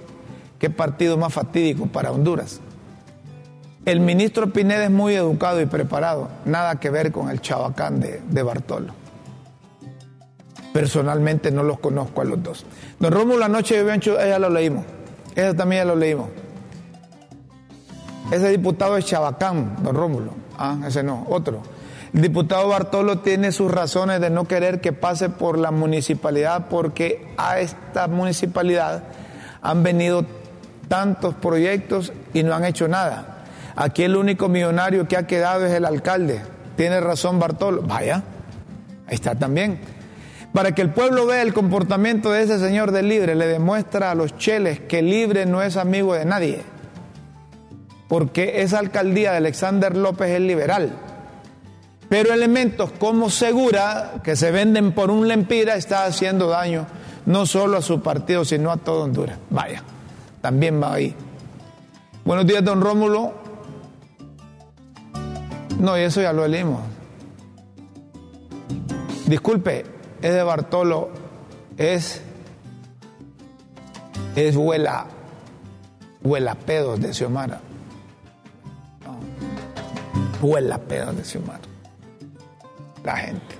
Qué 0.60 0.70
partido 0.70 1.18
más 1.18 1.34
fatídico 1.34 1.88
para 1.88 2.12
Honduras. 2.12 2.62
El 3.86 4.00
ministro 4.00 4.52
Pineda 4.52 4.86
es 4.86 4.90
muy 4.90 5.14
educado 5.14 5.62
y 5.62 5.68
preparado, 5.68 6.30
nada 6.44 6.80
que 6.80 6.90
ver 6.90 7.12
con 7.12 7.30
el 7.30 7.40
chabacán 7.40 8.00
de, 8.00 8.44
Bartolo. 8.44 8.94
Personalmente 10.74 11.52
no 11.52 11.62
los 11.62 11.78
conozco 11.80 12.22
a 12.22 12.26
los 12.26 12.42
dos. 12.42 12.66
Don 13.00 13.14
Rómulo 13.14 13.46
anoche 13.46 13.78
de 13.78 13.84
Biancho, 13.84 14.18
ya 14.18 14.40
lo 14.40 14.50
leímos. 14.50 14.86
Ese 15.36 15.54
también 15.54 15.82
ya 15.84 15.86
lo 15.86 15.96
leímos. 15.96 16.30
Ese 18.32 18.50
diputado 18.50 18.98
es 18.98 19.06
chabacán, 19.06 19.78
don 19.84 19.96
Rómulo. 19.96 20.32
Ah, 20.58 20.80
ese 20.88 21.04
no, 21.04 21.28
otro. 21.30 21.62
El 22.12 22.24
diputado 22.24 22.68
Bartolo 22.68 23.20
tiene 23.20 23.52
sus 23.52 23.72
razones 23.72 24.20
de 24.20 24.32
no 24.32 24.48
querer 24.48 24.82
que 24.82 24.94
pase 24.94 25.30
por 25.30 25.60
la 25.60 25.70
municipalidad 25.70 26.70
porque 26.72 27.28
a 27.38 27.60
esta 27.60 28.08
municipalidad 28.08 29.04
han 29.62 29.84
venido 29.84 30.26
tantos 30.88 31.36
proyectos 31.36 32.14
y 32.34 32.42
no 32.42 32.56
han 32.56 32.66
hecho 32.66 32.88
nada. 32.88 33.35
Aquí 33.76 34.04
el 34.04 34.16
único 34.16 34.48
millonario 34.48 35.08
que 35.08 35.18
ha 35.18 35.28
quedado 35.28 35.66
es 35.66 35.74
el 35.74 35.86
alcalde. 35.86 36.42
Tiene 36.78 37.00
razón 37.02 37.40
Bartolo. 37.40 37.82
Vaya, 37.82 38.24
ahí 39.08 39.16
está 39.16 39.36
también. 39.36 39.80
Para 40.54 40.74
que 40.74 40.82
el 40.82 40.92
pueblo 40.92 41.26
vea 41.26 41.42
el 41.42 41.54
comportamiento 41.54 42.32
de 42.32 42.44
ese 42.44 42.60
señor 42.60 42.92
de 42.92 43.04
Libre, 43.04 43.36
le 43.36 43.48
demuestra 43.48 44.12
a 44.12 44.16
los 44.16 44.38
cheles 44.38 44.80
que 44.80 45.02
Libre 45.02 45.46
no 45.46 45.62
es 45.62 45.76
amigo 45.76 46.14
de 46.14 46.24
nadie. 46.24 46.62
Porque 48.08 48.62
esa 48.62 48.80
alcaldía 48.80 49.32
de 49.32 49.38
Alexander 49.38 49.98
López 49.98 50.30
es 50.30 50.40
liberal. 50.40 50.94
Pero 52.08 52.34
elementos 52.34 52.92
como 52.92 53.30
Segura, 53.30 54.22
que 54.24 54.36
se 54.38 54.52
venden 54.52 54.94
por 54.94 55.12
un 55.12 55.28
lempira, 55.28 55.76
está 55.76 56.06
haciendo 56.06 56.48
daño 56.48 56.86
no 57.26 57.46
solo 57.46 57.78
a 57.78 57.82
su 57.82 58.02
partido, 58.02 58.46
sino 58.46 58.72
a 58.72 58.78
todo 58.78 59.04
Honduras. 59.04 59.38
Vaya, 59.50 59.84
también 60.42 60.82
va 60.82 60.94
ahí. 60.94 61.16
Buenos 62.24 62.46
días, 62.46 62.64
don 62.64 62.82
Rómulo. 62.82 63.45
No, 65.80 65.98
y 65.98 66.02
eso 66.02 66.22
ya 66.22 66.34
lo 66.34 66.48
leímos. 66.48 66.82
Disculpe, 69.28 69.86
es 70.22 70.34
de 70.34 70.44
Bartolo, 70.44 71.10
es. 71.78 72.22
Es 74.36 74.56
huela. 74.56 75.06
Huela 76.24 76.56
pedos 76.56 77.00
de 77.00 77.14
Xiomara. 77.14 77.60
No. 79.04 80.48
Huela 80.48 80.78
pedos 80.80 81.16
de 81.16 81.24
Xiomara. 81.24 81.60
La 83.04 83.18
gente. 83.18 83.56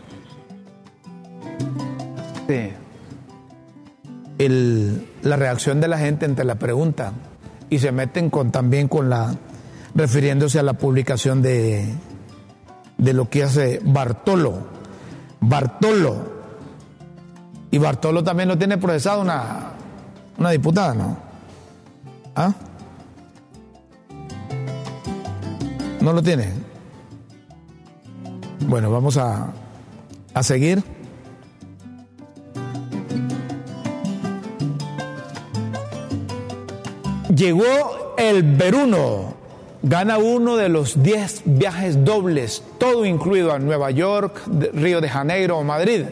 Sí. 2.48 2.74
El- 4.38 5.08
la 5.24 5.36
reacción 5.38 5.80
de 5.82 5.88
la 5.88 5.98
gente 5.98 6.26
ante 6.26 6.44
la 6.44 6.56
pregunta 6.56 7.14
y 7.70 7.80
se 7.80 7.92
meten 7.92 8.30
con 8.30 8.52
también 8.52 8.88
con 8.88 9.10
la 9.10 9.36
refiriéndose 9.96 10.60
a 10.60 10.64
la 10.64 10.74
publicación 10.74 11.42
de, 11.42 11.86
de 12.98 13.14
lo 13.14 13.30
que 13.30 13.44
hace 13.44 13.80
Bartolo. 13.84 14.68
Bartolo. 15.40 16.36
Y 17.72 17.78
Bartolo 17.78 18.24
también 18.24 18.50
lo 18.50 18.58
tiene 18.58 18.78
procesado 18.78 19.22
una, 19.22 19.72
una 20.38 20.50
diputada, 20.52 20.94
¿no? 20.94 21.18
¿Ah? 22.36 22.54
¿No 26.02 26.14
lo 26.14 26.22
tiene? 26.22 26.54
Bueno, 28.68 28.92
vamos 28.92 29.18
a, 29.18 29.54
a 30.34 30.44
seguir. 30.44 30.84
Llegó 37.36 38.16
el 38.18 38.44
Veruno, 38.56 39.35
gana 39.86 40.18
uno 40.18 40.56
de 40.56 40.68
los 40.68 41.04
10 41.04 41.44
viajes 41.46 42.04
dobles, 42.04 42.64
todo 42.80 43.06
incluido 43.06 43.54
a 43.54 43.60
Nueva 43.60 43.92
York, 43.92 44.42
Río 44.74 45.00
de 45.00 45.08
Janeiro 45.08 45.60
o 45.60 45.64
Madrid. 45.64 46.06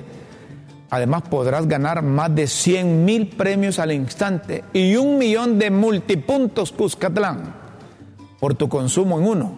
Además 0.91 1.23
podrás 1.23 1.67
ganar 1.67 2.03
más 2.03 2.33
de 2.35 2.45
100 2.45 3.03
mil 3.03 3.29
premios 3.29 3.79
al 3.79 3.91
instante 3.91 4.63
y 4.73 4.95
un 4.95 5.17
millón 5.17 5.57
de 5.57 5.71
multipuntos 5.71 6.71
Cuscatlán 6.71 7.55
por 8.39 8.53
tu 8.53 8.69
consumo 8.69 9.17
en 9.17 9.27
uno. 9.27 9.53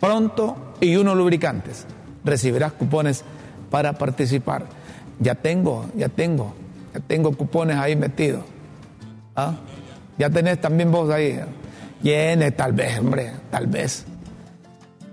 Pronto 0.00 0.74
y 0.80 0.96
uno 0.96 1.14
lubricantes. 1.14 1.86
Recibirás 2.24 2.72
cupones 2.72 3.22
para 3.70 3.92
participar. 3.92 4.66
Ya 5.20 5.36
tengo, 5.36 5.86
ya 5.94 6.08
tengo, 6.08 6.52
ya 6.92 6.98
tengo 6.98 7.30
cupones 7.36 7.76
ahí 7.76 7.94
metidos. 7.94 8.42
¿Ah? 9.36 9.54
Ya 10.18 10.30
tenés 10.30 10.60
también 10.60 10.90
vos 10.90 11.10
ahí. 11.10 11.40
Llene, 12.02 12.50
tal 12.52 12.72
vez, 12.72 12.98
hombre, 12.98 13.32
tal 13.50 13.66
vez. 13.66 14.04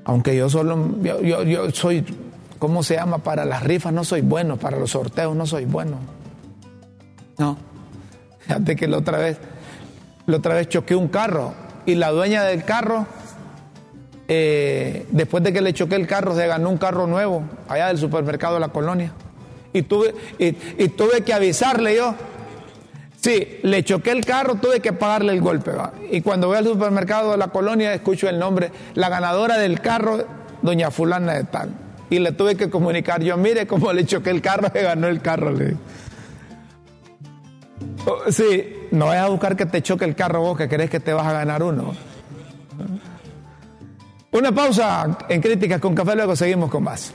Aunque 0.06 0.36
yo 0.36 0.50
solo, 0.50 0.96
yo, 1.02 1.44
yo, 1.44 1.72
soy, 1.72 2.06
¿cómo 2.60 2.82
se 2.82 2.96
llama? 2.96 3.18
Para 3.20 3.44
las 3.44 3.64
rifas 3.64 3.92
no 3.92 4.06
soy 4.06 4.22
bueno, 4.22 4.58
para 4.58 4.78
los 4.78 4.92
sorteos 4.92 5.36
no 5.36 5.46
soy 5.46 5.66
bueno. 5.66 5.98
No. 7.38 7.58
Fíjate 8.40 8.76
que 8.78 8.88
la 8.88 8.98
otra 8.98 9.18
vez, 9.18 9.38
la 10.26 10.38
otra 10.38 10.56
vez 10.56 10.70
choqué 10.70 10.96
un 10.96 11.10
carro 11.10 11.54
y 11.86 11.96
la 11.96 12.12
dueña 12.12 12.44
del 12.44 12.64
carro, 12.64 13.06
eh, 14.30 15.06
después 15.12 15.44
de 15.44 15.52
que 15.52 15.62
le 15.62 15.74
choqué 15.74 15.96
el 15.96 16.08
carro, 16.08 16.36
se 16.36 16.48
ganó 16.48 16.70
un 16.70 16.78
carro 16.78 17.06
nuevo 17.06 17.44
allá 17.68 17.88
del 17.88 17.98
supermercado 17.98 18.54
de 18.54 18.62
la 18.62 18.70
colonia. 18.70 19.12
Y 19.74 19.82
tuve, 19.82 20.16
y 20.40 20.88
tuve 20.88 21.22
que 21.22 21.34
avisarle 21.34 21.98
yo. 21.98 22.16
Sí, 23.20 23.60
le 23.64 23.84
choqué 23.84 24.12
el 24.12 24.24
carro, 24.24 24.56
tuve 24.56 24.80
que 24.80 24.94
pagarle 24.94 25.34
el 25.34 25.42
golpe. 25.42 25.72
¿va? 25.72 25.92
Y 26.12 26.22
cuando 26.22 26.48
voy 26.48 26.58
al 26.58 26.66
supermercado 26.66 27.32
de 27.32 27.38
la 27.38 27.48
colonia, 27.48 27.94
escucho 27.94 28.30
el 28.30 28.38
nombre, 28.38 28.72
la 28.94 29.10
ganadora 29.10 29.58
del 29.58 29.82
carro, 29.82 30.26
doña 30.62 30.92
fulana 30.92 31.34
de 31.34 31.44
tal. 31.44 31.72
Y 32.10 32.20
le 32.20 32.32
tuve 32.32 32.56
que 32.56 32.70
comunicar 32.70 33.22
yo, 33.22 33.36
mire 33.36 33.68
cómo 33.68 33.92
le 33.92 34.06
choqué 34.06 34.30
el 34.30 34.42
carro, 34.42 34.70
se 34.74 34.82
ganó 34.82 35.08
el 35.08 35.22
carro. 35.22 35.52
Le. 35.52 35.76
Oh, 38.06 38.32
Sí, 38.32 38.88
no 38.92 39.08
vayas 39.08 39.26
a 39.26 39.30
buscar 39.30 39.56
que 39.56 39.66
te 39.66 39.82
choque 39.82 40.06
el 40.06 40.16
carro 40.16 40.42
vos, 40.42 40.58
que 40.58 40.70
crees 40.70 40.90
que 40.90 41.00
te 41.00 41.12
vas 41.12 41.28
a 41.28 41.34
ganar 41.34 41.64
uno. 41.64 41.94
Una 44.32 44.52
pausa 44.52 45.18
en 45.28 45.42
críticas 45.42 45.82
con 45.82 45.96
café, 45.96 46.16
luego 46.16 46.36
seguimos 46.36 46.70
con 46.70 46.84
más. 46.84 47.14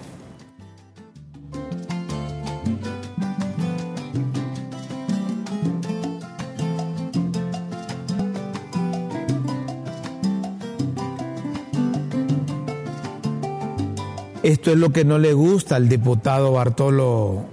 Esto 14.43 14.73
es 14.73 14.77
lo 14.77 14.91
que 14.91 15.05
no 15.05 15.19
le 15.19 15.35
gusta 15.35 15.77
al 15.77 15.89
diputado 15.89 16.53
Bartolo, 16.53 17.45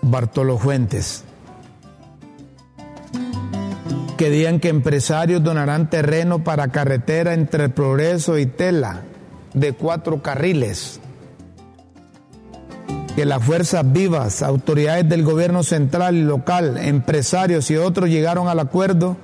Bartolo 0.00 0.56
Fuentes. 0.56 1.24
Que 4.16 4.30
digan 4.30 4.60
que 4.60 4.70
empresarios 4.70 5.42
donarán 5.42 5.90
terreno 5.90 6.42
para 6.42 6.68
carretera 6.68 7.34
entre 7.34 7.68
Progreso 7.68 8.38
y 8.38 8.46
Tela 8.46 9.02
de 9.52 9.74
cuatro 9.74 10.22
carriles. 10.22 11.00
Que 13.14 13.26
las 13.26 13.44
fuerzas 13.44 13.92
vivas, 13.92 14.42
autoridades 14.42 15.06
del 15.06 15.22
gobierno 15.22 15.62
central 15.64 16.16
y 16.16 16.22
local, 16.22 16.78
empresarios 16.78 17.70
y 17.70 17.76
otros 17.76 18.08
llegaron 18.08 18.48
al 18.48 18.58
acuerdo 18.58 19.18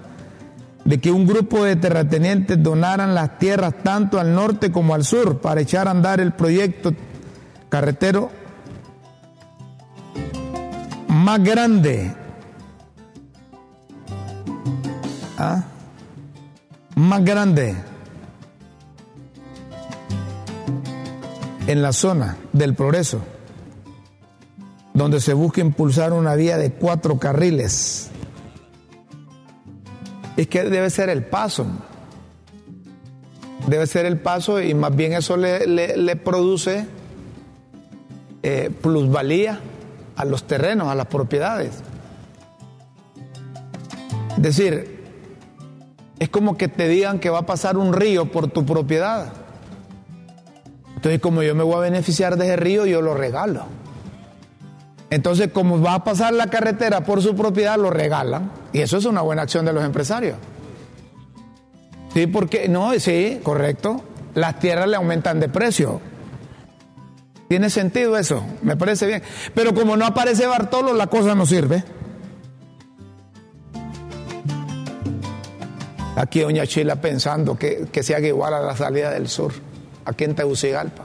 de 0.88 0.98
que 0.98 1.12
un 1.12 1.26
grupo 1.26 1.64
de 1.64 1.76
terratenientes 1.76 2.62
donaran 2.62 3.14
las 3.14 3.38
tierras 3.38 3.74
tanto 3.84 4.18
al 4.18 4.34
norte 4.34 4.72
como 4.72 4.94
al 4.94 5.04
sur 5.04 5.38
para 5.38 5.60
echar 5.60 5.86
a 5.86 5.90
andar 5.90 6.18
el 6.18 6.32
proyecto 6.32 6.94
carretero 7.68 8.30
más 11.08 11.44
grande, 11.44 12.10
¿ah? 15.36 15.62
más 16.94 17.22
grande 17.22 17.76
en 21.66 21.82
la 21.82 21.92
zona 21.92 22.38
del 22.54 22.74
progreso, 22.74 23.20
donde 24.94 25.20
se 25.20 25.34
busca 25.34 25.60
impulsar 25.60 26.14
una 26.14 26.34
vía 26.34 26.56
de 26.56 26.72
cuatro 26.72 27.18
carriles 27.18 28.10
es 30.38 30.46
que 30.46 30.62
debe 30.62 30.88
ser 30.88 31.08
el 31.08 31.24
paso. 31.24 31.66
Debe 33.66 33.88
ser 33.88 34.06
el 34.06 34.18
paso 34.20 34.62
y 34.62 34.72
más 34.72 34.94
bien 34.94 35.12
eso 35.12 35.36
le, 35.36 36.16
produce 36.16 36.86
eh, 38.44 38.70
plusvalía 38.80 39.58
a 40.14 40.24
los 40.24 40.44
terrenos, 40.44 40.86
a 40.86 40.94
las 40.94 41.06
propiedades. 41.06 41.82
Es 44.36 44.42
decir, 44.42 45.04
es 46.20 46.28
como 46.28 46.56
que 46.56 46.68
te 46.68 46.86
digan 46.86 47.18
que 47.18 47.30
va 47.30 47.40
a 47.40 47.46
pasar 47.46 47.76
un 47.76 47.92
río 47.92 48.30
por 48.30 48.46
tu 48.46 48.64
propiedad. 48.64 49.32
Entonces, 50.94 51.20
como 51.20 51.42
yo 51.42 51.56
me 51.56 51.64
voy 51.64 51.74
a 51.74 51.80
beneficiar 51.80 52.36
de 52.36 52.46
ese 52.46 52.56
río, 52.56 52.86
yo 52.86 53.02
lo 53.02 53.14
regalo. 53.14 53.64
Entonces, 55.10 55.50
como 55.52 55.82
va 55.82 55.94
a 55.94 56.04
pasar 56.04 56.32
la 56.32 56.46
carretera 56.46 57.00
por 57.00 57.22
su 57.22 57.34
propiedad, 57.34 57.76
lo 57.76 57.90
regalan. 57.90 58.57
Y 58.72 58.80
eso 58.80 58.96
es 58.98 59.04
una 59.04 59.22
buena 59.22 59.42
acción 59.42 59.64
de 59.64 59.72
los 59.72 59.84
empresarios. 59.84 60.36
Sí, 62.14 62.26
porque, 62.26 62.68
no, 62.68 62.92
sí, 62.98 63.40
correcto. 63.42 64.02
Las 64.34 64.58
tierras 64.58 64.88
le 64.88 64.96
aumentan 64.96 65.40
de 65.40 65.48
precio. 65.48 66.00
Tiene 67.48 67.70
sentido 67.70 68.18
eso, 68.18 68.44
me 68.62 68.76
parece 68.76 69.06
bien. 69.06 69.22
Pero 69.54 69.74
como 69.74 69.96
no 69.96 70.04
aparece 70.04 70.46
Bartolo, 70.46 70.92
la 70.92 71.06
cosa 71.06 71.34
no 71.34 71.46
sirve. 71.46 71.82
Aquí 76.16 76.40
doña 76.40 76.66
Chila 76.66 76.96
pensando 76.96 77.56
que, 77.56 77.86
que 77.92 78.02
se 78.02 78.14
haga 78.14 78.26
igual 78.26 78.52
a 78.52 78.60
la 78.60 78.76
salida 78.76 79.10
del 79.10 79.28
sur, 79.28 79.52
aquí 80.04 80.24
en 80.24 80.34
Tegucigalpa. 80.34 81.04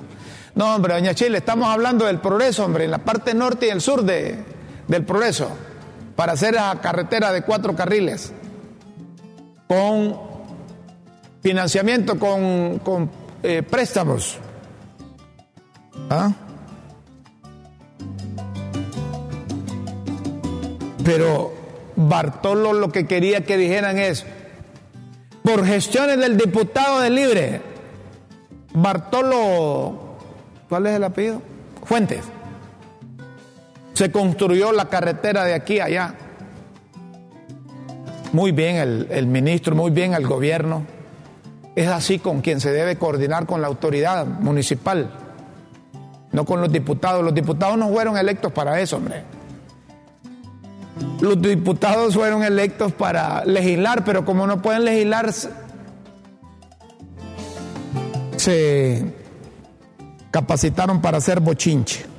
No, 0.55 0.75
hombre, 0.75 0.95
doña 0.95 1.13
Chile, 1.13 1.37
estamos 1.37 1.69
hablando 1.69 2.05
del 2.05 2.19
progreso, 2.19 2.65
hombre, 2.65 2.85
en 2.85 2.91
la 2.91 2.97
parte 2.97 3.33
norte 3.33 3.67
y 3.67 3.69
el 3.69 3.79
sur 3.79 4.03
de, 4.03 4.37
del 4.87 5.05
progreso, 5.05 5.49
para 6.15 6.33
hacer 6.33 6.53
la 6.53 6.79
carretera 6.81 7.31
de 7.31 7.41
cuatro 7.41 7.75
carriles, 7.75 8.33
con 9.67 10.17
financiamiento, 11.41 12.19
con, 12.19 12.79
con, 12.79 13.09
eh, 13.41 13.63
préstamos. 13.63 14.37
¿Ah? 16.09 16.31
Pero 21.03 21.53
Bartolo 21.95 22.73
lo 22.73 22.89
que 22.91 23.05
quería 23.05 23.43
que 23.43 23.57
dijeran 23.57 23.97
es, 23.97 24.25
por 25.43 25.65
gestiones 25.65 26.17
del 26.19 26.37
diputado 26.37 27.01
de 27.01 27.09
Libre, 27.09 27.61
Bartolo, 28.73 30.17
¿cuál 30.69 30.87
es 30.87 30.95
el 30.95 31.03
apellido? 31.03 31.41
Fuentes. 31.83 32.23
Se 33.93 34.11
construyó 34.11 34.71
la 34.71 34.85
carretera 34.85 35.43
de 35.43 35.53
aquí 35.53 35.79
a 35.79 35.85
allá. 35.85 36.15
muy 38.31 38.51
bien 38.51 38.77
el, 38.77 39.07
el 39.11 39.27
ministro, 39.27 39.75
muy 39.75 39.91
bien 39.91 40.13
el 40.13 40.27
gobierno. 40.27 40.85
Es 41.75 41.87
así 41.87 42.19
con 42.19 42.41
quien 42.41 42.59
se 42.59 42.71
debe 42.71 42.97
coordinar 42.97 43.45
con 43.45 43.61
la 43.61 43.67
autoridad 43.67 44.25
municipal, 44.25 45.09
no 46.31 46.45
con 46.45 46.61
los 46.61 46.71
diputados. 46.71 47.23
Los 47.23 47.33
diputados 47.33 47.77
no 47.77 47.89
fueron 47.89 48.17
electos 48.17 48.51
para 48.51 48.79
eso, 48.79 48.97
hombre. 48.97 49.23
Los 51.19 51.41
diputados 51.41 52.13
fueron 52.13 52.43
electos 52.43 52.91
para 52.91 53.43
legislar, 53.45 54.03
pero 54.03 54.25
como 54.25 54.45
no 54.45 54.61
pueden 54.61 54.85
legislar, 54.85 55.31
se 58.35 59.05
capacitaron 60.31 61.01
para 61.01 61.17
hacer 61.17 61.39
bochinche. 61.39 62.12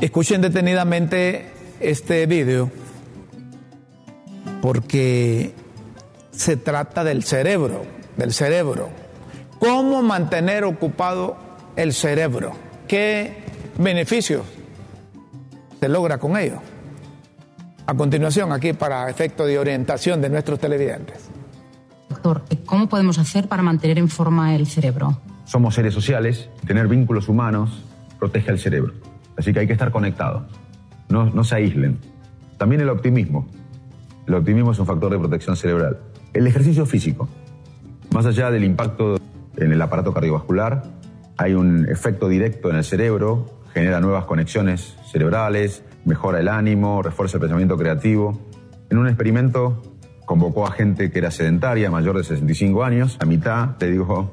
Escuchen 0.00 0.42
detenidamente 0.42 1.50
este 1.80 2.26
video 2.26 2.70
porque 4.60 5.54
se 6.32 6.56
trata 6.56 7.02
del 7.02 7.22
cerebro, 7.24 7.84
del 8.16 8.32
cerebro. 8.32 8.90
¿Cómo 9.58 10.02
mantener 10.02 10.64
ocupado 10.64 11.36
el 11.76 11.94
cerebro? 11.94 12.52
¿Qué 12.86 13.42
beneficios 13.78 14.42
se 15.80 15.88
logra 15.88 16.18
con 16.18 16.36
ello? 16.36 16.60
A 17.86 17.94
continuación, 17.94 18.52
aquí 18.52 18.74
para 18.74 19.08
efecto 19.08 19.46
de 19.46 19.58
orientación 19.58 20.20
de 20.20 20.28
nuestros 20.28 20.58
televidentes. 20.58 21.30
Doctor, 22.10 22.42
¿cómo 22.66 22.88
podemos 22.88 23.18
hacer 23.18 23.48
para 23.48 23.62
mantener 23.62 23.98
en 23.98 24.08
forma 24.08 24.54
el 24.54 24.66
cerebro? 24.66 25.20
Somos 25.46 25.74
seres 25.74 25.94
sociales, 25.94 26.50
tener 26.66 26.86
vínculos 26.86 27.28
humanos 27.28 27.82
protege 28.18 28.50
al 28.50 28.58
cerebro. 28.58 28.92
Así 29.36 29.52
que 29.52 29.60
hay 29.60 29.66
que 29.66 29.72
estar 29.72 29.90
conectados. 29.90 30.42
No, 31.08 31.44
se 31.44 31.54
aíslen. 31.54 31.98
También 32.58 32.80
el 32.80 32.88
optimismo. 32.88 33.46
El 34.26 34.34
optimismo 34.34 34.72
es 34.72 34.78
un 34.78 34.86
factor 34.86 35.10
de 35.12 35.18
protección 35.18 35.56
cerebral. 35.56 35.98
El 36.32 36.46
ejercicio 36.46 36.84
físico. 36.86 37.28
Más 38.12 38.26
allá 38.26 38.50
del 38.50 38.64
impacto 38.64 39.16
en 39.56 39.72
el 39.72 39.80
aparato 39.80 40.12
cardiovascular, 40.12 40.82
hay 41.36 41.54
un 41.54 41.88
efecto 41.88 42.28
directo 42.28 42.70
en 42.70 42.76
el 42.76 42.84
cerebro, 42.84 43.46
genera 43.72 44.00
nuevas 44.00 44.24
conexiones 44.24 44.96
cerebrales, 45.10 45.84
mejora 46.04 46.40
el 46.40 46.48
ánimo, 46.48 47.02
refuerza 47.02 47.36
el 47.36 47.42
pensamiento 47.42 47.76
creativo. 47.76 48.38
En 48.90 48.98
un 48.98 49.06
experimento 49.06 49.82
convocó 50.24 50.66
a 50.66 50.72
gente 50.72 51.10
que 51.10 51.18
era 51.18 51.30
sedentaria, 51.30 51.90
mayor 51.90 52.16
de 52.16 52.24
65 52.24 52.84
años, 52.84 53.16
a 53.20 53.26
mitad 53.26 53.76
le 53.80 53.90
dijo, 53.90 54.30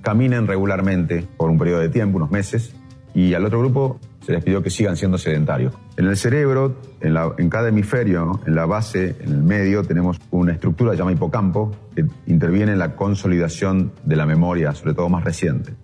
caminen 0.00 0.46
regularmente 0.46 1.26
por 1.36 1.50
un 1.50 1.58
periodo 1.58 1.80
de 1.80 1.88
tiempo, 1.88 2.16
unos 2.16 2.30
meses, 2.30 2.74
y 3.14 3.34
al 3.34 3.44
otro 3.44 3.60
grupo 3.60 4.00
se 4.24 4.32
les 4.32 4.42
pidió 4.42 4.62
que 4.62 4.70
sigan 4.70 4.96
siendo 4.96 5.18
sedentarios. 5.18 5.74
En 5.96 6.06
el 6.06 6.16
cerebro, 6.16 6.76
en, 7.00 7.50
cada 7.50 7.68
hemisferio, 7.68 8.40
en 8.46 8.54
la 8.54 8.66
base, 8.66 9.16
en 9.20 9.32
el 9.32 9.42
medio, 9.42 9.82
tenemos 9.82 10.18
una 10.30 10.52
estructura 10.52 10.90
que 10.90 10.96
se 10.96 11.02
llama 11.02 11.12
hipocampo, 11.12 11.72
que 11.94 12.06
interviene 12.26 12.72
en 12.72 12.78
la 12.78 12.96
consolidación 12.96 13.92
de 14.04 14.16
la 14.16 14.26
memoria, 14.26 14.72
sobre 14.74 14.94
todo 14.94 15.08
más 15.08 15.24
reciente. 15.24 15.74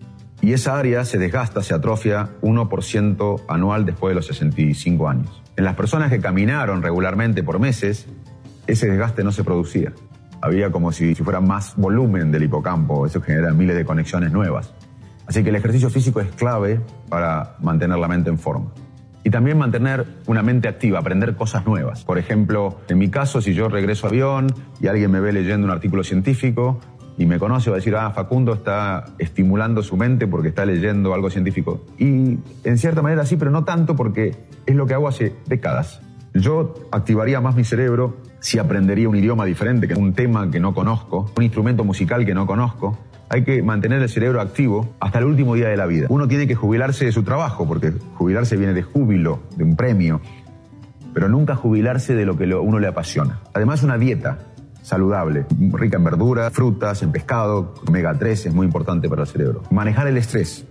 Y 0.40 0.54
esa 0.54 0.78
área 0.78 1.04
se 1.04 1.18
desgasta, 1.18 1.62
se 1.62 1.74
atrofia 1.74 2.30
1% 2.40 3.42
anual 3.46 3.84
después 3.84 4.12
de 4.12 4.14
los 4.14 4.26
65 4.26 5.08
años. 5.08 5.42
En 5.56 5.64
las 5.64 5.76
personas 5.76 6.10
que 6.10 6.18
caminaron 6.18 6.80
regularmente 6.80 7.42
por 7.42 7.58
meses, 7.58 8.06
ese 8.66 8.88
desgaste 8.88 9.22
no 9.22 9.32
se 9.32 9.44
producía. 9.44 9.92
Había 10.40 10.70
como 10.70 10.92
si, 10.92 11.14
si 11.14 11.22
fuera 11.22 11.42
más 11.42 11.76
volumen 11.76 12.32
del 12.32 12.44
hipocampo, 12.44 13.04
eso 13.04 13.20
genera 13.20 13.52
miles 13.52 13.76
de 13.76 13.84
conexiones 13.84 14.32
nuevas. 14.32 14.72
Así 15.30 15.44
que 15.44 15.50
el 15.50 15.54
ejercicio 15.54 15.90
físico 15.90 16.20
es 16.20 16.26
clave 16.32 16.80
para 17.08 17.54
mantener 17.60 17.98
la 17.98 18.08
mente 18.08 18.30
en 18.30 18.38
forma. 18.40 18.72
Y 19.22 19.30
también 19.30 19.58
mantener 19.58 20.04
una 20.26 20.42
mente 20.42 20.66
activa, 20.66 20.98
aprender 20.98 21.36
cosas 21.36 21.64
nuevas. 21.64 22.02
Por 22.02 22.18
ejemplo, 22.18 22.80
en 22.88 22.98
mi 22.98 23.10
caso, 23.10 23.40
si 23.40 23.54
yo 23.54 23.68
regreso 23.68 24.08
a 24.08 24.10
avión 24.10 24.52
y 24.80 24.88
alguien 24.88 25.08
me 25.12 25.20
ve 25.20 25.32
leyendo 25.32 25.68
un 25.68 25.70
artículo 25.70 26.02
científico 26.02 26.80
y 27.16 27.26
me 27.26 27.38
conoce, 27.38 27.70
va 27.70 27.76
a 27.76 27.78
decir, 27.78 27.94
ah, 27.94 28.10
Facundo 28.10 28.54
está 28.54 29.04
estimulando 29.20 29.84
su 29.84 29.96
mente 29.96 30.26
porque 30.26 30.48
está 30.48 30.66
leyendo 30.66 31.14
algo 31.14 31.30
científico. 31.30 31.86
Y 31.96 32.40
en 32.64 32.78
cierta 32.78 33.00
manera 33.00 33.24
sí, 33.24 33.36
pero 33.36 33.52
no 33.52 33.62
tanto 33.62 33.94
porque 33.94 34.36
es 34.66 34.74
lo 34.74 34.88
que 34.88 34.94
hago 34.94 35.06
hace 35.06 35.36
décadas. 35.46 36.00
Yo 36.34 36.74
activaría 36.90 37.40
más 37.40 37.54
mi 37.54 37.62
cerebro 37.62 38.16
si 38.40 38.58
aprendería 38.58 39.08
un 39.08 39.14
idioma 39.14 39.44
diferente, 39.44 39.94
un 39.94 40.12
tema 40.12 40.50
que 40.50 40.58
no 40.58 40.74
conozco, 40.74 41.30
un 41.36 41.44
instrumento 41.44 41.84
musical 41.84 42.26
que 42.26 42.34
no 42.34 42.48
conozco. 42.48 42.98
Hay 43.32 43.44
que 43.44 43.62
mantener 43.62 44.02
el 44.02 44.08
cerebro 44.08 44.40
activo 44.40 44.96
hasta 44.98 45.20
el 45.20 45.24
último 45.24 45.54
día 45.54 45.68
de 45.68 45.76
la 45.76 45.86
vida. 45.86 46.08
Uno 46.10 46.26
tiene 46.26 46.48
que 46.48 46.56
jubilarse 46.56 47.04
de 47.04 47.12
su 47.12 47.22
trabajo, 47.22 47.64
porque 47.64 47.92
jubilarse 48.14 48.56
viene 48.56 48.72
de 48.72 48.82
júbilo, 48.82 49.38
de 49.56 49.62
un 49.62 49.76
premio, 49.76 50.20
pero 51.14 51.28
nunca 51.28 51.54
jubilarse 51.54 52.16
de 52.16 52.26
lo 52.26 52.36
que 52.36 52.52
uno 52.52 52.80
le 52.80 52.88
apasiona. 52.88 53.38
Además, 53.54 53.84
una 53.84 53.98
dieta 53.98 54.38
saludable, 54.82 55.46
rica 55.72 55.96
en 55.98 56.04
verduras, 56.04 56.52
frutas, 56.52 57.04
en 57.04 57.12
pescado, 57.12 57.74
omega 57.86 58.12
3 58.18 58.46
es 58.46 58.52
muy 58.52 58.66
importante 58.66 59.08
para 59.08 59.22
el 59.22 59.28
cerebro. 59.28 59.62
Manejar 59.70 60.08
el 60.08 60.16
estrés. 60.16 60.66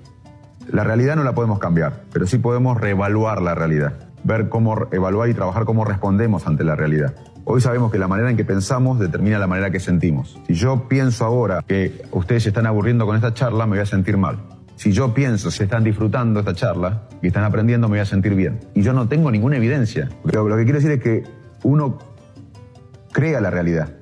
La 0.69 0.83
realidad 0.83 1.15
no 1.15 1.23
la 1.23 1.33
podemos 1.33 1.59
cambiar, 1.59 2.03
pero 2.11 2.27
sí 2.27 2.39
podemos 2.39 2.77
reevaluar 2.77 3.41
la 3.41 3.55
realidad, 3.55 3.93
ver 4.25 4.49
cómo 4.49 4.87
evaluar 4.91 5.29
y 5.29 5.33
trabajar 5.33 5.63
cómo 5.63 5.85
respondemos 5.85 6.45
ante 6.45 6.65
la 6.65 6.75
realidad. 6.75 7.15
Hoy 7.51 7.61
sabemos 7.61 7.91
que 7.91 7.97
la 7.97 8.07
manera 8.07 8.29
en 8.29 8.37
que 8.37 8.45
pensamos 8.45 8.99
determina 8.99 9.39
la 9.39 9.47
manera 9.47 9.71
que 9.71 9.79
sentimos. 9.79 10.39
Si 10.45 10.53
yo 10.53 10.87
pienso 10.87 11.25
ahora 11.25 11.63
que 11.65 12.03
ustedes 12.11 12.43
se 12.43 12.49
están 12.49 12.67
aburriendo 12.67 13.07
con 13.07 13.15
esta 13.15 13.33
charla, 13.33 13.65
me 13.65 13.71
voy 13.71 13.79
a 13.79 13.87
sentir 13.87 14.17
mal. 14.17 14.37
Si 14.75 14.91
yo 14.91 15.15
pienso 15.15 15.49
se 15.49 15.63
están 15.63 15.83
disfrutando 15.83 16.41
esta 16.41 16.53
charla 16.53 17.07
y 17.23 17.27
están 17.27 17.43
aprendiendo, 17.43 17.87
me 17.87 17.93
voy 17.93 18.01
a 18.01 18.05
sentir 18.05 18.35
bien. 18.35 18.59
Y 18.75 18.83
yo 18.83 18.93
no 18.93 19.07
tengo 19.07 19.31
ninguna 19.31 19.57
evidencia. 19.57 20.09
Lo 20.25 20.55
que 20.57 20.63
quiero 20.63 20.77
decir 20.77 20.91
es 20.91 21.01
que 21.01 21.23
uno 21.63 21.97
crea 23.11 23.41
la 23.41 23.49
realidad. 23.49 23.93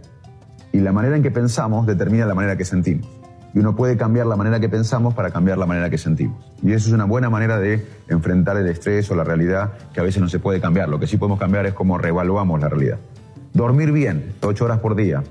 Y 0.73 0.81
la 0.81 0.91
manera 0.91 1.15
en 1.15 1.23
que 1.23 1.31
pensamos 1.31 1.87
determina 1.87 2.25
la 2.25 2.35
manera 2.35 2.57
que 2.57 2.65
sentimos. 2.65 3.07
Y 3.53 3.59
uno 3.59 3.77
puede 3.77 3.95
cambiar 3.95 4.25
la 4.25 4.35
manera 4.35 4.59
que 4.59 4.67
pensamos 4.67 5.13
para 5.13 5.31
cambiar 5.31 5.57
la 5.57 5.65
manera 5.65 5.89
que 5.89 5.97
sentimos. 5.97 6.51
Y 6.61 6.73
eso 6.73 6.89
es 6.89 6.93
una 6.93 7.05
buena 7.05 7.29
manera 7.29 7.57
de 7.57 7.87
enfrentar 8.09 8.57
el 8.57 8.67
estrés 8.67 9.09
o 9.09 9.15
la 9.15 9.23
realidad 9.23 9.71
que 9.93 10.01
a 10.01 10.03
veces 10.03 10.21
no 10.21 10.27
se 10.27 10.39
puede 10.39 10.59
cambiar. 10.59 10.89
Lo 10.89 10.99
que 10.99 11.07
sí 11.07 11.15
podemos 11.15 11.39
cambiar 11.39 11.65
es 11.65 11.73
cómo 11.73 11.97
reevaluamos 11.97 12.59
la 12.59 12.67
realidad. 12.67 12.99
Dormir 13.57 13.91
bien, 13.91 14.35
ocho 14.43 14.65
horas 14.65 14.81
por 14.81 14.95
día. 14.95 15.23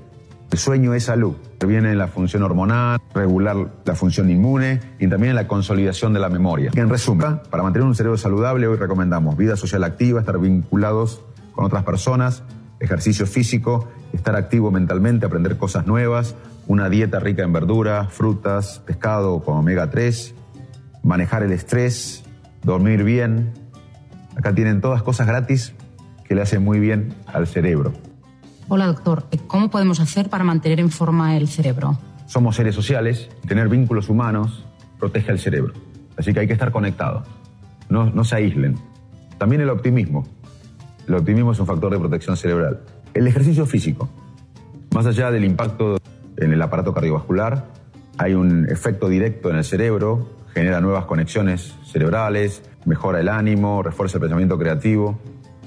El 0.51 0.57
sueño 0.57 0.93
es 0.93 1.05
salud. 1.05 1.37
Viene 1.65 1.93
en 1.93 1.97
la 1.97 2.09
función 2.09 2.43
hormonal, 2.43 2.99
regular 3.15 3.55
la 3.85 3.95
función 3.95 4.29
inmune 4.29 4.81
y 4.99 5.07
también 5.07 5.33
la 5.33 5.47
consolidación 5.47 6.11
de 6.11 6.19
la 6.19 6.27
memoria. 6.27 6.71
En 6.75 6.89
resumen, 6.89 7.39
para 7.49 7.63
mantener 7.63 7.87
un 7.87 7.95
cerebro 7.95 8.17
saludable, 8.17 8.67
hoy 8.67 8.75
recomendamos 8.75 9.37
vida 9.37 9.55
social 9.55 9.85
activa, 9.85 10.19
estar 10.19 10.37
vinculados 10.39 11.23
con 11.53 11.63
otras 11.63 11.85
personas, 11.85 12.43
ejercicio 12.81 13.25
físico, 13.27 13.87
estar 14.11 14.35
activo 14.35 14.71
mentalmente, 14.71 15.25
aprender 15.25 15.55
cosas 15.55 15.87
nuevas, 15.87 16.35
una 16.67 16.89
dieta 16.89 17.21
rica 17.21 17.43
en 17.43 17.53
verduras, 17.53 18.11
frutas, 18.11 18.81
pescado 18.85 19.41
con 19.41 19.55
omega 19.55 19.89
3, 19.89 20.35
manejar 21.01 21.43
el 21.43 21.53
estrés, 21.53 22.25
dormir 22.61 23.05
bien. 23.05 23.53
Acá 24.35 24.53
tienen 24.53 24.81
todas 24.81 25.01
cosas 25.01 25.27
gratis 25.27 25.73
que 26.25 26.35
le 26.35 26.41
hacen 26.41 26.61
muy 26.61 26.81
bien 26.81 27.13
al 27.25 27.47
cerebro. 27.47 27.93
Hola, 28.69 28.87
doctor. 28.87 29.23
¿Cómo 29.47 29.69
podemos 29.69 30.01
hacer 30.01 30.29
para 30.29 30.43
mantener 30.43 30.81
en 30.81 30.89
forma 30.89 31.37
el 31.37 31.47
cerebro? 31.47 31.97
Somos 32.25 32.57
seres 32.57 32.75
sociales, 32.75 33.29
tener 33.47 33.69
vínculos 33.69 34.09
humanos 34.09 34.65
protege 34.99 35.31
al 35.31 35.39
cerebro. 35.39 35.73
Así 36.17 36.33
que 36.33 36.41
hay 36.41 36.47
que 36.47 36.53
estar 36.53 36.71
conectados. 36.71 37.25
No, 37.87 38.09
no 38.09 38.25
se 38.25 38.35
aíslen. 38.35 38.75
También 39.37 39.61
el 39.61 39.69
optimismo. 39.69 40.27
El 41.07 41.15
optimismo 41.15 41.53
es 41.53 41.59
un 41.61 41.65
factor 41.65 41.93
de 41.93 41.97
protección 41.97 42.35
cerebral. 42.35 42.81
El 43.13 43.25
ejercicio 43.27 43.65
físico. 43.65 44.09
Más 44.93 45.05
allá 45.05 45.31
del 45.31 45.45
impacto 45.45 45.97
en 46.35 46.51
el 46.51 46.61
aparato 46.61 46.93
cardiovascular, 46.93 47.67
hay 48.17 48.33
un 48.33 48.67
efecto 48.69 49.07
directo 49.07 49.49
en 49.49 49.55
el 49.55 49.63
cerebro, 49.63 50.27
genera 50.53 50.81
nuevas 50.81 51.05
conexiones 51.05 51.73
cerebrales, 51.85 52.63
mejora 52.83 53.21
el 53.21 53.29
ánimo, 53.29 53.81
refuerza 53.81 54.17
el 54.17 54.21
pensamiento 54.23 54.57
creativo. 54.57 55.17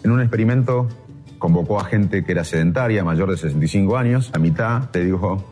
En 0.04 0.10
un 0.10 0.20
experimento 0.20 0.86
convocó 1.40 1.80
a 1.80 1.84
gente 1.84 2.22
que 2.22 2.30
era 2.30 2.44
sedentaria, 2.44 3.02
mayor 3.02 3.28
de 3.30 3.36
65 3.36 3.96
años, 3.96 4.30
a 4.32 4.38
mitad 4.38 4.88
le 4.94 5.04
dijo, 5.06 5.44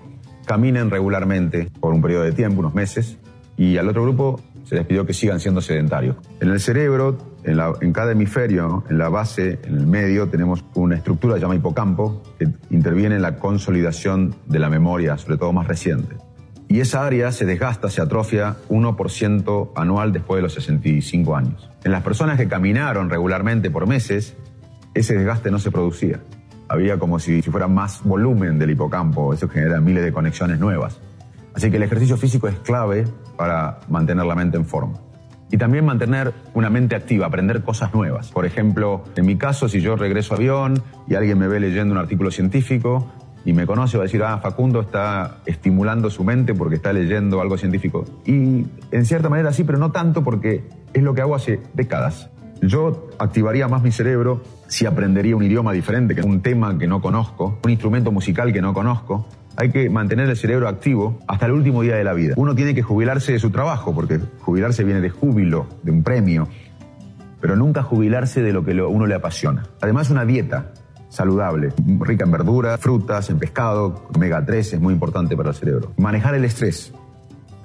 caminen 0.47 0.91
regularmente 0.91 1.69
por 1.81 1.93
un 1.93 2.01
periodo 2.01 2.23
de 2.23 2.33
tiempo, 2.33 2.61
unos 2.61 2.75
meses, 2.75 3.19
y 3.57 3.77
al 3.79 3.89
otro 3.89 4.05
grupo 4.05 4.41
se 4.65 4.77
les 4.77 4.87
pidió 4.87 5.05
que 5.07 5.15
sigan 5.15 5.41
siendo 5.41 5.61
sedentarios. 5.61 6.17
En 6.41 6.51
el 6.51 6.61
cerebro, 6.61 7.19
en, 7.43 7.57
la- 7.57 7.73
en 7.81 7.93
cada 7.93 8.13
hemisferio, 8.13 8.85
en 8.91 8.99
la 8.99 9.09
base, 9.09 9.59
en 9.65 9.77
el 9.79 9.87
medio, 9.87 10.29
tenemos 10.29 10.65
una 10.75 10.95
estructura 10.95 11.35
que 11.35 11.41
se 11.41 11.45
llama 11.45 11.55
hipocampo, 11.57 12.23
que 12.39 12.49
interviene 12.71 13.17
en 13.17 13.23
la 13.23 13.37
consolidación 13.37 14.35
de 14.47 14.59
la 14.59 14.69
memoria, 14.69 15.17
sobre 15.19 15.39
todo 15.39 15.53
más 15.55 15.67
reciente. 15.67 16.17
Y 16.69 16.81
esa 16.81 17.07
área 17.07 17.33
se 17.33 17.47
desgasta, 17.47 17.89
se 17.89 18.03
atrofia 18.03 18.57
1% 18.69 19.71
anual 19.75 20.13
después 20.13 20.37
de 20.39 20.43
los 20.43 20.53
65 20.53 21.35
años. 21.35 21.71
En 21.83 21.93
las 21.93 22.03
personas 22.03 22.37
que 22.37 22.47
caminaron 22.47 23.09
regularmente 23.09 23.71
por 23.71 23.87
meses, 23.87 24.37
ese 24.95 25.15
desgaste 25.17 25.51
no 25.51 25.59
se 25.59 25.71
producía. 25.71 26.21
Había 26.69 26.99
como 26.99 27.19
si, 27.19 27.41
si 27.43 27.51
fuera 27.51 27.69
más 27.69 28.03
volumen 28.05 28.59
del 28.59 28.71
hipocampo, 28.71 29.33
eso 29.33 29.49
genera 29.49 29.81
miles 29.81 30.05
de 30.05 30.13
conexiones 30.13 30.59
nuevas. 30.59 31.01
Así 31.55 31.71
que 31.71 31.77
el 31.77 31.83
ejercicio 31.83 32.17
físico 32.17 32.47
es 32.47 32.57
clave 32.61 33.05
para 33.37 33.81
mantener 33.89 34.27
la 34.27 34.35
mente 34.35 34.57
en 34.57 34.65
forma. 34.65 34.99
Y 35.51 35.57
también 35.57 35.85
mantener 35.87 36.35
una 36.53 36.69
mente 36.69 36.95
activa, 36.95 37.27
aprender 37.27 37.63
cosas 37.63 37.95
nuevas. 37.95 38.31
Por 38.31 38.45
ejemplo, 38.45 39.05
en 39.17 39.25
mi 39.25 39.37
caso, 39.37 39.69
si 39.69 39.81
yo 39.81 39.97
regreso 39.97 40.35
a 40.35 40.37
avión 40.37 40.83
y 41.07 41.15
alguien 41.15 41.39
me 41.39 41.49
ve 41.49 41.59
leyendo 41.59 41.95
un 41.95 41.99
artículo 41.99 42.31
científico 42.31 43.11
y 43.47 43.55
me 43.55 43.67
conoce, 43.67 43.97
va 43.97 44.03
a 44.03 44.07
decir, 44.07 44.23
ah, 44.23 44.39
Facundo 44.39 44.81
está 44.83 45.39
estimulando 45.47 46.11
su 46.11 46.23
mente 46.23 46.53
porque 46.53 46.75
está 46.75 46.93
leyendo 46.93 47.41
algo 47.41 47.57
científico. 47.57 48.05
Y 48.27 48.67
en 48.91 49.07
cierta 49.07 49.31
manera 49.31 49.53
sí, 49.55 49.65
pero 49.65 49.79
no 49.79 49.91
tanto 49.91 50.23
porque 50.23 50.69
es 50.93 51.03
lo 51.03 51.15
que 51.15 51.23
hago 51.23 51.35
hace 51.35 51.61
décadas. 51.73 52.29
Yo 52.61 53.09
activaría 53.19 53.69
más 53.69 53.83
mi 53.83 53.91
cerebro 53.91 54.43
si 54.69 54.87
aprendería 54.87 55.35
un 55.35 55.43
idioma 55.43 55.73
diferente, 55.73 56.15
que 56.15 56.23
un 56.23 56.43
tema 56.43 56.79
que 56.79 56.87
no 56.87 57.01
conozco, 57.01 57.59
un 57.65 57.71
instrumento 57.71 58.13
musical 58.13 58.53
que 58.53 58.63
no 58.63 58.73
conozco. 58.75 59.27
Hay 59.57 59.71
que 59.71 59.91
mantener 59.91 60.29
el 60.29 60.37
cerebro 60.37 60.69
activo 60.69 61.19
hasta 61.27 61.47
el 61.47 61.53
último 61.53 61.83
día 61.83 61.97
de 61.97 62.05
la 62.05 62.13
vida. 62.13 62.35
Uno 62.37 62.55
tiene 62.55 62.75
que 62.75 62.83
jubilarse 62.83 63.33
de 63.33 63.41
su 63.41 63.51
trabajo, 63.51 63.93
porque 63.93 64.21
jubilarse 64.41 64.85
viene 64.85 65.01
de 65.01 65.11
júbilo, 65.11 65.67
de 65.83 65.91
un 65.91 66.05
premio, 66.05 66.47
pero 67.41 67.57
nunca 67.57 67.83
jubilarse 67.83 68.43
de 68.43 68.53
lo 68.53 68.65
que 68.65 68.81
uno 68.81 69.07
le 69.07 69.15
apasiona. 69.15 69.65
Además, 69.81 70.11
una 70.11 70.25
dieta 70.25 70.73
saludable, 71.09 71.73
rica 72.01 72.25
en 72.25 72.31
verduras, 72.31 72.79
frutas, 72.79 73.31
en 73.31 73.39
pescado, 73.39 74.09
omega 74.15 74.45
3 74.45 74.75
es 74.75 74.81
muy 74.81 74.93
importante 74.93 75.37
para 75.37 75.51
el 75.51 75.55
cerebro. 75.55 75.93
Manejar 75.97 76.35
el 76.35 76.45
estrés. 76.45 76.93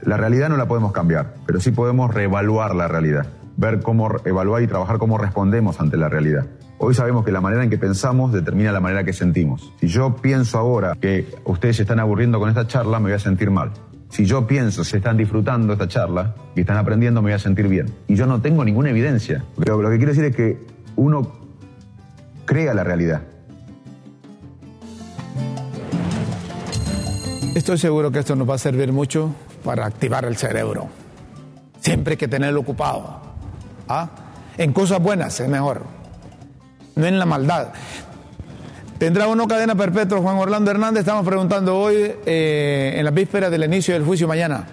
La 0.02 0.18
realidad 0.18 0.50
no 0.50 0.58
la 0.58 0.68
podemos 0.68 0.94
cambiar, 0.94 1.36
pero 1.46 1.60
sí 1.60 1.72
podemos 1.72 2.14
reevaluar 2.14 2.76
la 2.76 2.88
realidad, 2.88 3.28
ver 3.58 3.82
cómo 3.82 4.10
evaluar 4.26 4.64
y 4.64 4.68
trabajar 4.68 4.98
cómo 4.98 5.18
respondemos 5.18 5.80
ante 5.80 5.98
la 5.98 6.10
realidad. 6.10 6.46
Hoy 6.86 6.94
sabemos 6.94 7.24
que 7.24 7.32
la 7.32 7.40
manera 7.40 7.64
en 7.64 7.70
que 7.70 7.78
pensamos 7.78 8.34
determina 8.34 8.74
la 8.74 8.82
manera 8.82 9.06
que 9.06 9.14
sentimos. 9.14 9.72
Si 9.80 9.88
yo 9.88 10.18
pienso 10.18 10.58
ahora 10.58 10.98
que 11.00 11.34
ustedes 11.46 11.78
se 11.78 11.84
están 11.84 12.02
aburriendo 12.02 12.42
con 12.42 12.50
esta 12.50 12.68
charla, 12.68 13.00
me 13.00 13.06
voy 13.06 13.14
a 13.14 13.20
sentir 13.20 13.52
mal. 13.52 13.72
Si 14.10 14.26
yo 14.26 14.46
pienso 14.46 14.84
se 14.84 14.98
están 14.98 15.16
disfrutando 15.16 15.72
esta 15.72 15.88
charla 15.88 16.36
y 16.58 16.60
están 16.60 16.76
aprendiendo, 16.76 17.22
me 17.22 17.28
voy 17.28 17.36
a 17.36 17.40
sentir 17.40 17.70
bien. 17.70 17.86
Y 18.10 18.16
yo 18.16 18.26
no 18.26 18.42
tengo 18.42 18.66
ninguna 18.66 18.90
evidencia. 18.90 19.46
Pero 19.58 19.82
lo 19.82 19.90
que 19.90 19.96
quiero 19.96 20.12
decir 20.12 20.26
es 20.26 20.36
que 20.36 20.60
uno 20.98 21.32
crea 22.44 22.74
la 22.74 22.84
realidad. 22.84 23.22
Estoy 27.56 27.78
seguro 27.78 28.12
que 28.12 28.20
esto 28.20 28.36
nos 28.36 28.50
va 28.50 28.56
a 28.56 28.58
servir 28.58 28.92
mucho 28.92 29.34
para 29.64 29.86
activar 29.86 30.26
el 30.26 30.36
cerebro. 30.36 30.90
Siempre 31.80 32.16
hay 32.16 32.18
que 32.18 32.28
tenerlo 32.28 32.60
ocupado. 32.60 33.22
¿Ah? 33.88 34.10
En 34.58 34.74
cosas 34.74 35.02
buenas 35.02 35.40
es 35.40 35.48
mejor, 35.48 36.03
no 36.96 37.06
en 37.06 37.20
la 37.20 37.26
maldad. 37.26 37.70
¿Tendrá 38.98 39.28
o 39.28 39.36
no 39.36 39.48
cadena 39.48 39.76
perpetua 39.76 40.20
Juan 40.20 40.38
Orlando 40.38 40.72
Hernández? 40.72 41.02
Estamos 41.02 41.26
preguntando 41.26 41.78
hoy 41.78 42.14
eh, 42.26 42.94
en 42.96 43.04
la 43.04 43.12
víspera 43.12 43.50
del 43.50 43.64
inicio 43.64 43.94
del 43.94 44.04
juicio 44.04 44.28
mañana. 44.28 44.66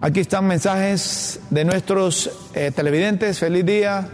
Aquí 0.00 0.20
están 0.20 0.46
mensajes 0.46 1.40
de 1.50 1.64
nuestros 1.64 2.30
eh, 2.54 2.72
televidentes. 2.74 3.38
Feliz 3.38 3.64
día. 3.64 4.08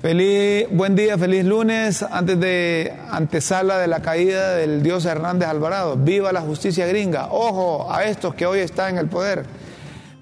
Feliz, 0.00 0.66
buen 0.70 0.94
día, 0.94 1.16
feliz 1.16 1.46
lunes, 1.46 2.02
antes 2.02 2.38
de 2.38 2.92
antesala 3.10 3.78
de 3.78 3.86
la 3.86 4.02
caída 4.02 4.54
del 4.54 4.82
dios 4.82 5.06
Hernández 5.06 5.48
Alvarado. 5.48 5.96
Viva 5.96 6.30
la 6.30 6.42
justicia 6.42 6.86
gringa. 6.86 7.28
Ojo 7.30 7.90
a 7.90 8.04
estos 8.04 8.34
que 8.34 8.44
hoy 8.44 8.58
están 8.58 8.90
en 8.90 8.98
el 8.98 9.08
poder. 9.08 9.46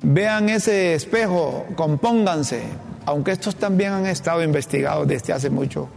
Vean 0.03 0.49
ese 0.49 0.95
espejo, 0.95 1.66
compónganse, 1.74 2.62
aunque 3.07 3.33
estos 3.33 3.57
también 3.57 3.93
han 3.93 4.07
estado 4.07 4.43
investigados 4.43 5.07
desde 5.09 5.33
hace 5.33 5.51
mucho, 5.51 5.89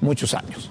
muchos 0.00 0.34
años. 0.34 0.70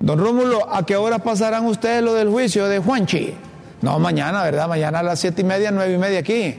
Don 0.00 0.18
Rómulo, 0.18 0.68
¿a 0.74 0.84
qué 0.84 0.96
hora 0.96 1.20
pasarán 1.20 1.66
ustedes 1.66 2.02
lo 2.02 2.14
del 2.14 2.28
juicio 2.28 2.66
de 2.66 2.80
Juanchi? 2.80 3.34
No, 3.82 3.98
mañana, 3.98 4.42
¿verdad? 4.42 4.68
Mañana 4.68 4.98
a 4.98 5.02
las 5.02 5.20
siete 5.20 5.42
y 5.42 5.44
media, 5.44 5.70
nueve 5.70 5.94
y 5.94 5.98
media 5.98 6.18
aquí. 6.20 6.56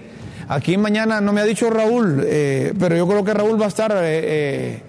Aquí 0.48 0.78
mañana, 0.78 1.22
no 1.22 1.34
me 1.34 1.42
ha 1.42 1.46
dicho 1.46 1.70
Raúl, 1.70 2.22
eh, 2.26 2.74
pero 2.78 2.96
yo 2.96 3.08
creo 3.08 3.24
que 3.24 3.34
Raúl 3.34 3.60
va 3.60 3.66
a 3.66 3.70
estar 3.70 3.94
eh, 3.96 4.82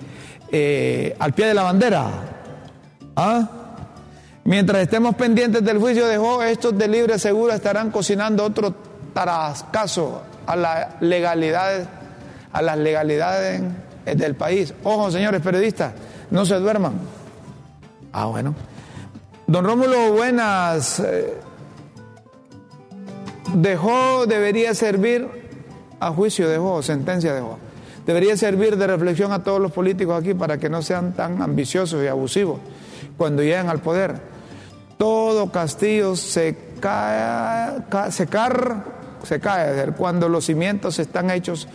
eh, 0.51 1.17
al 1.19 1.33
pie 1.33 1.47
de 1.47 1.55
la 1.55 1.63
bandera. 1.63 2.07
¿Ah? 3.17 3.49
Mientras 4.45 4.83
estemos 4.83 5.15
pendientes 5.15 5.65
del 5.65 5.79
juicio 5.79 6.07
de 6.07 6.17
Job, 6.17 6.43
estos 6.43 6.77
de 6.77 6.89
libre 6.89 7.19
seguro 7.19 7.53
estarán 7.53 7.91
cocinando 7.91 8.45
otro 8.45 8.75
tarascazo 9.15 10.23
a 10.47 10.57
la 10.57 10.97
legalidad, 11.01 11.89
a 12.53 12.63
las 12.63 12.77
legalidades 12.77 13.63
del 14.05 14.35
país. 14.35 14.75
Ojo, 14.83 15.11
señores 15.11 15.41
periodistas, 15.41 15.93
no 16.35 16.45
se 16.45 16.57
duerman. 16.57 16.93
Ah, 18.13 18.27
bueno. 18.27 18.55
Don 19.47 19.65
Rómulo, 19.65 20.13
buenas. 20.13 21.01
Eh, 21.01 21.35
Dejó, 23.55 24.27
debería 24.27 24.75
servir 24.75 25.29
a 26.01 26.11
juicio, 26.11 26.49
dejó, 26.49 26.83
sentencia 26.83 27.33
dejó. 27.35 27.59
Debería 28.05 28.37
servir 28.37 28.77
de 28.77 28.87
reflexión 28.87 29.33
a 29.33 29.43
todos 29.45 29.61
los 29.61 29.71
políticos 29.73 30.21
aquí 30.21 30.35
para 30.35 30.59
que 30.59 30.69
no 30.69 30.83
sean 30.83 31.13
tan 31.15 31.41
ambiciosos 31.41 32.03
y 32.03 32.09
abusivos 32.09 32.59
cuando 33.17 33.43
lleguen 33.43 33.69
al 33.69 33.81
poder. 33.81 34.21
Todo 34.99 35.51
castillo 35.53 36.17
se 36.17 36.57
cae, 36.81 37.83
ca- 37.89 38.11
se 38.11 38.27
car, 38.27 38.85
se 39.23 39.39
cae 39.41 39.93
cuando 39.93 40.29
los 40.29 40.47
cimientos 40.47 40.99
están 40.99 41.31
hechos 41.31 41.69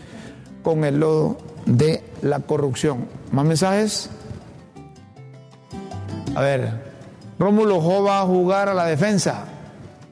con 0.63 0.83
el 0.83 0.99
lodo 0.99 1.37
de 1.65 2.03
la 2.21 2.39
corrupción. 2.41 3.07
¿Más 3.31 3.45
mensajes? 3.45 4.09
A 6.35 6.41
ver, 6.41 6.71
Rómulo 7.39 7.81
Jo 7.81 8.03
va 8.03 8.21
a 8.21 8.25
jugar 8.25 8.69
a 8.69 8.73
la 8.73 8.85
defensa. 8.85 9.45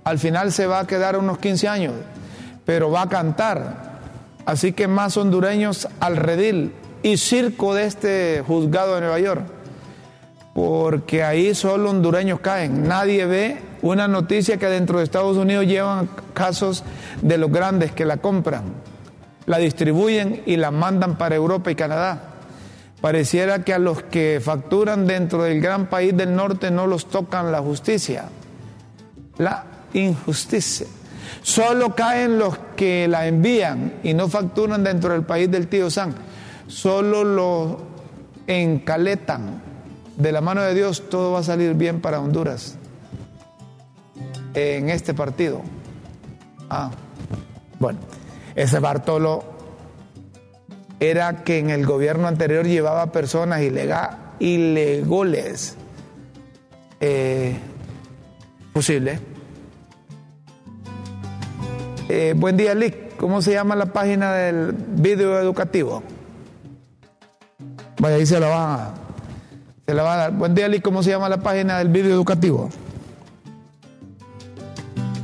Al 0.03 0.19
final 0.19 0.51
se 0.51 0.67
va 0.67 0.79
a 0.79 0.87
quedar 0.87 1.17
unos 1.17 1.37
15 1.37 1.67
años, 1.67 1.93
pero 2.65 2.89
va 2.89 3.03
a 3.03 3.09
cantar. 3.09 3.87
Así 4.45 4.71
que 4.71 4.87
más 4.87 5.17
hondureños 5.17 5.87
al 5.99 6.15
redil 6.15 6.73
y 7.03 7.17
circo 7.17 7.73
de 7.73 7.85
este 7.85 8.43
juzgado 8.47 8.95
de 8.95 9.01
Nueva 9.01 9.19
York. 9.19 9.41
Porque 10.53 11.23
ahí 11.23 11.53
solo 11.53 11.89
hondureños 11.89 12.39
caen. 12.39 12.87
Nadie 12.87 13.25
ve 13.25 13.61
una 13.81 14.07
noticia 14.07 14.57
que 14.57 14.67
dentro 14.67 14.97
de 14.97 15.03
Estados 15.03 15.37
Unidos 15.37 15.65
llevan 15.65 16.09
casos 16.33 16.83
de 17.21 17.37
los 17.37 17.51
grandes 17.51 17.91
que 17.91 18.05
la 18.05 18.17
compran, 18.17 18.63
la 19.45 19.57
distribuyen 19.57 20.41
y 20.45 20.55
la 20.55 20.71
mandan 20.71 21.17
para 21.17 21.35
Europa 21.35 21.69
y 21.69 21.75
Canadá. 21.75 22.36
Pareciera 23.01 23.63
que 23.63 23.73
a 23.73 23.79
los 23.79 24.03
que 24.03 24.41
facturan 24.43 25.05
dentro 25.05 25.43
del 25.43 25.61
gran 25.61 25.87
país 25.87 26.17
del 26.17 26.35
norte 26.35 26.71
no 26.71 26.87
los 26.87 27.07
tocan 27.07 27.51
la 27.51 27.61
justicia. 27.61 28.25
La 29.37 29.65
injusticia. 29.93 30.87
Solo 31.43 31.93
caen 31.93 32.39
los 32.39 32.57
que 32.75 33.07
la 33.07 33.27
envían 33.27 33.93
y 34.03 34.13
no 34.13 34.27
facturan 34.27 34.83
dentro 34.83 35.13
del 35.13 35.23
país 35.23 35.49
del 35.51 35.67
tío 35.67 35.91
San. 35.91 36.15
Solo 36.67 37.23
lo 37.23 37.79
encaletan. 38.47 39.61
De 40.15 40.31
la 40.31 40.41
mano 40.41 40.61
de 40.61 40.73
Dios 40.73 41.09
todo 41.09 41.33
va 41.33 41.39
a 41.39 41.43
salir 41.43 41.75
bien 41.75 42.01
para 42.01 42.19
Honduras. 42.19 42.77
En 44.55 44.89
este 44.89 45.13
partido. 45.13 45.61
Ah, 46.69 46.89
bueno, 47.79 47.99
ese 48.55 48.79
Bartolo 48.79 49.56
era 50.99 51.43
que 51.43 51.59
en 51.59 51.69
el 51.69 51.85
gobierno 51.85 52.27
anterior 52.27 52.65
llevaba 52.65 53.11
personas 53.11 53.61
ilega- 53.61 54.33
ilegales. 54.39 55.75
Eh, 56.99 57.55
posible. 58.73 59.19
Eh, 62.09 62.33
buen 62.35 62.57
día, 62.57 62.73
Lick. 62.73 63.15
¿Cómo 63.17 63.41
se 63.41 63.51
llama 63.53 63.75
la 63.75 63.87
página 63.87 64.31
del 64.33 64.71
video 64.73 65.39
educativo? 65.39 66.03
Vaya, 67.99 68.15
ahí 68.15 68.25
se 68.25 68.39
la 68.39 68.47
va 68.47 68.73
a, 68.75 68.93
se 69.85 69.93
la 69.93 70.13
a 70.13 70.17
dar. 70.17 70.31
Buen 70.33 70.53
día, 70.55 70.67
Lick. 70.67 70.83
¿Cómo 70.83 71.03
se 71.03 71.09
llama 71.09 71.27
la 71.29 71.37
página 71.37 71.79
del 71.79 71.89
video 71.89 72.13
educativo? 72.13 72.69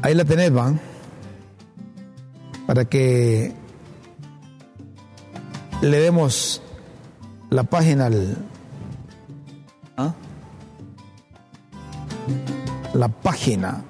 Ahí 0.01 0.13
la 0.15 0.25
tenés, 0.25 0.51
van. 0.51 0.79
Para 2.67 2.85
que 2.85 3.53
le 5.83 5.99
demos 5.99 6.61
la 7.49 7.63
página 7.63 8.05
al. 8.05 8.37
¿Ah? 9.97 10.13
La 12.93 13.09
página. 13.09 13.83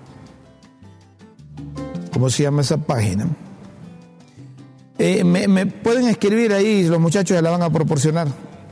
¿Cómo 2.12 2.30
se 2.30 2.44
llama 2.44 2.62
esa 2.62 2.78
página? 2.78 3.28
Eh, 4.98 5.24
me, 5.24 5.48
me 5.48 5.66
pueden 5.66 6.08
escribir 6.08 6.54
ahí, 6.54 6.84
los 6.88 7.00
muchachos 7.00 7.36
se 7.36 7.42
la 7.42 7.52
van 7.52 7.62
a 7.62 7.70
proporcionar. 7.70 8.28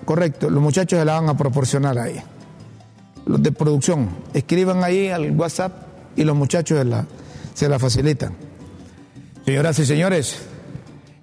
Correcto, 0.05 0.49
los 0.49 0.61
muchachos 0.61 0.99
se 0.99 1.05
la 1.05 1.19
van 1.19 1.29
a 1.29 1.37
proporcionar 1.37 1.97
ahí. 1.97 2.19
Los 3.25 3.41
de 3.41 3.51
producción, 3.51 4.09
escriban 4.33 4.83
ahí 4.83 5.09
al 5.09 5.31
WhatsApp 5.31 5.73
y 6.15 6.23
los 6.23 6.35
muchachos 6.35 6.79
se 6.79 6.85
la, 6.85 7.05
se 7.53 7.69
la 7.69 7.77
facilitan. 7.77 8.33
Señoras 9.45 9.79
y 9.79 9.85
señores, 9.85 10.37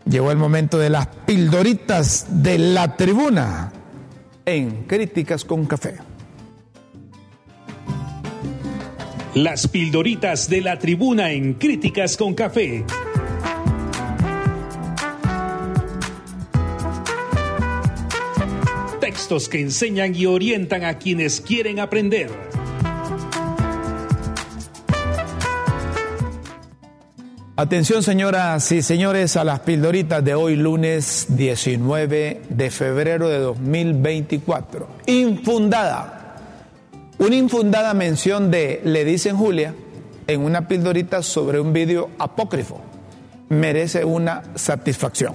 Llegó 0.08 0.30
el 0.30 0.38
momento 0.38 0.78
de 0.78 0.88
las 0.88 1.06
pildoritas 1.06 2.26
de 2.42 2.56
la 2.56 2.96
tribuna 2.96 3.70
en 4.46 4.84
Críticas 4.84 5.44
con 5.44 5.66
Café. 5.66 5.96
Las 9.34 9.68
pildoritas 9.68 10.48
de 10.48 10.62
la 10.62 10.78
tribuna 10.78 11.30
en 11.32 11.54
Críticas 11.54 12.16
con 12.16 12.32
Café. 12.32 12.86
Textos 19.00 19.50
que 19.50 19.60
enseñan 19.60 20.14
y 20.14 20.24
orientan 20.24 20.84
a 20.84 20.96
quienes 20.96 21.42
quieren 21.42 21.80
aprender. 21.80 22.30
Atención 27.60 28.04
señoras 28.04 28.70
y 28.70 28.82
señores 28.82 29.36
a 29.36 29.42
las 29.42 29.58
pildoritas 29.58 30.24
de 30.24 30.32
hoy 30.32 30.54
lunes 30.54 31.26
19 31.30 32.42
de 32.48 32.70
febrero 32.70 33.28
de 33.28 33.40
2024. 33.40 34.86
Infundada. 35.06 36.36
Una 37.18 37.34
infundada 37.34 37.94
mención 37.94 38.52
de 38.52 38.80
Le 38.84 39.04
dicen 39.04 39.36
Julia 39.36 39.74
en 40.28 40.42
una 40.42 40.68
pildorita 40.68 41.24
sobre 41.24 41.58
un 41.58 41.72
vídeo 41.72 42.10
apócrifo 42.20 42.80
merece 43.48 44.04
una 44.04 44.44
satisfacción. 44.54 45.34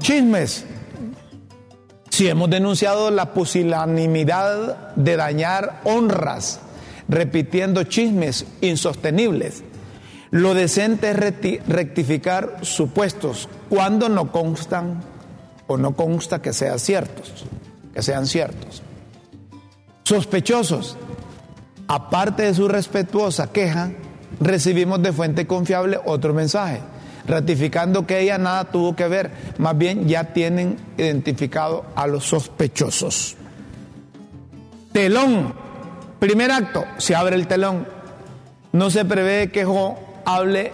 Chismes. 0.00 0.66
Si 2.10 2.28
hemos 2.28 2.50
denunciado 2.50 3.10
la 3.10 3.32
pusilanimidad 3.32 4.94
de 4.94 5.16
dañar 5.16 5.80
honras 5.84 6.60
repitiendo 7.08 7.84
chismes 7.84 8.46
insostenibles, 8.60 9.62
lo 10.30 10.54
decente 10.54 11.10
es 11.10 11.16
rectificar 11.66 12.58
supuestos 12.62 13.48
cuando 13.68 14.08
no 14.08 14.32
constan 14.32 15.02
o 15.66 15.76
no 15.76 15.94
consta 15.94 16.42
que 16.42 16.52
sean 16.52 16.78
ciertos, 16.78 17.44
que 17.94 18.02
sean 18.02 18.26
ciertos. 18.26 18.82
Sospechosos, 20.04 20.96
aparte 21.88 22.44
de 22.44 22.54
su 22.54 22.68
respetuosa 22.68 23.52
queja, 23.52 23.90
recibimos 24.40 25.02
de 25.02 25.12
fuente 25.12 25.46
confiable 25.46 25.98
otro 26.04 26.34
mensaje, 26.34 26.80
ratificando 27.26 28.06
que 28.06 28.20
ella 28.20 28.38
nada 28.38 28.64
tuvo 28.64 28.94
que 28.94 29.08
ver, 29.08 29.30
más 29.58 29.76
bien 29.76 30.08
ya 30.08 30.32
tienen 30.32 30.76
identificado 30.96 31.84
a 31.94 32.06
los 32.06 32.24
sospechosos. 32.24 33.36
Telón, 34.92 35.54
primer 36.18 36.50
acto, 36.50 36.84
se 36.98 37.14
abre 37.14 37.36
el 37.36 37.46
telón, 37.46 37.86
no 38.72 38.90
se 38.90 39.04
prevé 39.04 39.50
que 39.50 39.64
Jo 39.64 40.05
hable 40.26 40.72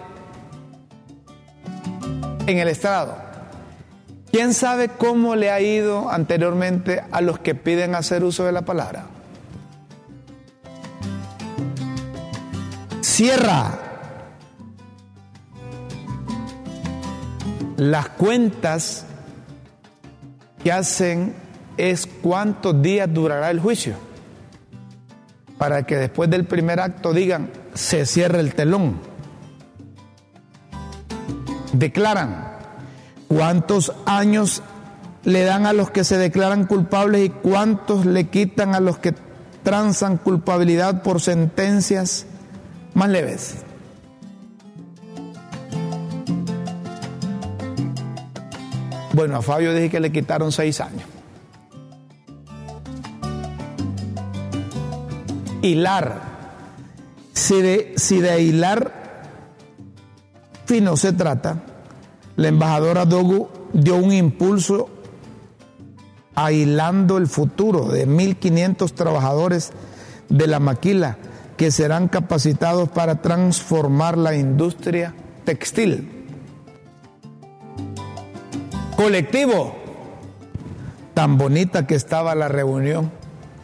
en 2.47 2.59
el 2.59 2.69
estrado. 2.69 3.17
¿Quién 4.33 4.55
sabe 4.55 4.89
cómo 4.89 5.37
le 5.37 5.51
ha 5.51 5.61
ido 5.61 6.11
anteriormente 6.11 7.05
a 7.13 7.21
los 7.21 7.39
que 7.39 7.55
piden 7.55 7.95
hacer 7.95 8.25
uso 8.25 8.45
de 8.45 8.53
la 8.53 8.63
palabra? 8.63 9.05
Cierra. 13.03 13.79
Las 17.77 18.09
cuentas 18.09 19.05
que 20.65 20.73
hacen 20.73 21.35
es 21.77 22.07
cuántos 22.07 22.81
días 22.81 23.13
durará 23.13 23.51
el 23.51 23.61
juicio. 23.61 23.97
Para 25.59 25.85
que 25.85 25.97
después 25.97 26.31
del 26.31 26.47
primer 26.47 26.81
acto 26.81 27.13
digan, 27.13 27.51
se 27.75 28.07
cierra 28.07 28.41
el 28.41 28.55
telón. 28.55 29.12
Declaran 31.83 32.45
cuántos 33.27 33.93
años 34.07 34.63
le 35.25 35.43
dan 35.43 35.67
a 35.67 35.73
los 35.73 35.91
que 35.91 36.05
se 36.05 36.17
declaran 36.17 36.67
culpables 36.67 37.27
y 37.27 37.31
cuántos 37.31 38.07
le 38.07 38.29
quitan 38.29 38.77
a 38.77 38.79
los 38.79 38.99
que 38.99 39.13
transan 39.65 40.17
culpabilidad 40.17 41.03
por 41.03 41.21
sentencias 41.21 42.27
más 42.95 43.09
leves. 43.09 43.57
Bueno, 49.13 49.39
a 49.39 49.43
Fabio 49.43 49.75
dije 49.75 49.91
que 49.91 49.99
le 49.99 50.13
quitaron 50.13 50.53
seis 50.53 50.81
años. 50.81 51.09
Hilar. 55.63 56.23
Si 57.33 57.61
de, 57.61 57.95
si 57.97 58.21
de 58.21 58.41
hilar 58.41 59.03
fino 60.65 60.97
se 60.97 61.13
trata, 61.13 61.72
la 62.37 62.49
embajadora 62.49 63.05
Dogu 63.05 63.49
dio 63.73 63.97
un 63.97 64.13
impulso 64.13 64.89
a 66.35 66.53
hilando 66.53 67.19
el 67.19 67.27
futuro 67.27 67.87
de 67.89 68.09
1.500 68.09 68.93
trabajadores 68.93 69.73
de 70.29 70.47
la 70.47 70.61
maquila 70.61 71.19
que 71.57 71.71
serán 71.71 72.09
capacitados 72.09 72.89
para 72.89 73.21
transformar 73.21 74.17
la 74.17 74.35
industria 74.35 75.15
textil. 75.45 76.09
Colectivo, 78.97 79.77
tan 81.15 81.37
bonita 81.37 81.87
que 81.87 81.95
estaba 81.95 82.35
la 82.35 82.49
reunión, 82.49 83.11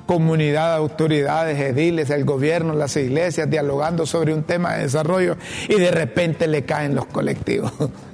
comunidad, 0.07 0.75
autoridades, 0.75 1.59
ediles, 1.61 2.11
el 2.11 2.25
gobierno, 2.25 2.75
las 2.75 2.97
iglesias, 2.97 3.49
dialogando 3.49 4.05
sobre 4.05 4.35
un 4.35 4.43
tema 4.43 4.75
de 4.75 4.83
desarrollo 4.85 5.37
y 5.69 5.75
de 5.75 5.91
repente 5.91 6.47
le 6.47 6.65
caen 6.65 6.95
los 6.95 7.07
colectivos. 7.07 7.73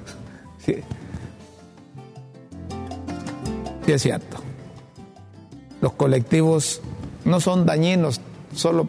Sí, 0.65 0.83
es 3.91 4.01
cierto. 4.01 4.37
Los 5.81 5.93
colectivos 5.93 6.81
no 7.23 7.39
son 7.39 7.65
dañinos 7.65 8.21
solo 8.53 8.87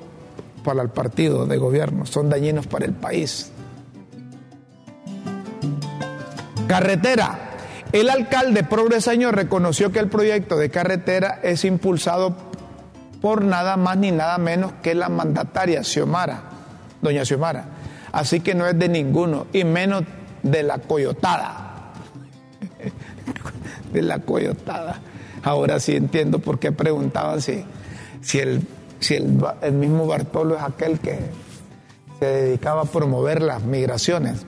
para 0.64 0.82
el 0.82 0.88
partido 0.88 1.46
de 1.46 1.58
gobierno, 1.58 2.06
son 2.06 2.30
dañinos 2.30 2.66
para 2.66 2.86
el 2.86 2.92
país. 2.92 3.52
Carretera. 6.66 7.40
El 7.92 8.10
alcalde 8.10 8.64
progreseño 8.64 9.30
reconoció 9.30 9.92
que 9.92 10.00
el 10.00 10.08
proyecto 10.08 10.56
de 10.56 10.70
carretera 10.70 11.38
es 11.42 11.64
impulsado 11.64 12.34
por 13.20 13.42
nada 13.42 13.76
más 13.76 13.96
ni 13.96 14.10
nada 14.10 14.38
menos 14.38 14.72
que 14.82 14.94
la 14.94 15.08
mandataria 15.08 15.84
Xiomara, 15.84 16.42
doña 17.00 17.24
Xiomara. 17.24 17.64
Así 18.12 18.40
que 18.40 18.54
no 18.54 18.66
es 18.66 18.78
de 18.78 18.88
ninguno, 18.88 19.46
y 19.52 19.64
menos 19.64 20.02
de 20.42 20.62
la 20.62 20.78
coyotada. 20.78 21.65
De 23.96 24.02
la 24.02 24.18
coyotada. 24.18 25.00
Ahora 25.42 25.80
sí 25.80 25.96
entiendo 25.96 26.38
por 26.38 26.58
qué 26.58 26.70
preguntaban 26.70 27.40
si, 27.40 27.64
si, 28.20 28.40
el, 28.40 28.60
si 29.00 29.14
el, 29.14 29.72
mismo 29.72 30.06
Bartolo 30.06 30.54
es 30.54 30.62
aquel 30.62 30.98
que 31.00 31.18
se 32.18 32.26
dedicaba 32.26 32.82
a 32.82 32.84
promover 32.84 33.40
las 33.40 33.62
migraciones. 33.62 34.44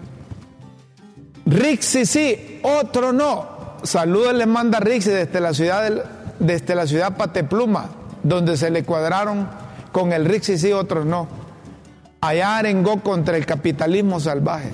Rixi 1.47 2.05
sí, 2.05 2.61
otro 2.63 3.15
no. 3.15 3.47
Saludos 3.85 4.35
les 4.35 4.47
manda 4.47 4.81
Rixi 4.81 5.09
desde 5.09 5.41
la 5.41 5.55
ciudad 5.55 5.83
del- 5.85 6.03
desde 6.41 6.75
la 6.75 6.87
ciudad 6.87 7.17
Patepluma, 7.17 7.87
donde 8.23 8.59
se 8.59 8.71
le 8.71 8.85
cuadraron 8.85 9.49
con 9.93 10.13
el 10.13 10.27
Rixi 10.27 10.59
sí, 10.59 10.73
otros 10.73 11.07
no. 11.07 11.27
Allá 12.21 12.59
arengó 12.59 13.01
contra 13.03 13.37
el 13.39 13.47
capitalismo 13.47 14.21
salvaje. 14.21 14.73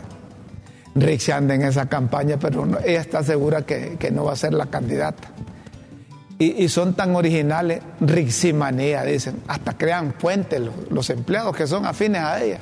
Rixi 0.95 1.33
anda 1.33 1.55
en 1.55 1.63
esa 1.63 1.87
campaña, 1.87 2.37
pero 2.39 2.67
ella 2.85 3.01
está 3.01 3.23
segura 3.23 3.63
que, 3.63 3.97
que 3.99 4.11
no 4.11 4.25
va 4.25 4.33
a 4.33 4.37
ser 4.37 4.55
la 4.55 4.67
candidata. 4.67 5.29
Y, 6.39 6.65
y 6.65 6.69
son 6.69 6.95
tan 6.95 7.15
originales, 7.17 7.81
Riximanía, 8.01 9.03
dicen, 9.03 9.43
hasta 9.49 9.77
crean 9.77 10.15
fuentes 10.19 10.61
los, 10.61 10.75
los 10.91 11.11
empleados 11.11 11.57
que 11.57 11.67
son 11.67 11.87
afines 11.87 12.23
a 12.23 12.43
ella. 12.43 12.59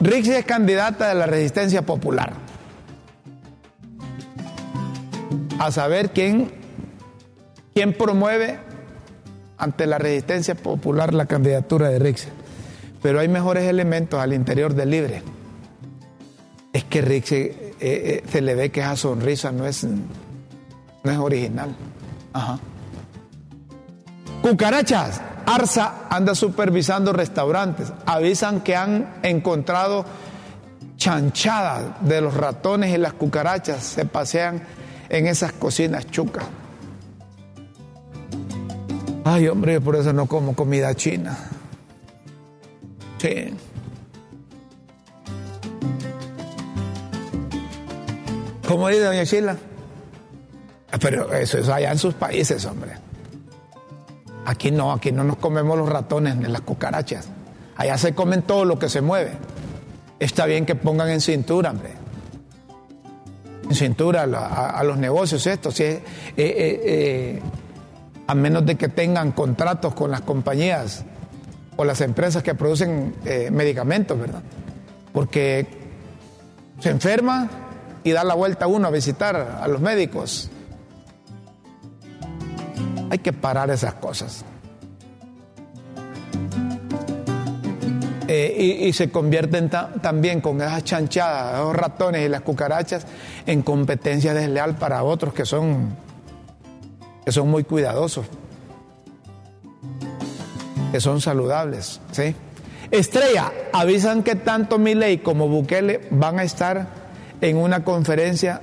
Rixi 0.00 0.32
es 0.32 0.44
candidata 0.44 1.08
de 1.08 1.14
la 1.14 1.26
resistencia 1.26 1.82
popular. 1.82 2.32
A 5.58 5.72
saber 5.72 6.10
quién, 6.10 6.50
quién 7.74 7.92
promueve 7.92 8.58
ante 9.58 9.86
la 9.86 9.98
resistencia 9.98 10.54
popular 10.54 11.14
la 11.14 11.26
candidatura 11.26 11.88
de 11.88 11.98
Rixi. 11.98 12.28
Pero 13.02 13.20
hay 13.20 13.28
mejores 13.28 13.64
elementos 13.64 14.20
al 14.20 14.32
interior 14.32 14.74
del 14.74 14.90
Libre. 14.90 15.22
Es 16.76 16.84
que 16.84 17.00
Rixi 17.00 17.36
eh, 17.36 17.56
eh, 17.80 18.24
se 18.30 18.42
le 18.42 18.54
ve 18.54 18.70
que 18.70 18.80
esa 18.80 18.96
sonrisa 18.96 19.50
no 19.50 19.66
es, 19.66 19.82
no 19.84 21.10
es 21.10 21.16
original. 21.16 21.74
Ajá. 22.34 22.58
Cucarachas. 24.42 25.22
Arsa 25.46 26.06
anda 26.10 26.34
supervisando 26.34 27.14
restaurantes. 27.14 27.94
Avisan 28.04 28.60
que 28.60 28.76
han 28.76 29.20
encontrado 29.22 30.04
chanchadas 30.98 32.06
de 32.06 32.20
los 32.20 32.34
ratones 32.34 32.94
y 32.94 32.98
las 32.98 33.14
cucarachas. 33.14 33.82
Se 33.82 34.04
pasean 34.04 34.62
en 35.08 35.28
esas 35.28 35.52
cocinas 35.52 36.06
chucas. 36.10 36.44
Ay, 39.24 39.48
hombre, 39.48 39.80
por 39.80 39.96
eso 39.96 40.12
no 40.12 40.26
como 40.26 40.54
comida 40.54 40.94
china. 40.94 41.38
Sí. 43.16 43.54
¿Cómo 48.66 48.88
dice 48.88 49.04
doña 49.04 49.24
Sheila? 49.24 49.56
Ah, 50.90 50.98
Pero 51.00 51.32
eso 51.32 51.58
es 51.58 51.68
allá 51.68 51.92
en 51.92 51.98
sus 51.98 52.14
países, 52.14 52.64
hombre. 52.64 52.92
Aquí 54.44 54.70
no, 54.70 54.92
aquí 54.92 55.12
no 55.12 55.24
nos 55.24 55.36
comemos 55.36 55.78
los 55.78 55.88
ratones 55.88 56.36
ni 56.36 56.48
las 56.48 56.60
cucarachas. 56.62 57.28
Allá 57.76 57.96
se 57.98 58.14
comen 58.14 58.42
todo 58.42 58.64
lo 58.64 58.78
que 58.78 58.88
se 58.88 59.00
mueve. 59.00 59.32
Está 60.18 60.46
bien 60.46 60.66
que 60.66 60.74
pongan 60.74 61.10
en 61.10 61.20
cintura, 61.20 61.70
hombre. 61.70 61.90
en 63.68 63.74
cintura 63.74 64.22
a, 64.22 64.82
los 64.84 64.96
negocios 64.98 65.46
estos, 65.46 65.74
si 65.74 65.84
eh, 65.84 66.02
eh, 66.36 66.80
eh, 66.84 67.42
a 68.26 68.34
menos 68.34 68.64
de 68.64 68.76
que 68.76 68.88
tengan 68.88 69.32
contratos 69.32 69.94
con 69.94 70.10
las 70.10 70.22
compañías 70.22 71.04
o 71.76 71.84
las 71.84 72.00
empresas 72.00 72.42
que 72.42 72.54
producen 72.54 73.14
medicamentos, 73.52 74.18
¿verdad? 74.18 74.42
Porque 75.12 75.66
se 76.80 76.90
enferma 76.90 77.65
y 78.06 78.12
da 78.12 78.22
la 78.22 78.34
vuelta 78.34 78.68
uno 78.68 78.86
a 78.86 78.90
visitar 78.92 79.34
a 79.36 79.66
los 79.66 79.80
médicos. 79.80 80.48
Hay 83.10 83.18
que 83.18 83.32
parar 83.32 83.68
esas 83.70 83.94
cosas. 83.94 84.44
Eh, 88.28 88.80
y, 88.84 88.92
se 88.92 89.10
convierten 89.10 89.68
ta- 89.70 89.90
también 90.00 90.40
con 90.40 90.60
esas 90.60 90.84
chanchadas, 90.84 91.54
esos 91.54 91.74
ratones 91.74 92.24
y 92.24 92.28
las 92.28 92.42
cucarachas 92.42 93.06
en 93.44 93.62
competencia 93.62 94.34
desleal 94.34 94.76
para 94.76 95.02
otros 95.02 95.34
que 95.34 95.44
son, 95.44 95.96
que 97.24 97.32
son 97.32 97.48
muy 97.50 97.64
cuidadosos, 97.64 98.26
que 100.92 101.00
son 101.00 101.20
saludables. 101.20 102.00
¿sí? 102.12 102.36
Estrella, 102.92 103.52
avisan 103.72 104.22
que 104.22 104.36
tanto 104.36 104.78
Milei 104.78 105.18
como 105.18 105.48
Bukele 105.48 106.06
van 106.12 106.38
a 106.38 106.44
estar 106.44 107.05
en 107.40 107.56
una 107.56 107.84
conferencia 107.84 108.60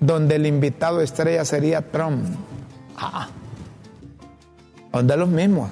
donde 0.00 0.36
el 0.36 0.46
invitado 0.46 1.00
estrella 1.00 1.44
sería 1.44 1.82
Trump. 1.90 2.24
Ah, 2.96 3.28
donde 4.92 5.16
los 5.16 5.28
mismos. 5.28 5.70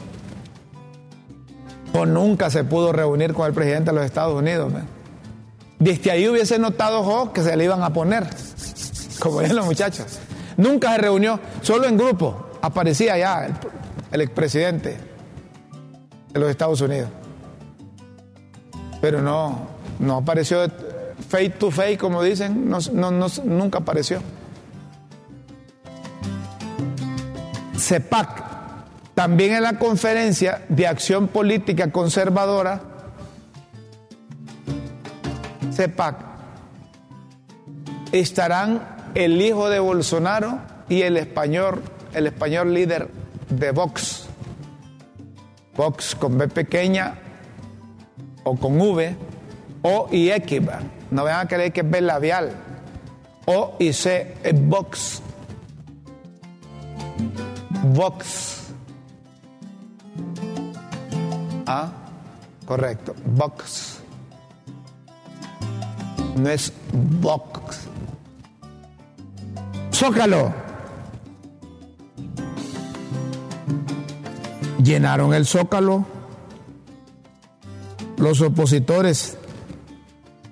O 1.92 2.06
nunca 2.06 2.50
se 2.50 2.64
pudo 2.64 2.92
reunir 2.92 3.34
con 3.34 3.46
el 3.46 3.52
presidente 3.52 3.90
de 3.90 3.96
los 3.96 4.04
Estados 4.04 4.34
Unidos. 4.34 4.72
Desde 5.78 6.10
ahí 6.10 6.28
hubiese 6.28 6.59
notado 6.59 7.02
jo, 7.04 7.32
que 7.32 7.42
se 7.42 7.56
le 7.56 7.64
iban 7.64 7.82
a 7.82 7.92
poner, 7.92 8.26
como 9.20 9.40
dicen 9.40 9.56
los 9.56 9.66
muchachos. 9.66 10.18
Nunca 10.56 10.92
se 10.92 10.98
reunió, 10.98 11.38
solo 11.60 11.86
en 11.86 11.96
grupo. 11.96 12.50
Aparecía 12.62 13.18
ya 13.18 13.46
el, 13.46 13.52
el 14.10 14.20
expresidente 14.22 14.96
de 16.32 16.40
los 16.40 16.48
Estados 16.50 16.80
Unidos. 16.80 17.10
Pero 19.00 19.20
no, 19.20 19.66
no 19.98 20.18
apareció 20.18 20.62
face 21.28 21.50
to 21.50 21.70
face, 21.70 21.96
como 21.98 22.22
dicen, 22.22 22.68
no, 22.68 22.78
no- 22.92 23.10
no- 23.10 23.26
nunca 23.44 23.78
apareció. 23.78 24.20
CEPAC, 27.76 28.42
también 29.14 29.54
en 29.54 29.62
la 29.62 29.78
conferencia 29.78 30.64
de 30.68 30.86
acción 30.86 31.28
política 31.28 31.90
conservadora, 31.90 32.80
CEPAC, 35.72 36.16
estarán 38.12 38.82
el 39.14 39.40
hijo 39.40 39.68
de 39.68 39.78
Bolsonaro 39.80 40.58
y 40.88 41.02
el 41.02 41.16
español, 41.16 41.82
el 42.14 42.26
español 42.26 42.72
líder 42.74 43.08
de 43.48 43.70
Vox. 43.72 44.26
Vox 45.76 46.14
con 46.14 46.36
B 46.36 46.48
pequeña 46.48 47.14
o 48.44 48.56
con 48.56 48.78
V, 48.80 49.16
O 49.82 50.08
y. 50.12 50.30
No 51.12 51.24
vayan 51.24 51.40
a 51.40 51.48
creer 51.48 51.74
que 51.74 51.82
es 51.82 51.90
B 51.90 52.01
labial. 52.01 52.52
O 53.44 53.76
y 53.78 53.93
C 53.93 54.34
es 54.43 54.66
Vox. 54.66 55.20
Vox. 57.84 58.72
Ah, 61.66 61.93
correcto. 62.64 63.14
Vox. 63.26 64.01
No 66.34 66.48
es 66.48 66.72
Vox. 67.20 67.89
Zócalo. 69.93 70.55
Llenaron 74.82 75.34
el 75.34 75.47
Zócalo 75.47 76.06
los 78.16 78.40
opositores 78.40 79.36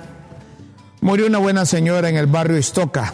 Murió 1.01 1.27
una 1.27 1.39
buena 1.39 1.65
señora 1.65 2.09
en 2.09 2.17
el 2.17 2.27
barrio 2.27 2.57
Istoca 2.57 3.13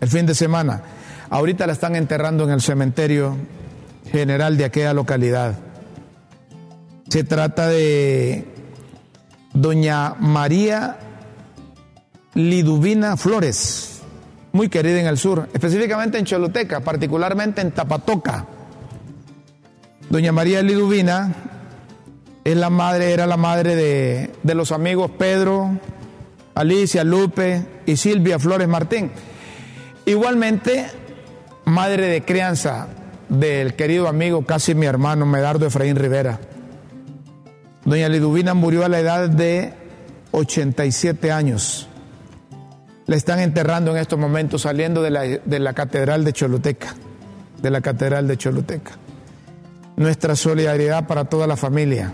el 0.00 0.08
fin 0.08 0.26
de 0.26 0.34
semana. 0.34 0.82
Ahorita 1.28 1.66
la 1.66 1.74
están 1.74 1.94
enterrando 1.94 2.44
en 2.44 2.50
el 2.50 2.60
cementerio 2.60 3.36
general 4.10 4.56
de 4.56 4.64
aquella 4.64 4.94
localidad. 4.94 5.58
Se 7.08 7.24
trata 7.24 7.68
de 7.68 8.46
doña 9.52 10.14
María 10.18 10.98
Liduvina 12.34 13.16
Flores, 13.16 14.02
muy 14.52 14.68
querida 14.68 15.00
en 15.00 15.06
el 15.06 15.18
sur, 15.18 15.48
específicamente 15.52 16.18
en 16.18 16.24
Choluteca, 16.24 16.80
particularmente 16.80 17.60
en 17.60 17.72
Tapatoca. 17.72 18.46
Doña 20.08 20.32
María 20.32 20.62
Liduvina 20.62 21.59
es 22.44 22.56
la 22.56 22.70
madre, 22.70 23.12
era 23.12 23.26
la 23.26 23.36
madre 23.36 23.76
de, 23.76 24.30
de 24.42 24.54
los 24.54 24.72
amigos 24.72 25.10
Pedro, 25.18 25.78
Alicia, 26.54 27.04
Lupe 27.04 27.64
y 27.86 27.96
Silvia 27.96 28.38
Flores 28.38 28.68
Martín. 28.68 29.10
Igualmente, 30.06 30.86
madre 31.64 32.06
de 32.06 32.22
crianza 32.22 32.88
del 33.28 33.74
querido 33.74 34.08
amigo, 34.08 34.44
casi 34.44 34.74
mi 34.74 34.86
hermano, 34.86 35.24
Medardo 35.26 35.66
Efraín 35.66 35.96
Rivera. 35.96 36.40
Doña 37.84 38.08
Liduvina 38.08 38.54
murió 38.54 38.84
a 38.84 38.88
la 38.88 39.00
edad 39.00 39.28
de 39.28 39.72
87 40.32 41.32
años. 41.32 41.86
le 43.06 43.16
están 43.16 43.40
enterrando 43.40 43.90
en 43.90 43.96
estos 43.96 44.18
momentos 44.18 44.62
saliendo 44.62 45.02
de 45.02 45.10
la, 45.10 45.22
de 45.22 45.58
la 45.58 45.72
Catedral 45.72 46.24
de 46.24 46.32
Choluteca, 46.32 46.94
de 47.60 47.70
la 47.70 47.80
Catedral 47.80 48.28
de 48.28 48.36
Choluteca. 48.36 48.92
Nuestra 49.96 50.36
solidaridad 50.36 51.06
para 51.06 51.24
toda 51.24 51.46
la 51.46 51.56
familia. 51.56 52.12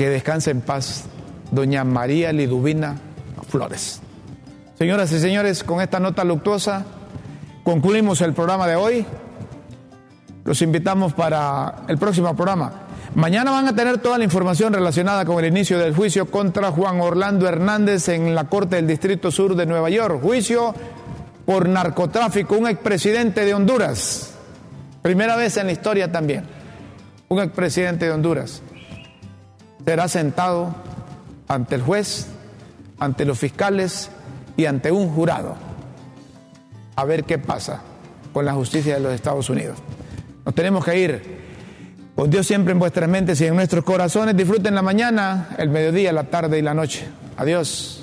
Que 0.00 0.08
descanse 0.08 0.50
en 0.50 0.62
paz, 0.62 1.04
doña 1.50 1.84
María 1.84 2.32
Liduvina 2.32 2.96
Flores. 3.50 4.00
Señoras 4.78 5.12
y 5.12 5.20
señores, 5.20 5.62
con 5.62 5.82
esta 5.82 6.00
nota 6.00 6.24
luctuosa 6.24 6.86
concluimos 7.64 8.22
el 8.22 8.32
programa 8.32 8.66
de 8.66 8.76
hoy. 8.76 9.04
Los 10.46 10.62
invitamos 10.62 11.12
para 11.12 11.82
el 11.86 11.98
próximo 11.98 12.34
programa. 12.34 12.72
Mañana 13.14 13.50
van 13.50 13.68
a 13.68 13.76
tener 13.76 13.98
toda 13.98 14.16
la 14.16 14.24
información 14.24 14.72
relacionada 14.72 15.26
con 15.26 15.44
el 15.44 15.50
inicio 15.50 15.78
del 15.78 15.94
juicio 15.94 16.30
contra 16.30 16.70
Juan 16.70 16.98
Orlando 17.02 17.46
Hernández 17.46 18.08
en 18.08 18.34
la 18.34 18.44
Corte 18.44 18.76
del 18.76 18.86
Distrito 18.86 19.30
Sur 19.30 19.54
de 19.54 19.66
Nueva 19.66 19.90
York. 19.90 20.22
Juicio 20.22 20.74
por 21.44 21.68
narcotráfico, 21.68 22.56
un 22.56 22.68
expresidente 22.68 23.44
de 23.44 23.52
Honduras. 23.52 24.32
Primera 25.02 25.36
vez 25.36 25.58
en 25.58 25.66
la 25.66 25.72
historia 25.72 26.10
también. 26.10 26.44
Un 27.28 27.40
expresidente 27.40 28.06
de 28.06 28.12
Honduras 28.12 28.62
será 29.84 30.08
sentado 30.08 30.74
ante 31.48 31.74
el 31.74 31.82
juez, 31.82 32.26
ante 32.98 33.24
los 33.24 33.38
fiscales 33.38 34.10
y 34.56 34.66
ante 34.66 34.92
un 34.92 35.08
jurado 35.08 35.56
a 36.96 37.04
ver 37.04 37.24
qué 37.24 37.38
pasa 37.38 37.80
con 38.32 38.44
la 38.44 38.52
justicia 38.52 38.94
de 38.94 39.00
los 39.00 39.14
Estados 39.14 39.48
Unidos. 39.48 39.78
Nos 40.44 40.54
tenemos 40.54 40.84
que 40.84 40.98
ir. 40.98 41.40
Con 42.14 42.28
Dios 42.30 42.46
siempre 42.46 42.72
en 42.72 42.78
vuestras 42.78 43.08
mentes 43.08 43.40
y 43.40 43.46
en 43.46 43.56
nuestros 43.56 43.82
corazones. 43.84 44.36
Disfruten 44.36 44.74
la 44.74 44.82
mañana, 44.82 45.48
el 45.56 45.70
mediodía, 45.70 46.12
la 46.12 46.24
tarde 46.24 46.58
y 46.58 46.62
la 46.62 46.74
noche. 46.74 47.06
Adiós. 47.36 47.99